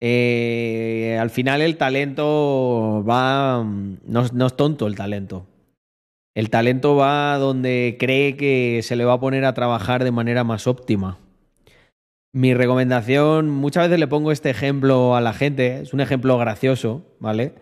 [0.00, 3.64] eh, al final el talento va...
[3.64, 5.46] No, no es tonto el talento.
[6.38, 10.44] El talento va donde cree que se le va a poner a trabajar de manera
[10.44, 11.18] más óptima.
[12.32, 17.04] Mi recomendación, muchas veces le pongo este ejemplo a la gente, es un ejemplo gracioso,
[17.18, 17.54] ¿vale?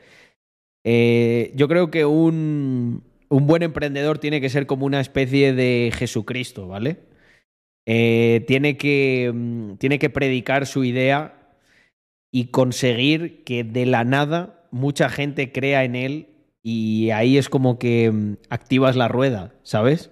[0.84, 5.90] Eh, yo creo que un, un buen emprendedor tiene que ser como una especie de
[5.94, 6.98] Jesucristo, ¿vale?
[7.86, 11.48] Eh, tiene, que, mm, tiene que predicar su idea
[12.30, 16.35] y conseguir que de la nada mucha gente crea en él
[16.68, 20.10] y ahí es como que mm, activas la rueda, ¿sabes?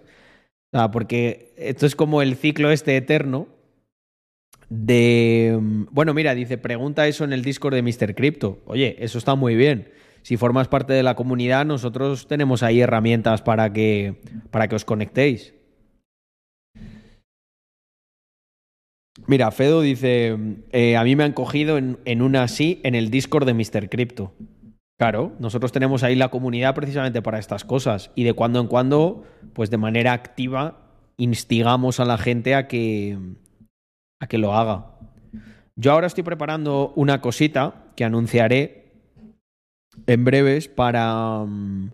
[0.72, 3.48] O sea, porque esto es como el ciclo este eterno
[4.68, 5.58] de...
[5.60, 8.14] mm, Bueno, mira, dice, pregunta eso en el Discord de Mr.
[8.14, 8.62] Crypto.
[8.66, 9.90] Oye, eso está muy bien.
[10.22, 14.20] Si formas parte de la comunidad, nosotros tenemos ahí herramientas para que,
[14.52, 15.54] para que os conectéis.
[19.26, 20.36] Mira, Fedo dice,
[20.70, 23.88] eh, a mí me han cogido en, en una así en el Discord de Mr.
[23.88, 24.32] Crypto.
[24.96, 29.24] Claro, nosotros tenemos ahí la comunidad precisamente para estas cosas y de cuando en cuando,
[29.52, 30.78] pues de manera activa,
[31.16, 33.18] instigamos a la gente a que,
[34.20, 34.92] a que lo haga.
[35.74, 38.92] Yo ahora estoy preparando una cosita que anunciaré
[40.06, 41.90] en breves para, mm,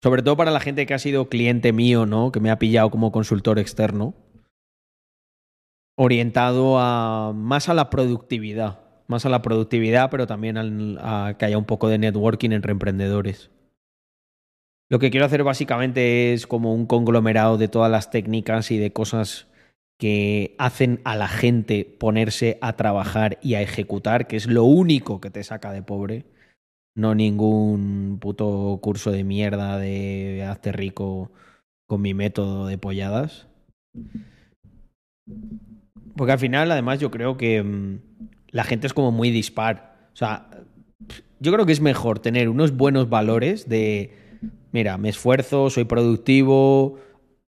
[0.00, 2.30] sobre todo para la gente que ha sido cliente mío, ¿no?
[2.30, 4.14] Que me ha pillado como consultor externo,
[5.96, 10.56] orientado a más a la productividad más a la productividad, pero también
[11.00, 13.50] a que haya un poco de networking entre emprendedores.
[14.88, 18.92] Lo que quiero hacer básicamente es como un conglomerado de todas las técnicas y de
[18.92, 19.48] cosas
[19.98, 25.20] que hacen a la gente ponerse a trabajar y a ejecutar, que es lo único
[25.20, 26.26] que te saca de pobre.
[26.94, 31.30] No ningún puto curso de mierda de hazte rico
[31.86, 33.48] con mi método de polladas.
[36.16, 37.98] Porque al final, además, yo creo que mm,
[38.56, 40.08] la gente es como muy dispar.
[40.14, 40.48] O sea,
[41.40, 44.14] yo creo que es mejor tener unos buenos valores de,
[44.72, 46.98] mira, me esfuerzo, soy productivo,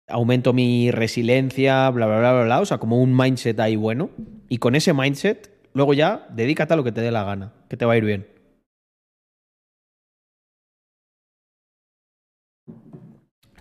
[0.08, 2.62] aumento mi resiliencia, bla, bla, bla, bla, bla.
[2.62, 4.12] O sea, como un mindset ahí bueno.
[4.48, 7.78] Y con ese mindset, luego ya, dedícate a lo que te dé la gana, que
[7.78, 8.28] te va a ir bien.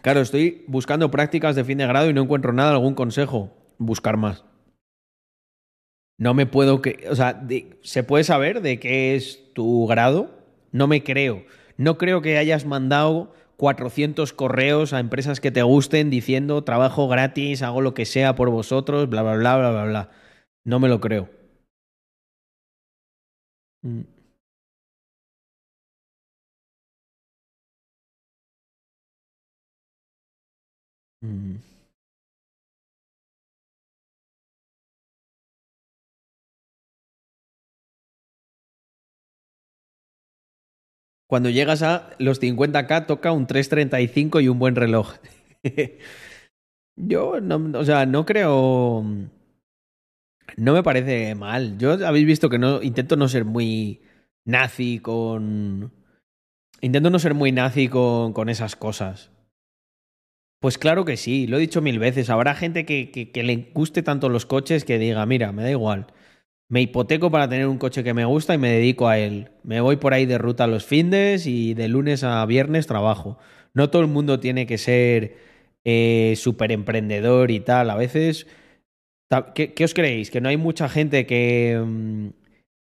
[0.02, 3.50] Claro, estoy buscando prácticas de fin de grado y no encuentro nada, algún consejo.
[3.78, 4.44] Buscar más.
[6.20, 7.42] No me puedo que, o sea,
[7.80, 10.30] ¿se puede saber de qué es tu grado?
[10.70, 11.46] No me creo.
[11.78, 17.62] No creo que hayas mandado 400 correos a empresas que te gusten diciendo trabajo gratis,
[17.62, 20.10] hago lo que sea por vosotros, bla, bla, bla, bla, bla, bla.
[20.62, 21.30] No me lo creo.
[23.84, 24.04] Mm.
[31.24, 31.69] Mm.
[41.30, 45.14] Cuando llegas a los 50k toca un 335 y un buen reloj.
[46.96, 47.34] Yo
[47.74, 49.04] o sea, no creo.
[50.56, 51.78] No me parece mal.
[51.78, 54.02] Yo habéis visto que no intento no ser muy
[54.44, 55.92] nazi con.
[56.80, 59.30] Intento no ser muy nazi con, con esas cosas.
[60.60, 62.28] Pues claro que sí, lo he dicho mil veces.
[62.28, 66.08] Habrá gente que, que le guste tanto los coches que diga, mira, me da igual.
[66.70, 69.50] Me hipoteco para tener un coche que me gusta y me dedico a él.
[69.64, 73.38] Me voy por ahí de ruta los findes y de lunes a viernes trabajo.
[73.74, 75.36] No todo el mundo tiene que ser
[75.84, 77.90] eh, súper emprendedor y tal.
[77.90, 78.46] A veces,
[79.28, 80.30] ta- ¿qué, qué os creéis?
[80.30, 82.28] ¿Que no hay mucha gente que, mm,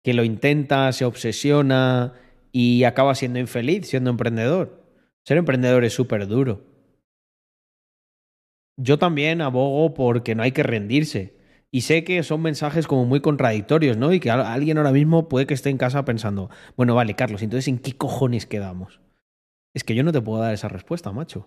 [0.05, 2.15] que lo intenta, se obsesiona
[2.53, 4.85] y acaba siendo infeliz siendo emprendedor?
[5.25, 6.63] Ser emprendedor es súper duro.
[8.77, 11.35] Yo también abogo porque no hay que rendirse.
[11.71, 14.13] Y sé que son mensajes como muy contradictorios, ¿no?
[14.13, 17.69] Y que alguien ahora mismo puede que esté en casa pensando, bueno, vale, Carlos, entonces
[17.69, 19.01] ¿en qué cojones quedamos?
[19.75, 21.47] Es que yo no te puedo dar esa respuesta, macho.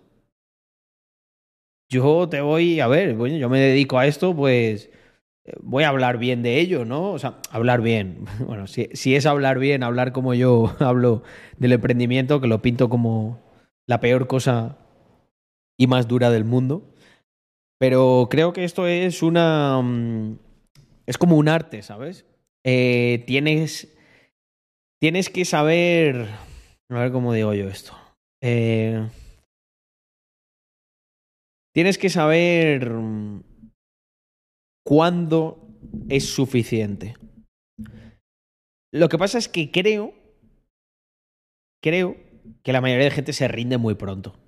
[1.89, 4.89] Yo te voy, a ver, bueno, yo me dedico a esto, pues
[5.43, 7.11] eh, voy a hablar bien de ello, ¿no?
[7.11, 8.25] O sea, hablar bien.
[8.45, 11.23] Bueno, si, si es hablar bien, hablar como yo hablo
[11.57, 13.41] del emprendimiento, que lo pinto como
[13.87, 14.77] la peor cosa
[15.77, 16.90] y más dura del mundo.
[17.81, 19.81] Pero creo que esto es una...
[19.81, 20.37] mm,
[21.07, 22.27] Es como un arte, ¿sabes?
[22.63, 23.97] Eh, tienes,
[25.01, 26.27] tienes que saber...
[26.91, 27.97] A ver cómo digo yo esto.
[28.43, 29.09] Eh,
[31.73, 33.41] tienes que saber mm,
[34.85, 35.67] cuándo
[36.07, 37.15] es suficiente.
[38.93, 40.13] Lo que pasa es que creo,
[41.81, 42.15] creo
[42.61, 44.40] que la mayoría de gente se rinde muy pronto.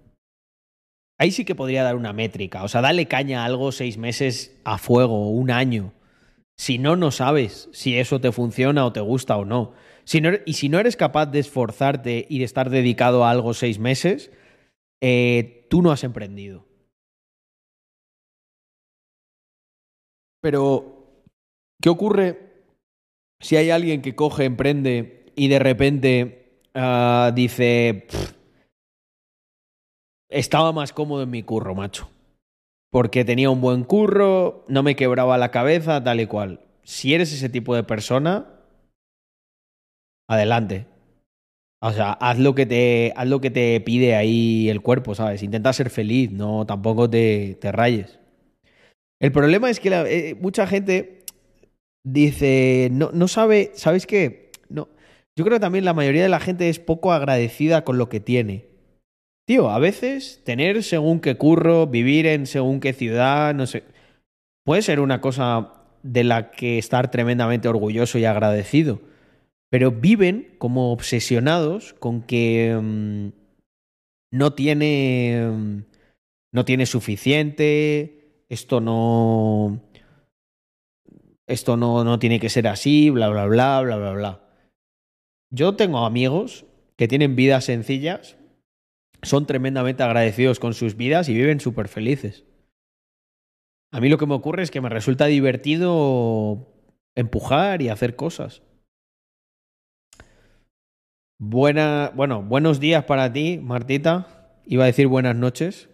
[1.24, 2.64] Ahí sí que podría dar una métrica.
[2.64, 5.94] O sea, dale caña a algo seis meses a fuego, un año.
[6.58, 9.74] Si no, no sabes si eso te funciona o te gusta o no.
[10.04, 13.54] Si no y si no eres capaz de esforzarte y de estar dedicado a algo
[13.54, 14.32] seis meses,
[15.02, 16.66] eh, tú no has emprendido.
[20.42, 21.24] Pero,
[21.82, 22.66] ¿qué ocurre
[23.40, 28.08] si hay alguien que coge, emprende y de repente uh, dice,
[30.34, 32.10] estaba más cómodo en mi curro, macho?
[32.92, 36.60] Porque tenía un buen curro, no me quebraba la cabeza, tal y cual.
[36.84, 38.48] Si eres ese tipo de persona,
[40.28, 40.86] adelante.
[41.82, 45.44] O sea, haz lo que te, haz lo que te pide ahí el cuerpo, ¿sabes?
[45.44, 48.20] Intenta ser feliz, no tampoco te, te rayes.
[49.20, 51.24] El problema es que eh, mucha gente
[52.06, 54.52] dice, no, no sabe, ¿sabes qué?
[54.70, 54.88] No.
[55.36, 58.20] Yo creo que también la mayoría de la gente es poco agradecida con lo que
[58.20, 58.73] tiene.
[59.46, 63.84] Tío, a veces tener según qué curro, vivir en según qué ciudad, no sé,
[64.66, 69.02] puede ser una cosa de la que estar tremendamente orgulloso y agradecido.
[69.70, 73.30] Pero viven como obsesionados con que mm,
[74.32, 75.50] no tiene.
[75.52, 75.84] Mm,
[76.54, 79.82] no tiene suficiente esto no,
[81.48, 84.40] esto no, no tiene que ser así, bla, bla, bla, bla, bla, bla.
[85.52, 86.66] Yo tengo amigos
[86.96, 88.38] que tienen vidas sencillas,
[89.24, 92.46] son tremendamente agradecidos con sus vidas y viven súper felices.
[93.92, 96.74] A mí lo que me ocurre es que me resulta divertido
[97.16, 98.64] empujar y hacer cosas.
[101.40, 104.60] Buena, bueno, buenos días para ti, Martita.
[104.66, 105.90] Iba a decir buenas noches.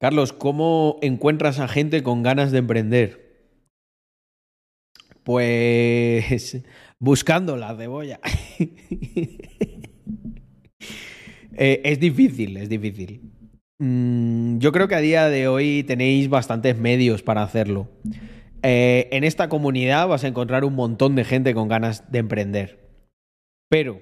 [0.00, 3.29] Carlos, ¿cómo encuentras a gente con ganas de emprender?
[5.30, 6.60] Pues
[6.98, 8.18] buscando la cebolla.
[11.62, 13.20] Eh, es difícil, es difícil.
[13.78, 17.90] Mm, yo creo que a día de hoy tenéis bastantes medios para hacerlo.
[18.62, 22.88] Eh, en esta comunidad vas a encontrar un montón de gente con ganas de emprender.
[23.68, 24.00] Pero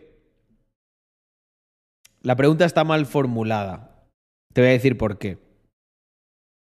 [2.23, 4.07] la pregunta está mal formulada.
[4.53, 5.39] Te voy a decir por qué.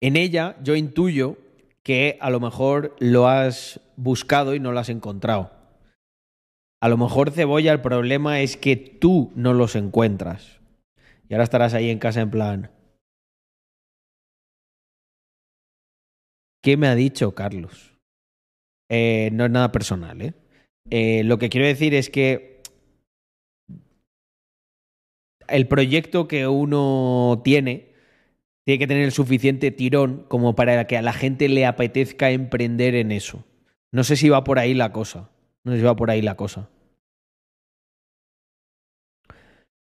[0.01, 1.37] En ella yo intuyo
[1.83, 5.51] que a lo mejor lo has buscado y no lo has encontrado.
[6.81, 10.59] A lo mejor cebolla el problema es que tú no los encuentras.
[11.29, 12.71] Y ahora estarás ahí en casa en plan...
[16.63, 17.97] ¿Qué me ha dicho Carlos?
[18.89, 20.33] Eh, no es nada personal, ¿eh?
[20.91, 21.23] ¿eh?
[21.23, 22.61] Lo que quiero decir es que
[25.47, 27.90] el proyecto que uno tiene
[28.65, 32.95] tiene que tener el suficiente tirón como para que a la gente le apetezca emprender
[32.95, 33.43] en eso.
[33.91, 35.29] No sé si va por ahí la cosa.
[35.63, 36.69] No sé si va por ahí la cosa.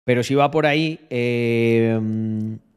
[0.05, 1.98] Pero si va por ahí, eh,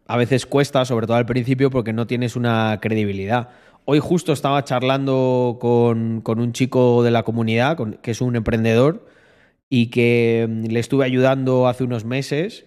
[0.07, 3.49] a veces cuesta, sobre todo al principio, porque no tienes una credibilidad.
[3.85, 9.07] Hoy justo estaba charlando con, con un chico de la comunidad, que es un emprendedor,
[9.69, 12.65] y que mm, le estuve ayudando hace unos meses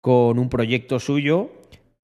[0.00, 1.50] con un proyecto suyo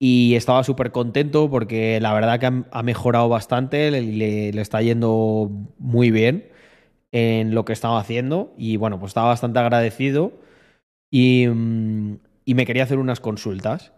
[0.05, 5.49] y estaba súper contento porque la verdad que ha, mejorado bastante, le, le, está yendo
[5.79, 6.49] muy bien
[7.13, 10.33] en lo que estaba haciendo y bueno, pues estaba bastante agradecido
[11.09, 13.93] y, mm, y me quería hacer unas consultas.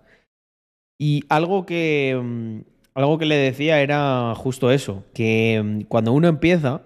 [0.98, 2.60] Y algo que, mm,
[2.94, 6.82] algo que le decía era justo eso, que mm, cuando uno empieza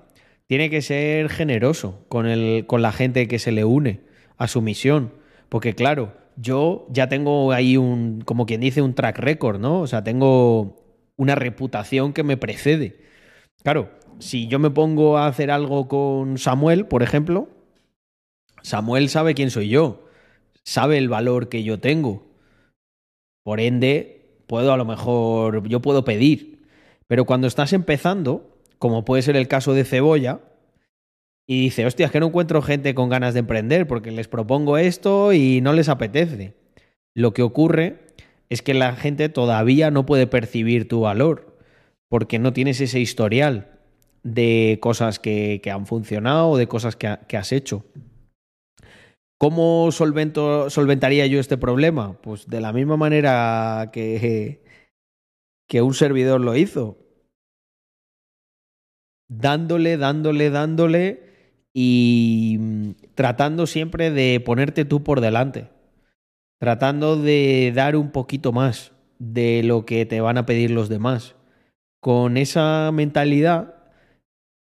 [0.46, 4.00] tiene que ser generoso con, el, con la gente que se le une
[4.36, 5.12] a su misión,
[5.48, 9.80] porque claro, yo ya tengo ahí un, como quien dice, un track record, ¿no?
[9.80, 10.76] O sea, tengo
[11.16, 13.00] una reputación que me precede.
[13.62, 13.90] Claro,
[14.20, 17.48] si yo me pongo a hacer algo con Samuel, por ejemplo,
[18.62, 20.04] Samuel sabe quién soy yo,
[20.64, 22.26] sabe el valor que yo tengo.
[23.42, 26.66] Por ende, puedo a lo mejor, yo puedo pedir.
[27.08, 30.40] Pero cuando estás empezando, como puede ser el caso de Cebolla,
[31.50, 34.76] y dice, hostia, es que no encuentro gente con ganas de emprender porque les propongo
[34.76, 36.54] esto y no les apetece.
[37.14, 38.00] Lo que ocurre
[38.50, 41.56] es que la gente todavía no puede percibir tu valor
[42.10, 43.78] porque no tienes ese historial
[44.22, 47.86] de cosas que, han funcionado o de cosas que, que has hecho.
[49.38, 52.20] ¿Cómo solvento, solventaría yo este problema?
[52.20, 54.62] Pues de la misma manera que,
[55.66, 56.98] que un servidor lo hizo.
[59.30, 61.27] Dándole, dándole, dándole
[61.74, 65.68] y mm, tratando siempre de ponerte tú por delante,
[66.58, 71.34] tratando de dar un poquito más de lo que te van a pedir los demás.
[72.00, 73.74] Con esa mentalidad,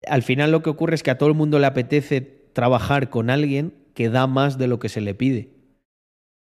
[0.07, 3.31] al final lo que ocurre es que a todo el mundo le apetece trabajar con
[3.31, 5.51] alguien que da más de lo que se le pide.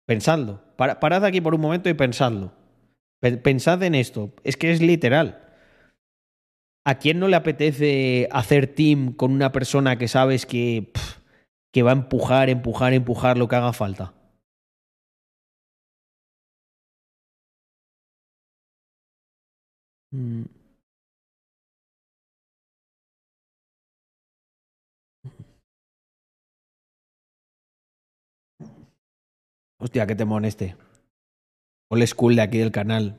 [0.06, 0.62] Pensadlo.
[0.76, 2.52] parad aquí por un momento y pensadlo.
[3.20, 4.32] Pensad en esto.
[4.44, 5.43] Es que es literal.
[6.86, 10.92] ¿A quién no le apetece hacer team con una persona que sabes que,
[11.72, 14.12] que va a empujar, empujar, empujar lo que haga falta?
[20.12, 20.44] Mm.
[29.78, 30.76] Hostia, qué temón este.
[31.90, 33.18] Old school de aquí del canal.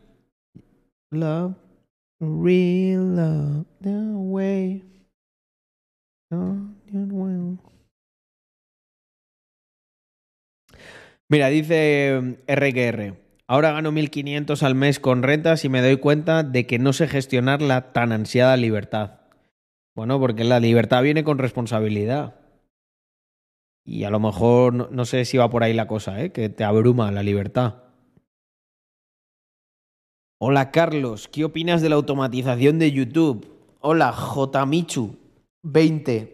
[1.11, 1.55] Love,
[11.27, 13.17] Mira, dice RQR.
[13.47, 17.07] Ahora gano 1.500 al mes con rentas y me doy cuenta de que no sé
[17.07, 19.21] gestionar la tan ansiada libertad.
[19.95, 22.35] Bueno, porque la libertad viene con responsabilidad.
[23.85, 26.31] Y a lo mejor no, sé si va por ahí la cosa, ¿eh?
[26.31, 27.84] que te abruma la libertad.
[30.37, 33.47] Hola Carlos, ¿qué opinas de la automatización de YouTube?
[33.79, 36.29] Hola Jmichu20.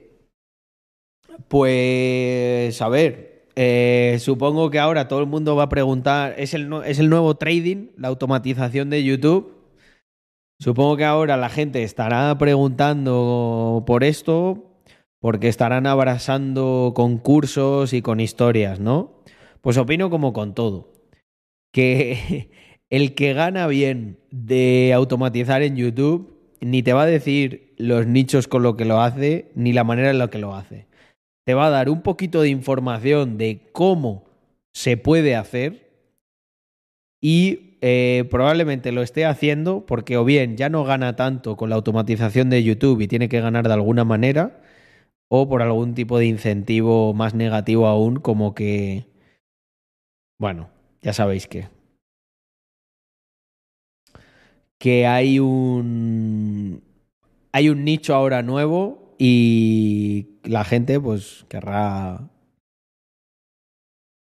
[1.47, 6.73] Pues a ver, eh, supongo que ahora todo el mundo va a preguntar, ¿es el,
[6.83, 9.53] ¿es el nuevo trading, la automatización de YouTube?
[10.59, 14.81] Supongo que ahora la gente estará preguntando por esto,
[15.19, 19.21] porque estarán abrazando concursos y con historias, ¿no?
[19.61, 20.91] Pues opino como con todo,
[21.71, 22.49] que
[22.91, 28.47] el que gana bien de automatizar en YouTube ni te va a decir los nichos
[28.47, 30.85] con lo que lo hace, ni la manera en la que lo hace.
[31.43, 34.25] Te va a dar un poquito de información de cómo
[34.73, 35.89] se puede hacer
[37.19, 41.77] y eh, probablemente lo esté haciendo porque o bien ya no gana tanto con la
[41.77, 44.61] automatización de YouTube y tiene que ganar de alguna manera,
[45.29, 49.05] o por algún tipo de incentivo más negativo aún, como que,
[50.39, 50.69] bueno,
[51.01, 51.69] ya sabéis que,
[54.81, 56.81] que hay un,
[57.51, 62.31] hay un nicho ahora nuevo y la gente pues querrá,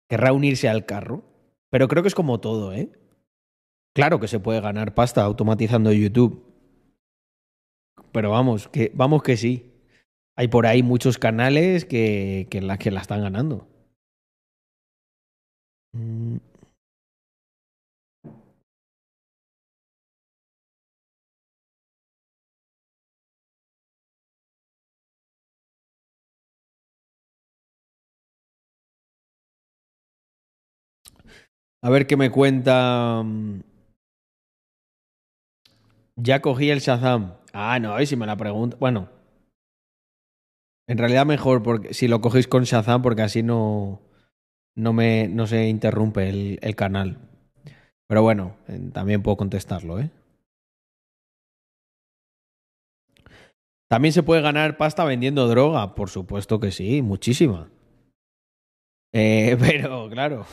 [0.07, 1.26] querrá unirse al carro.
[1.69, 2.90] Pero creo que es como todo, ¿eh?
[3.94, 6.45] Claro que se puede ganar pasta automatizando YouTube.
[8.14, 9.73] Pero vamos, que, vamos que sí.
[10.38, 13.68] Hay por ahí muchos canales que, que, la, que la están ganando.
[15.91, 16.38] Mm.
[31.86, 33.22] A ver qué me cuenta.
[33.24, 33.62] Mm.
[36.16, 37.36] Ya cogí el Shazam.
[37.53, 38.76] Ah, no, y si me la pregunta.
[38.80, 39.07] Bueno,
[40.88, 44.02] en realidad mejor porque si lo cogéis con Shazam porque así no,
[44.76, 47.20] no, me, no se interrumpe el, el canal.
[48.07, 48.56] Pero bueno,
[48.91, 50.10] también puedo contestarlo, ¿eh?
[53.88, 57.70] También se puede ganar pasta vendiendo droga, por supuesto que sí, muchísima.
[59.14, 60.48] Eh, pero claro,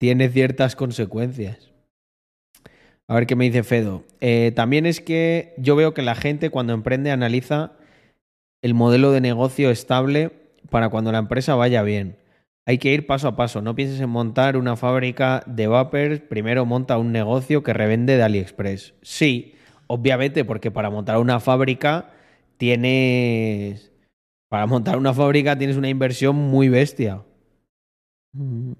[0.00, 1.70] tiene ciertas consecuencias.
[3.06, 4.02] A ver qué me dice Fedo.
[4.20, 7.72] Eh, también es que yo veo que la gente cuando emprende analiza
[8.62, 10.30] el modelo de negocio estable
[10.70, 12.16] para cuando la empresa vaya bien.
[12.66, 13.60] Hay que ir paso a paso.
[13.60, 16.20] No pienses en montar una fábrica de vapers.
[16.20, 18.94] Primero monta un negocio que revende de AliExpress.
[19.02, 19.54] Sí,
[19.86, 22.10] obviamente, porque para montar una fábrica
[22.56, 23.92] tienes.
[24.48, 27.22] Para montar una fábrica tienes una inversión muy bestia.
[28.32, 28.72] Mm.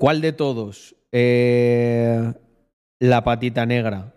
[0.00, 0.96] ¿Cuál de todos?
[1.12, 2.32] Eh,
[3.00, 4.14] la patita negra.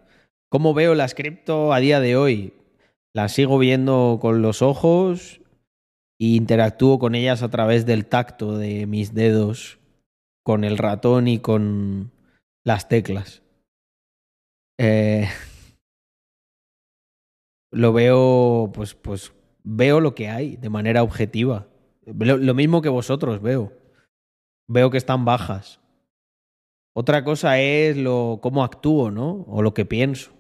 [0.50, 2.54] ¿Cómo veo las cripto a día de hoy?
[3.14, 5.42] Las sigo viendo con los ojos
[6.22, 9.78] e interactúo con ellas a través del tacto de mis dedos,
[10.46, 12.14] con el ratón y con
[12.64, 13.42] las teclas.
[14.80, 15.28] Eh,
[17.74, 19.34] lo veo, pues, pues
[19.66, 21.68] veo lo que hay de manera objetiva.
[22.06, 23.83] Lo, lo mismo que vosotros veo.
[24.68, 25.80] Veo que están bajas.
[26.96, 29.46] Otra cosa es lo cómo actúo, ¿no?
[29.48, 30.32] O lo que pienso.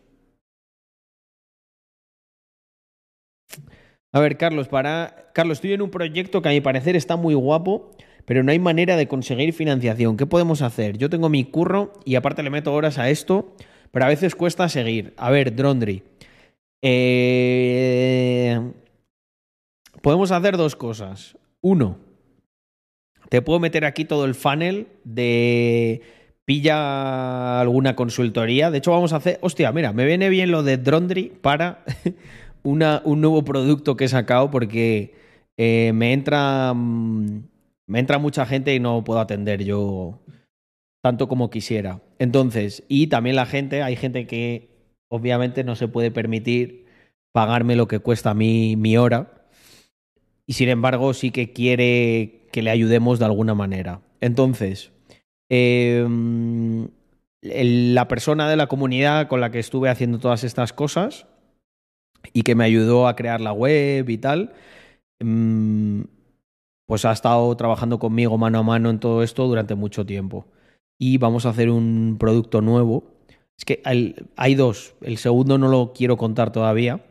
[4.12, 5.32] A ver, Carlos, para.
[5.34, 7.92] Carlos, estoy en un proyecto que a mi parecer está muy guapo,
[8.26, 10.16] pero no hay manera de conseguir financiación.
[10.16, 10.98] ¿Qué podemos hacer?
[10.98, 13.56] Yo tengo mi curro y aparte le meto horas a esto,
[13.92, 15.16] pero a veces cuesta seguir.
[15.18, 16.04] A ver, Drondri.
[16.84, 18.60] Eh,
[20.04, 21.36] podemos hacer dos cosas.
[21.62, 21.98] Uno,
[23.34, 26.04] te puedo meter aquí todo el funnel de
[26.46, 28.70] pilla alguna consultoría.
[28.70, 29.40] De hecho, vamos a hacer.
[29.42, 31.84] Hostia, mira, me viene bien lo de Drondri para
[32.64, 35.16] un nuevo producto que he sacado porque
[35.58, 37.42] eh, me entra mm,
[37.88, 40.20] me entra mucha gente y no puedo atender yo
[41.02, 42.02] tanto como quisiera.
[42.20, 44.70] Entonces, y también la gente, hay gente que
[45.10, 46.86] obviamente no se puede permitir
[47.32, 49.43] pagarme lo que cuesta a mí mi hora
[50.54, 54.02] sin embargo sí que quiere que le ayudemos de alguna manera.
[54.22, 54.92] Entonces,
[55.50, 56.88] em,
[57.42, 61.26] la persona de la comunidad con la que estuve haciendo todas estas cosas
[62.32, 64.54] y que me ayudó a crear la web y tal,
[65.20, 66.06] em,
[66.86, 70.46] pues ha estado trabajando conmigo mano a mano en todo esto durante mucho tiempo.
[71.00, 73.04] Y vamos a hacer un producto nuevo.
[73.58, 74.96] Es que hay dos.
[75.02, 77.04] El segundo no lo quiero contar todavía.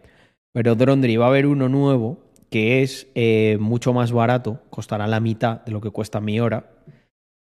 [0.52, 2.21] Pero Drondry va a haber uno nuevo
[2.52, 6.70] que es eh, mucho más barato, costará la mitad de lo que cuesta mi hora.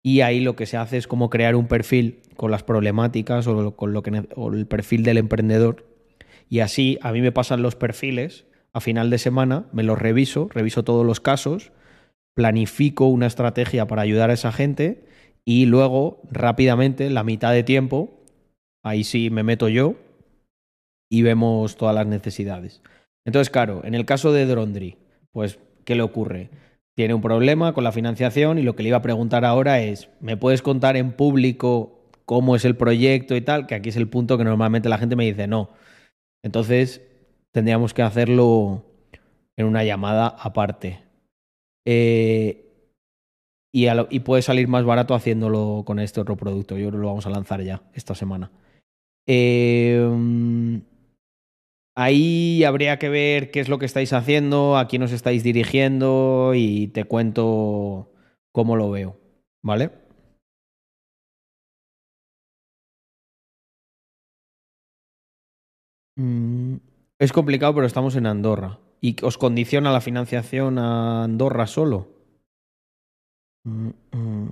[0.02, 3.76] Y ahí lo que se hace es como crear un perfil con las problemáticas o
[3.76, 5.84] con lo que o el perfil del emprendedor.
[6.48, 10.48] Y así a mí me pasan los perfiles a final de semana, me los reviso,
[10.50, 11.72] reviso todos los casos
[12.34, 15.04] planifico una estrategia para ayudar a esa gente
[15.44, 18.24] y luego rápidamente, la mitad de tiempo,
[18.82, 19.96] ahí sí me meto yo
[21.10, 22.82] y vemos todas las necesidades.
[23.26, 24.96] Entonces, claro, en el caso de Drondry,
[25.32, 26.50] pues, ¿qué le ocurre?
[26.96, 30.08] Tiene un problema con la financiación y lo que le iba a preguntar ahora es,
[30.20, 33.66] ¿me puedes contar en público cómo es el proyecto y tal?
[33.66, 35.70] Que aquí es el punto que normalmente la gente me dice no.
[36.42, 37.02] Entonces,
[37.52, 38.84] tendríamos que hacerlo
[39.56, 41.00] en una llamada aparte.
[41.86, 42.66] Eh,
[43.72, 46.76] y, y, puede salir más barato haciéndolo con este otro producto.
[46.76, 48.50] Yo creo que lo vamos a lanzar ya esta semana.
[49.26, 50.39] Em,
[52.02, 56.52] ahí habría que ver qué es lo que estáis haciendo, a quién os estáis dirigiendo
[56.54, 58.12] y te cuento
[58.52, 59.18] cómo lo veo.
[59.62, 59.90] ¿Vale?
[66.16, 66.76] Mm,
[67.18, 68.78] es complicado, pero estamos en Andorra.
[69.00, 72.08] ¿Y os condiciona la financiación a Andorra solo?
[73.64, 74.48] Mm, mm.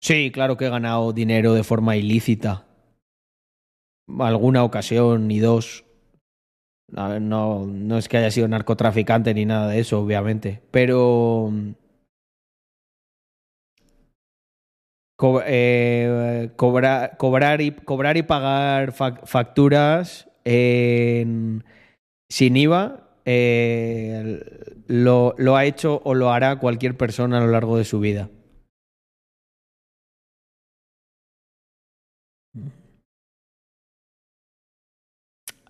[0.00, 2.66] Sí, claro que he ganado dinero de forma ilícita.
[4.18, 5.87] Alguna ocasión ni dos.
[6.90, 10.62] No, no es que haya sido narcotraficante ni nada de eso, obviamente.
[10.70, 11.52] Pero.
[15.46, 21.64] Eh, cobrar, y, cobrar y pagar facturas en
[22.30, 24.40] sin IVA eh,
[24.86, 28.30] lo, lo ha hecho o lo hará cualquier persona a lo largo de su vida.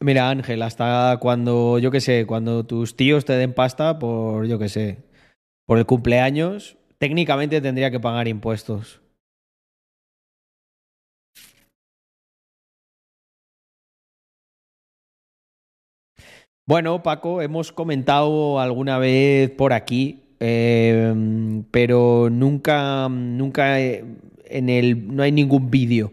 [0.00, 4.58] Mira, Ángel, hasta cuando, yo qué sé, cuando tus tíos te den pasta por, yo
[4.58, 4.98] qué sé,
[5.66, 9.00] por el cumpleaños, técnicamente tendría que pagar impuestos.
[16.66, 25.22] Bueno, Paco, hemos comentado alguna vez por aquí, em, pero nunca, nunca en el, no
[25.22, 26.12] hay ningún vídeo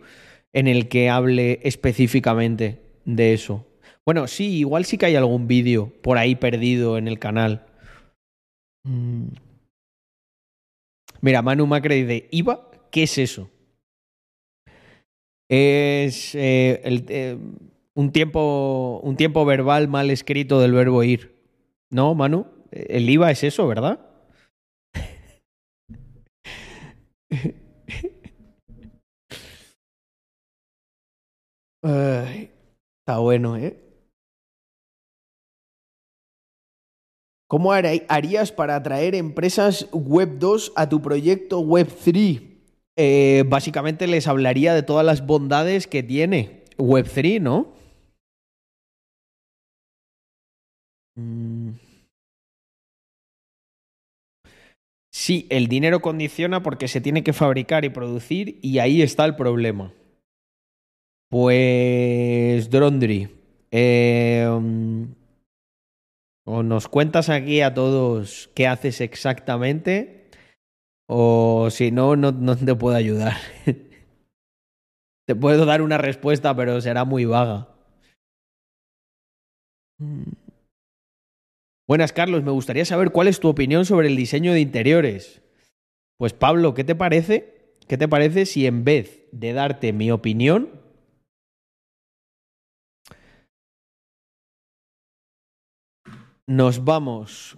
[0.53, 3.65] en el que hable específicamente de eso.
[4.05, 7.65] Bueno, sí, igual sí que hay algún vídeo por ahí perdido en el canal.
[8.83, 9.29] Mm.
[11.21, 13.49] Mira, Manu Macre de IVA, ¿qué es eso?
[15.49, 17.37] Es eh, el, eh,
[17.95, 21.33] un tiempo, un tiempo verbal mal escrito del verbo ir.
[21.89, 22.45] ¿No, Manu?
[22.71, 23.99] El IVA es eso, ¿verdad?
[33.01, 33.84] está bueno, ¿eh?
[37.55, 42.41] ¿Cómo harías para atraer empresas Web 2 a tu proyecto Web 3?
[42.97, 47.71] Eh, básicamente les hablaría de todas las bondades que tiene Web 3, ¿no?
[51.15, 51.69] Mm.
[55.13, 59.37] Sí, el dinero condiciona porque se tiene que fabricar y producir y ahí está el
[59.37, 59.93] problema.
[61.29, 63.29] Pues, Drondri,
[63.71, 65.07] em,
[66.45, 70.29] o nos cuentas aquí a todos qué haces exactamente,
[71.07, 73.35] o si no, no, no te puedo ayudar.
[75.27, 77.69] te puedo dar una respuesta, pero será muy vaga.
[79.97, 80.31] Mm.
[81.87, 82.43] Buenas, Carlos.
[82.43, 85.41] Me gustaría saber cuál es tu opinión sobre el diseño de interiores.
[86.17, 87.73] Pues Pablo, ¿qué te parece?
[87.87, 90.69] ¿Qué te parece si en vez de darte mi opinión,
[96.47, 97.57] nos vamos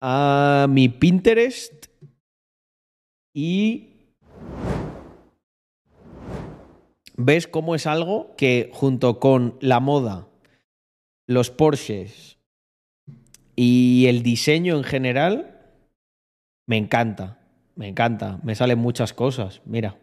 [0.00, 1.86] a mi Pinterest
[3.34, 4.14] y
[7.16, 10.28] ves cómo es algo que junto con la moda,
[11.26, 12.38] los Porsches
[13.54, 15.60] Y el diseño en general
[16.66, 17.38] me encanta.
[17.76, 18.40] Me encanta.
[18.42, 19.60] Me salen muchas cosas.
[19.64, 19.98] Mira.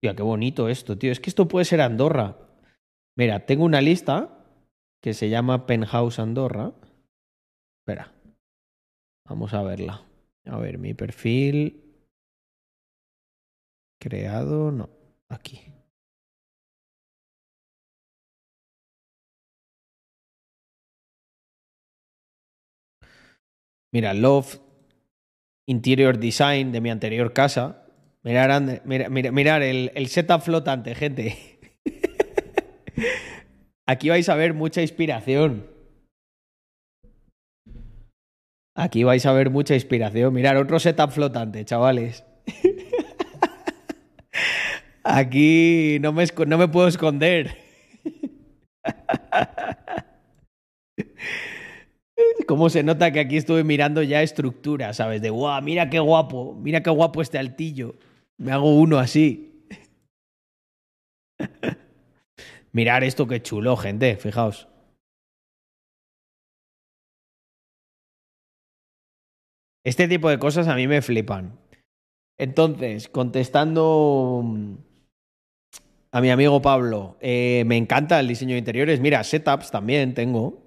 [0.00, 1.10] Tío, qué bonito esto, tío.
[1.10, 2.36] Es que esto puede ser Andorra.
[3.16, 4.33] Mira, tengo una lista
[5.04, 6.72] que se llama Penthouse Andorra.
[7.78, 8.10] Espera.
[9.28, 10.02] Vamos a verla.
[10.46, 12.00] A ver, mi perfil.
[14.00, 14.88] Creado, no.
[15.28, 15.60] Aquí.
[23.92, 24.58] Mira, Love
[25.66, 27.86] Interior Design de mi anterior casa.
[28.22, 31.58] Mirar, mira, mira, mirar el, el setup flotante, gente.
[33.86, 35.66] Aquí vais a ver mucha inspiración.
[38.76, 40.32] Aquí vais a ver mucha inspiración.
[40.32, 42.24] Mirar, otro setup flotante, chavales.
[45.04, 47.56] Aquí no me, no me puedo esconder.
[52.46, 55.22] ¿Cómo se nota que aquí estuve mirando ya estructura, ¿sabes?
[55.22, 57.96] De, guau, mira qué guapo, mira qué guapo este altillo.
[58.38, 59.66] Me hago uno así.
[62.74, 64.66] Mirar esto qué chulo, gente, fijaos.
[69.84, 71.56] Este tipo de cosas a mí me flipan.
[72.36, 74.74] Entonces, contestando mm,
[76.10, 78.98] a mi amigo Pablo, eh, me encanta el diseño de interiores.
[78.98, 80.60] Mira, setups también tengo.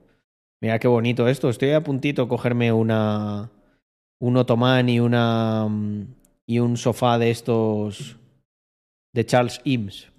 [0.61, 1.49] Mira qué bonito esto.
[1.49, 3.51] Estoy a puntito de cogerme una,
[4.21, 6.15] un otomán y, una, mm,
[6.45, 8.17] y un sofá de estos
[9.13, 10.09] de Charles Eames.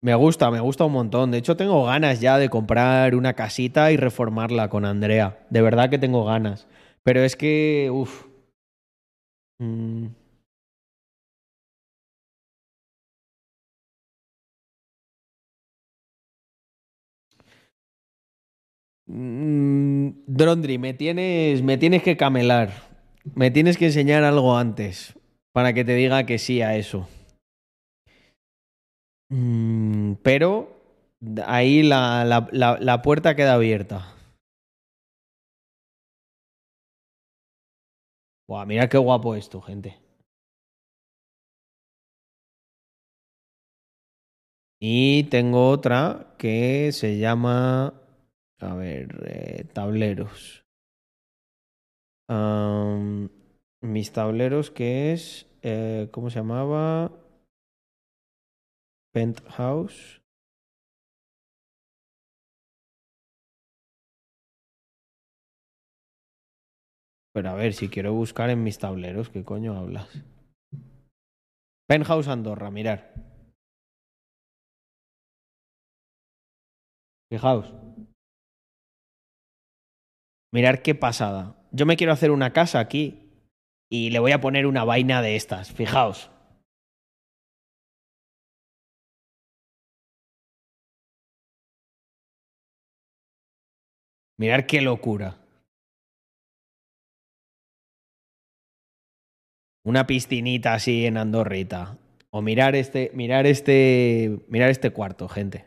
[0.00, 1.30] Me gusta, me gusta un montón.
[1.30, 5.44] De hecho, tengo ganas ya de comprar una casita y reformarla con Andrea.
[5.50, 6.66] De verdad que tengo ganas.
[7.02, 8.26] Pero es que, uff.
[9.60, 10.08] Mm.
[19.06, 22.70] Mm, Drondri, me tienes, me tienes que camelar.
[23.34, 25.14] Me tienes que enseñar algo antes
[25.52, 27.08] para que te diga que sí a eso.
[29.30, 30.68] Mm, pero
[31.46, 34.14] ahí la, la, la, puerta queda abierta.
[38.48, 39.98] Buah, mira qué guapo esto, gente.
[44.80, 47.94] Y tengo otra que se llama,
[48.60, 50.64] a ver, eh, tableros.
[53.80, 57.12] Mis tableros, que es, eh, ¿cómo se llamaba?
[59.18, 60.22] Penthouse.
[67.34, 70.08] Pero a ver, si quiero buscar en mis tableros, ¿qué coño hablas?
[71.88, 73.12] Penthouse Andorra, mirar.
[77.28, 77.74] Fijaos.
[80.52, 81.56] Mirar qué pasada.
[81.72, 83.32] Yo me quiero hacer una casa aquí
[83.90, 85.72] y le voy a poner una vaina de estas.
[85.72, 86.30] Fijaos.
[94.38, 95.36] Mirar qué locura.
[99.84, 101.98] Una piscinita así en Andorrita.
[102.30, 105.64] O mirar este, mirar este, mirar este cuarto, gente.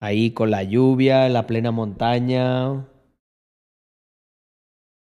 [0.00, 2.88] Ahí con la lluvia, en la plena montaña.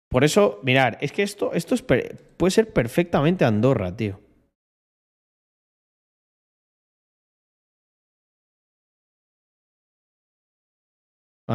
[0.09, 4.21] Por eso, mirar, es que esto, esto es, puede ser perfectamente Andorra, tío.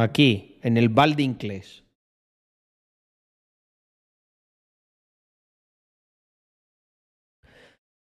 [0.00, 1.84] Aquí, en el Baldincles.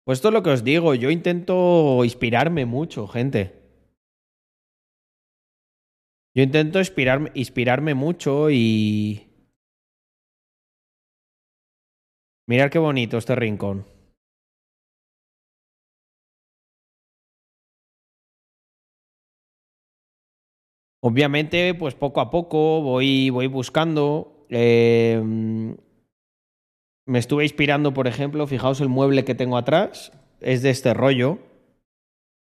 [0.04, 3.40] Pues esto es lo que os digo, yo intento inspirarme mucho, gente.
[6.34, 9.26] Yo intento inspirarme, inspirarme mucho y...
[12.46, 13.95] Mirad qué bonito este rincón.
[21.06, 24.44] Obviamente, pues poco a poco voy, voy buscando.
[24.50, 25.22] Eh,
[27.06, 30.10] me estuve inspirando, por ejemplo, fijaos el mueble que tengo atrás,
[30.40, 31.38] es de este rollo.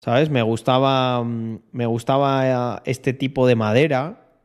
[0.02, 0.30] ¿Sabes?
[0.30, 4.40] Me gustaba, me gustaba este tipo de madera.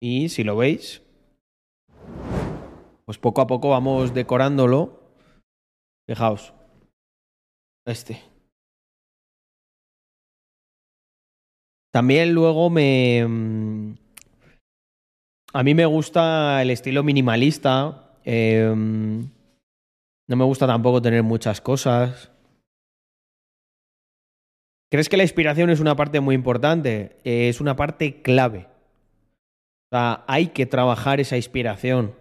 [0.00, 1.02] Y si lo veis,
[3.04, 5.02] pues poco a poco vamos decorándolo.
[6.08, 6.54] Fijaos.
[7.84, 8.33] Este.
[11.94, 13.24] También luego me...
[13.24, 13.94] Mm,
[15.52, 22.32] a mí me gusta el estilo minimalista, eh, no me gusta tampoco tener muchas cosas.
[24.90, 27.20] ¿Crees que la inspiración es una parte muy importante?
[27.22, 28.66] Eh, es una parte clave.
[29.92, 32.16] O sea, hay que trabajar esa inspiración.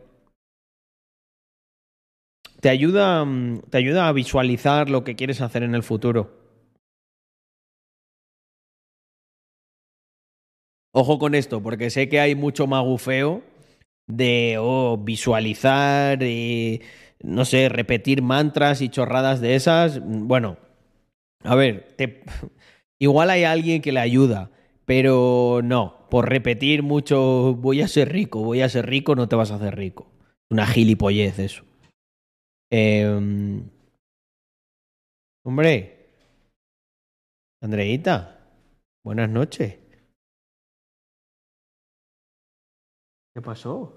[2.61, 6.42] Te ayuda, mm, te ayuda a visualizar lo que quieres hacer en el futuro.
[10.95, 13.41] Ojo con esto, porque sé que hay mucho magufeo
[14.07, 16.81] de oh, visualizar, y,
[17.23, 19.99] no sé, repetir mantras y chorradas de esas.
[20.03, 20.57] Bueno,
[21.43, 22.23] a ver, te,
[22.99, 24.51] igual hay alguien que le ayuda,
[24.85, 29.35] pero no, por repetir mucho, voy a ser rico, voy a ser rico, no te
[29.35, 30.11] vas a hacer rico.
[30.51, 31.63] Una gilipollez eso.
[32.71, 33.63] Eh,
[35.43, 36.03] hombre,
[37.61, 38.39] Andreita,
[39.03, 39.82] buenas noches.
[43.33, 43.91] ¿Qué pasó?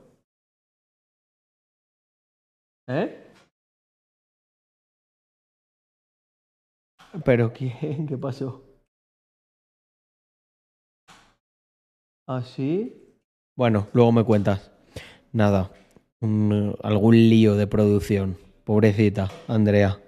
[2.88, 3.22] ¿Eh?
[7.24, 8.06] ¿Pero quién?
[8.06, 8.62] ¿Qué pasó?
[12.26, 13.20] ¿Ah, sí?
[13.56, 14.72] Bueno, luego me cuentas.
[15.32, 15.70] Nada,
[16.20, 18.38] algún lío de producción.
[18.64, 20.00] Pobrecita, Andrea.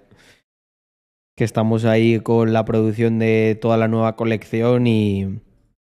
[1.37, 5.39] Que estamos ahí con la producción de toda la nueva colección y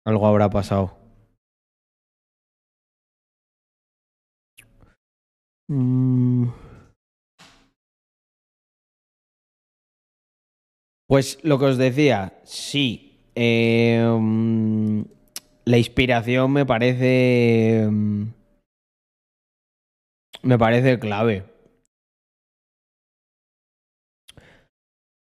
[0.06, 1.05] algo habrá pasado.
[5.70, 6.50] Mm.
[11.08, 13.20] Pues lo que os decía, sí.
[13.36, 15.02] mm,
[15.66, 17.88] la inspiración me parece.
[17.90, 18.24] mm,
[20.44, 21.44] Me parece clave.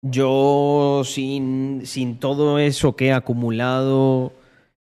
[0.02, 4.32] Yo sin, sin todo eso que he acumulado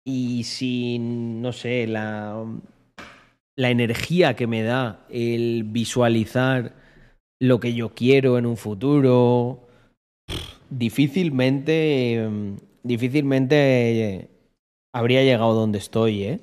[0.05, 2.45] y sin, no sé, la,
[3.59, 6.77] la energía que me da el visualizar
[7.41, 9.67] lo que yo quiero en un futuro,
[10.71, 14.29] difícilmente, em, difícilmente eh,
[14.95, 16.41] habría llegado donde estoy, ¿eh?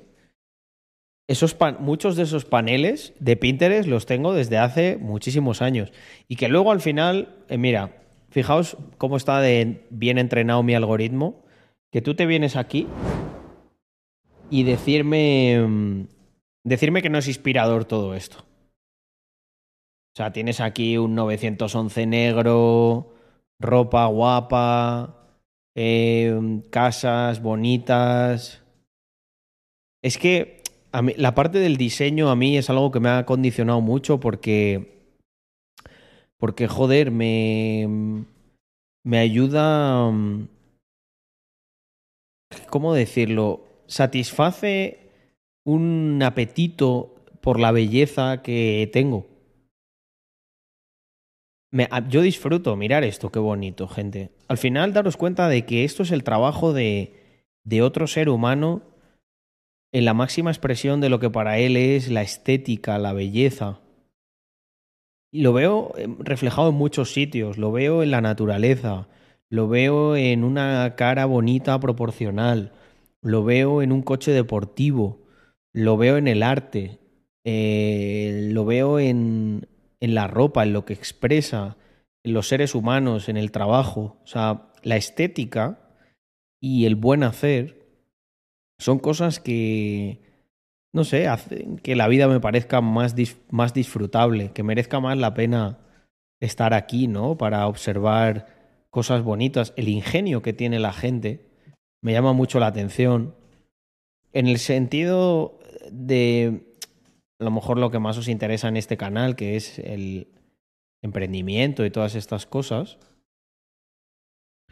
[1.26, 5.92] Esos muchos de esos paneles de Pinterest los tengo desde hace muchísimos años.
[6.28, 7.96] Y que luego al final, eh, mira,
[8.28, 11.42] fijaos cómo está bien entrenado mi algoritmo,
[11.90, 12.86] que tú te vienes aquí
[14.50, 16.15] y decirme, mm,
[16.66, 18.38] decirme que no es inspirador todo esto.
[18.38, 23.14] O sea, tienes aquí un 911 negro,
[23.60, 25.38] ropa guapa,
[25.76, 28.62] eh, casas bonitas.
[30.02, 30.62] Es que
[30.92, 35.12] a la parte del diseño a mí es algo que me ha condicionado mucho porque,
[36.38, 38.24] porque joder, me,
[39.04, 40.48] me ayuda, mm,
[42.70, 43.60] ¿cómo decirlo?
[43.86, 45.05] Satisface
[45.66, 49.26] un apetito por la belleza que tengo.
[51.72, 54.30] Me- a- yo disfruto mirar esto, qué bonito, gente.
[54.48, 58.82] Al final daros cuenta de que esto es el trabajo de, de otro ser humano
[59.92, 63.80] en la máxima expresión de lo que para él es la estética, la belleza.
[65.32, 69.08] Lo veo eh, reflejado en muchos sitios, lo veo en la naturaleza,
[69.50, 72.72] lo veo en una cara bonita proporcional,
[73.20, 75.25] lo veo en un coche deportivo,
[75.76, 76.98] lo veo en el arte,
[77.44, 79.68] eh, lo veo en,
[80.00, 81.76] en la ropa, en lo que expresa,
[82.24, 84.18] en los seres humanos, en el trabajo.
[84.24, 85.78] O sea, la estética
[86.62, 87.86] y el buen hacer
[88.78, 90.22] son cosas que,
[90.94, 93.14] no sé, hacen que la vida me parezca más,
[93.50, 95.80] más disfrutable, que merezca más la pena
[96.40, 97.36] estar aquí, ¿no?
[97.36, 101.50] Para observar cosas bonitas, el ingenio que tiene la gente
[102.02, 103.34] me llama mucho la atención.
[104.32, 105.58] En el sentido
[105.90, 106.62] de,
[107.40, 110.28] a lo mejor lo que más os interesa en este canal, que es el
[111.02, 112.98] emprendimiento y todas estas cosas,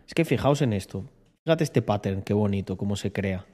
[0.07, 1.05] es que fijaos en esto.
[1.45, 3.47] Fíjate este pattern, qué bonito, cómo se crea.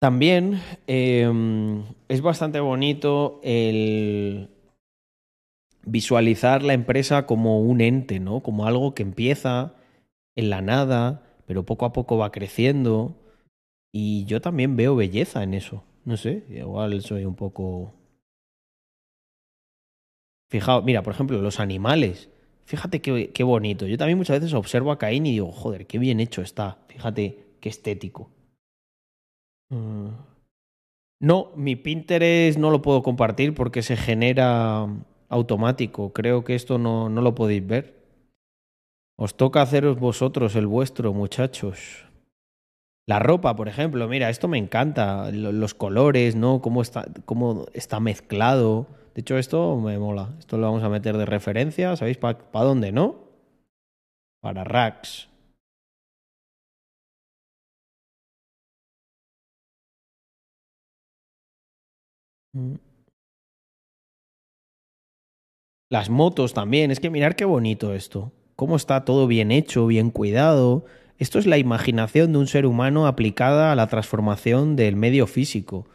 [0.00, 1.30] También eh,
[2.08, 4.50] es bastante bonito el
[5.86, 8.42] visualizar la empresa como un ente, ¿no?
[8.42, 9.74] Como algo que empieza
[10.36, 13.14] en la nada, pero poco a poco va creciendo.
[13.92, 15.84] Y yo también veo belleza en eso.
[16.04, 17.94] No sé, igual soy un poco...
[20.48, 22.30] Fijaos, mira, por ejemplo, los animales.
[22.64, 23.86] Fíjate qué, qué bonito.
[23.86, 26.78] Yo también muchas veces observo a Caín y digo, joder, qué bien hecho está.
[26.88, 28.30] Fíjate, qué estético.
[29.70, 30.08] Mm.
[31.20, 34.86] No, mi Pinterest no lo puedo compartir porque se genera
[35.28, 36.12] automático.
[36.12, 37.96] Creo que esto no, no lo podéis ver.
[39.16, 42.05] Os toca haceros vosotros el vuestro, muchachos.
[43.06, 45.30] La ropa, por ejemplo, mira, esto me encanta.
[45.32, 46.60] Lo- Los colores, ¿no?
[46.60, 48.86] Cómo está, cómo está mezclado.
[49.14, 50.34] De hecho, esto me mola.
[50.38, 51.96] Esto lo vamos a meter de referencia.
[51.96, 53.26] ¿Sabéis para dónde, no?
[54.40, 55.28] para Rax.
[62.56, 62.76] Mm.
[65.90, 66.90] Las motos también.
[66.90, 68.32] Es que mirar qué bonito esto.
[68.56, 70.84] Cómo está todo bien hecho, bien cuidado.
[71.18, 75.88] Esto es la imaginación de un ser humano aplicada a la transformación del medio físico.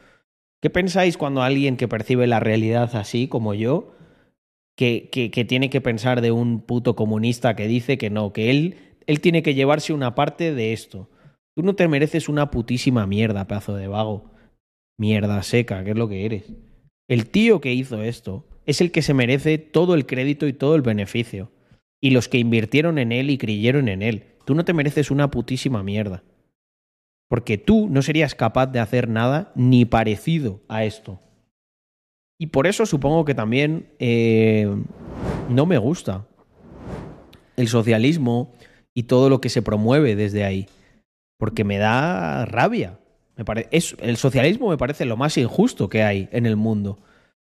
[0.61, 3.95] ¿Qué pensáis cuando alguien que percibe la realidad así como yo,
[4.75, 8.75] que, que, tiene que pensar de un puto comunista que dice que no, que él,
[9.05, 11.09] él tiene que llevarse una parte de esto?
[11.55, 14.31] Tú no te mereces una putísima mierda, pedazo de vago.
[14.97, 16.51] Mierda seca, que es lo que eres.
[17.07, 20.75] El tío que hizo esto es el que se merece todo el crédito y todo
[20.75, 21.51] el beneficio.
[21.99, 24.30] Y los que invirtieron en él y creyeron en él.
[24.45, 26.23] Tú no te mereces una putísima mierda.
[27.27, 31.19] Porque tú no serías capaz de hacer nada ni parecido a esto.
[32.37, 34.67] Y por eso supongo que también eh,
[35.49, 36.25] no me gusta
[37.55, 38.53] el socialismo
[38.93, 40.67] y todo lo que se promueve desde ahí.
[41.37, 42.99] Porque me da rabia.
[43.71, 46.99] Es, el socialismo me parece lo más injusto que hay en el mundo.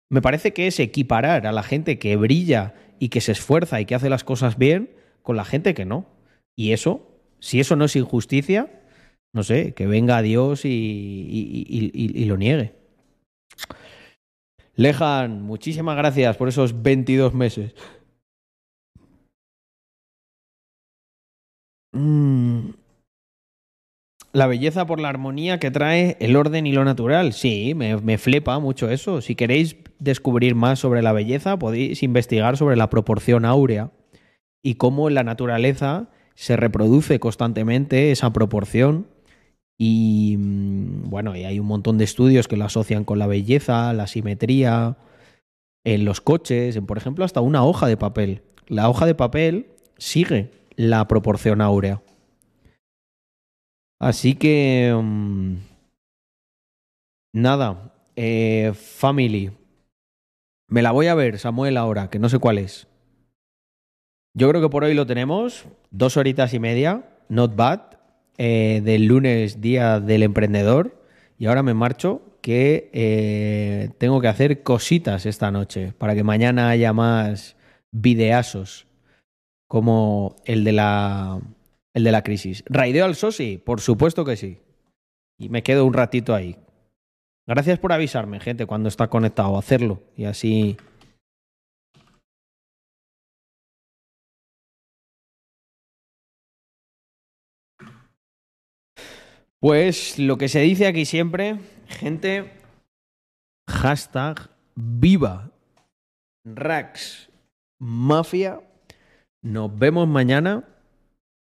[0.09, 3.85] Me parece que es equiparar a la gente que brilla y que se esfuerza y
[3.85, 4.91] que hace las cosas bien
[5.23, 6.05] con la gente que no.
[6.57, 8.81] Y eso, si eso no es injusticia,
[9.33, 12.75] no sé, que venga Dios y, y, y, y lo niegue.
[14.75, 17.73] Lejan, muchísimas gracias por esos 22 meses.
[21.93, 22.71] Mm.
[24.33, 27.33] La belleza por la armonía que trae el orden y lo natural.
[27.33, 29.21] Sí, me, me, flepa mucho eso.
[29.21, 33.91] Si queréis descubrir más sobre la belleza, podéis investigar sobre la proporción áurea
[34.63, 36.09] y cómo en la naturaleza
[36.41, 39.05] se reproduce constantemente esa proporción.
[39.77, 44.07] Y bueno, y hay un montón de estudios que lo asocian con la belleza, la
[44.07, 44.97] simetría,
[45.83, 48.41] en los coches, en, por ejemplo, hasta una hoja de papel.
[48.65, 49.67] La hoja de papel
[49.99, 52.01] sigue la proporción áurea.
[53.99, 54.95] Así que...
[54.97, 55.59] Um,
[57.35, 59.51] nada, eh, Family.
[60.67, 62.87] Me la voy a ver, Samuel, ahora, que no sé cuál es.
[64.33, 65.67] Yo creo que por hoy lo tenemos.
[65.91, 67.81] Dos horitas y media, not bad,
[68.37, 71.03] eh, del lunes, día del emprendedor.
[71.37, 76.69] Y ahora me marcho, que eh, tengo que hacer cositas esta noche para que mañana
[76.69, 77.55] haya más
[77.91, 78.87] videazos
[79.67, 81.39] como el de la
[81.93, 82.63] el de la crisis.
[82.67, 83.57] ¿Raideo al Sosi?
[83.57, 84.59] Por supuesto que sí.
[85.37, 86.57] Y me quedo un ratito ahí.
[87.47, 90.01] Gracias por avisarme, gente, cuando está conectado, hacerlo.
[90.15, 90.77] Y así.
[99.61, 102.51] Pues lo que se dice aquí siempre, gente,
[103.69, 105.51] hashtag viva
[106.43, 107.29] Rax
[107.79, 108.59] Mafia.
[109.43, 110.63] Nos vemos mañana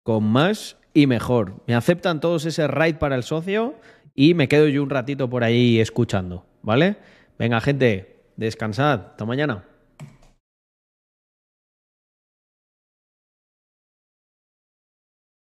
[0.05, 1.65] con más y mejor.
[1.67, 3.75] Me aceptan todos ese raid para el socio
[4.15, 6.99] y me quedo yo un ratito por ahí escuchando, ¿vale?
[7.41, 9.01] Venga, gente, descansad.
[9.11, 9.65] Hasta mañana.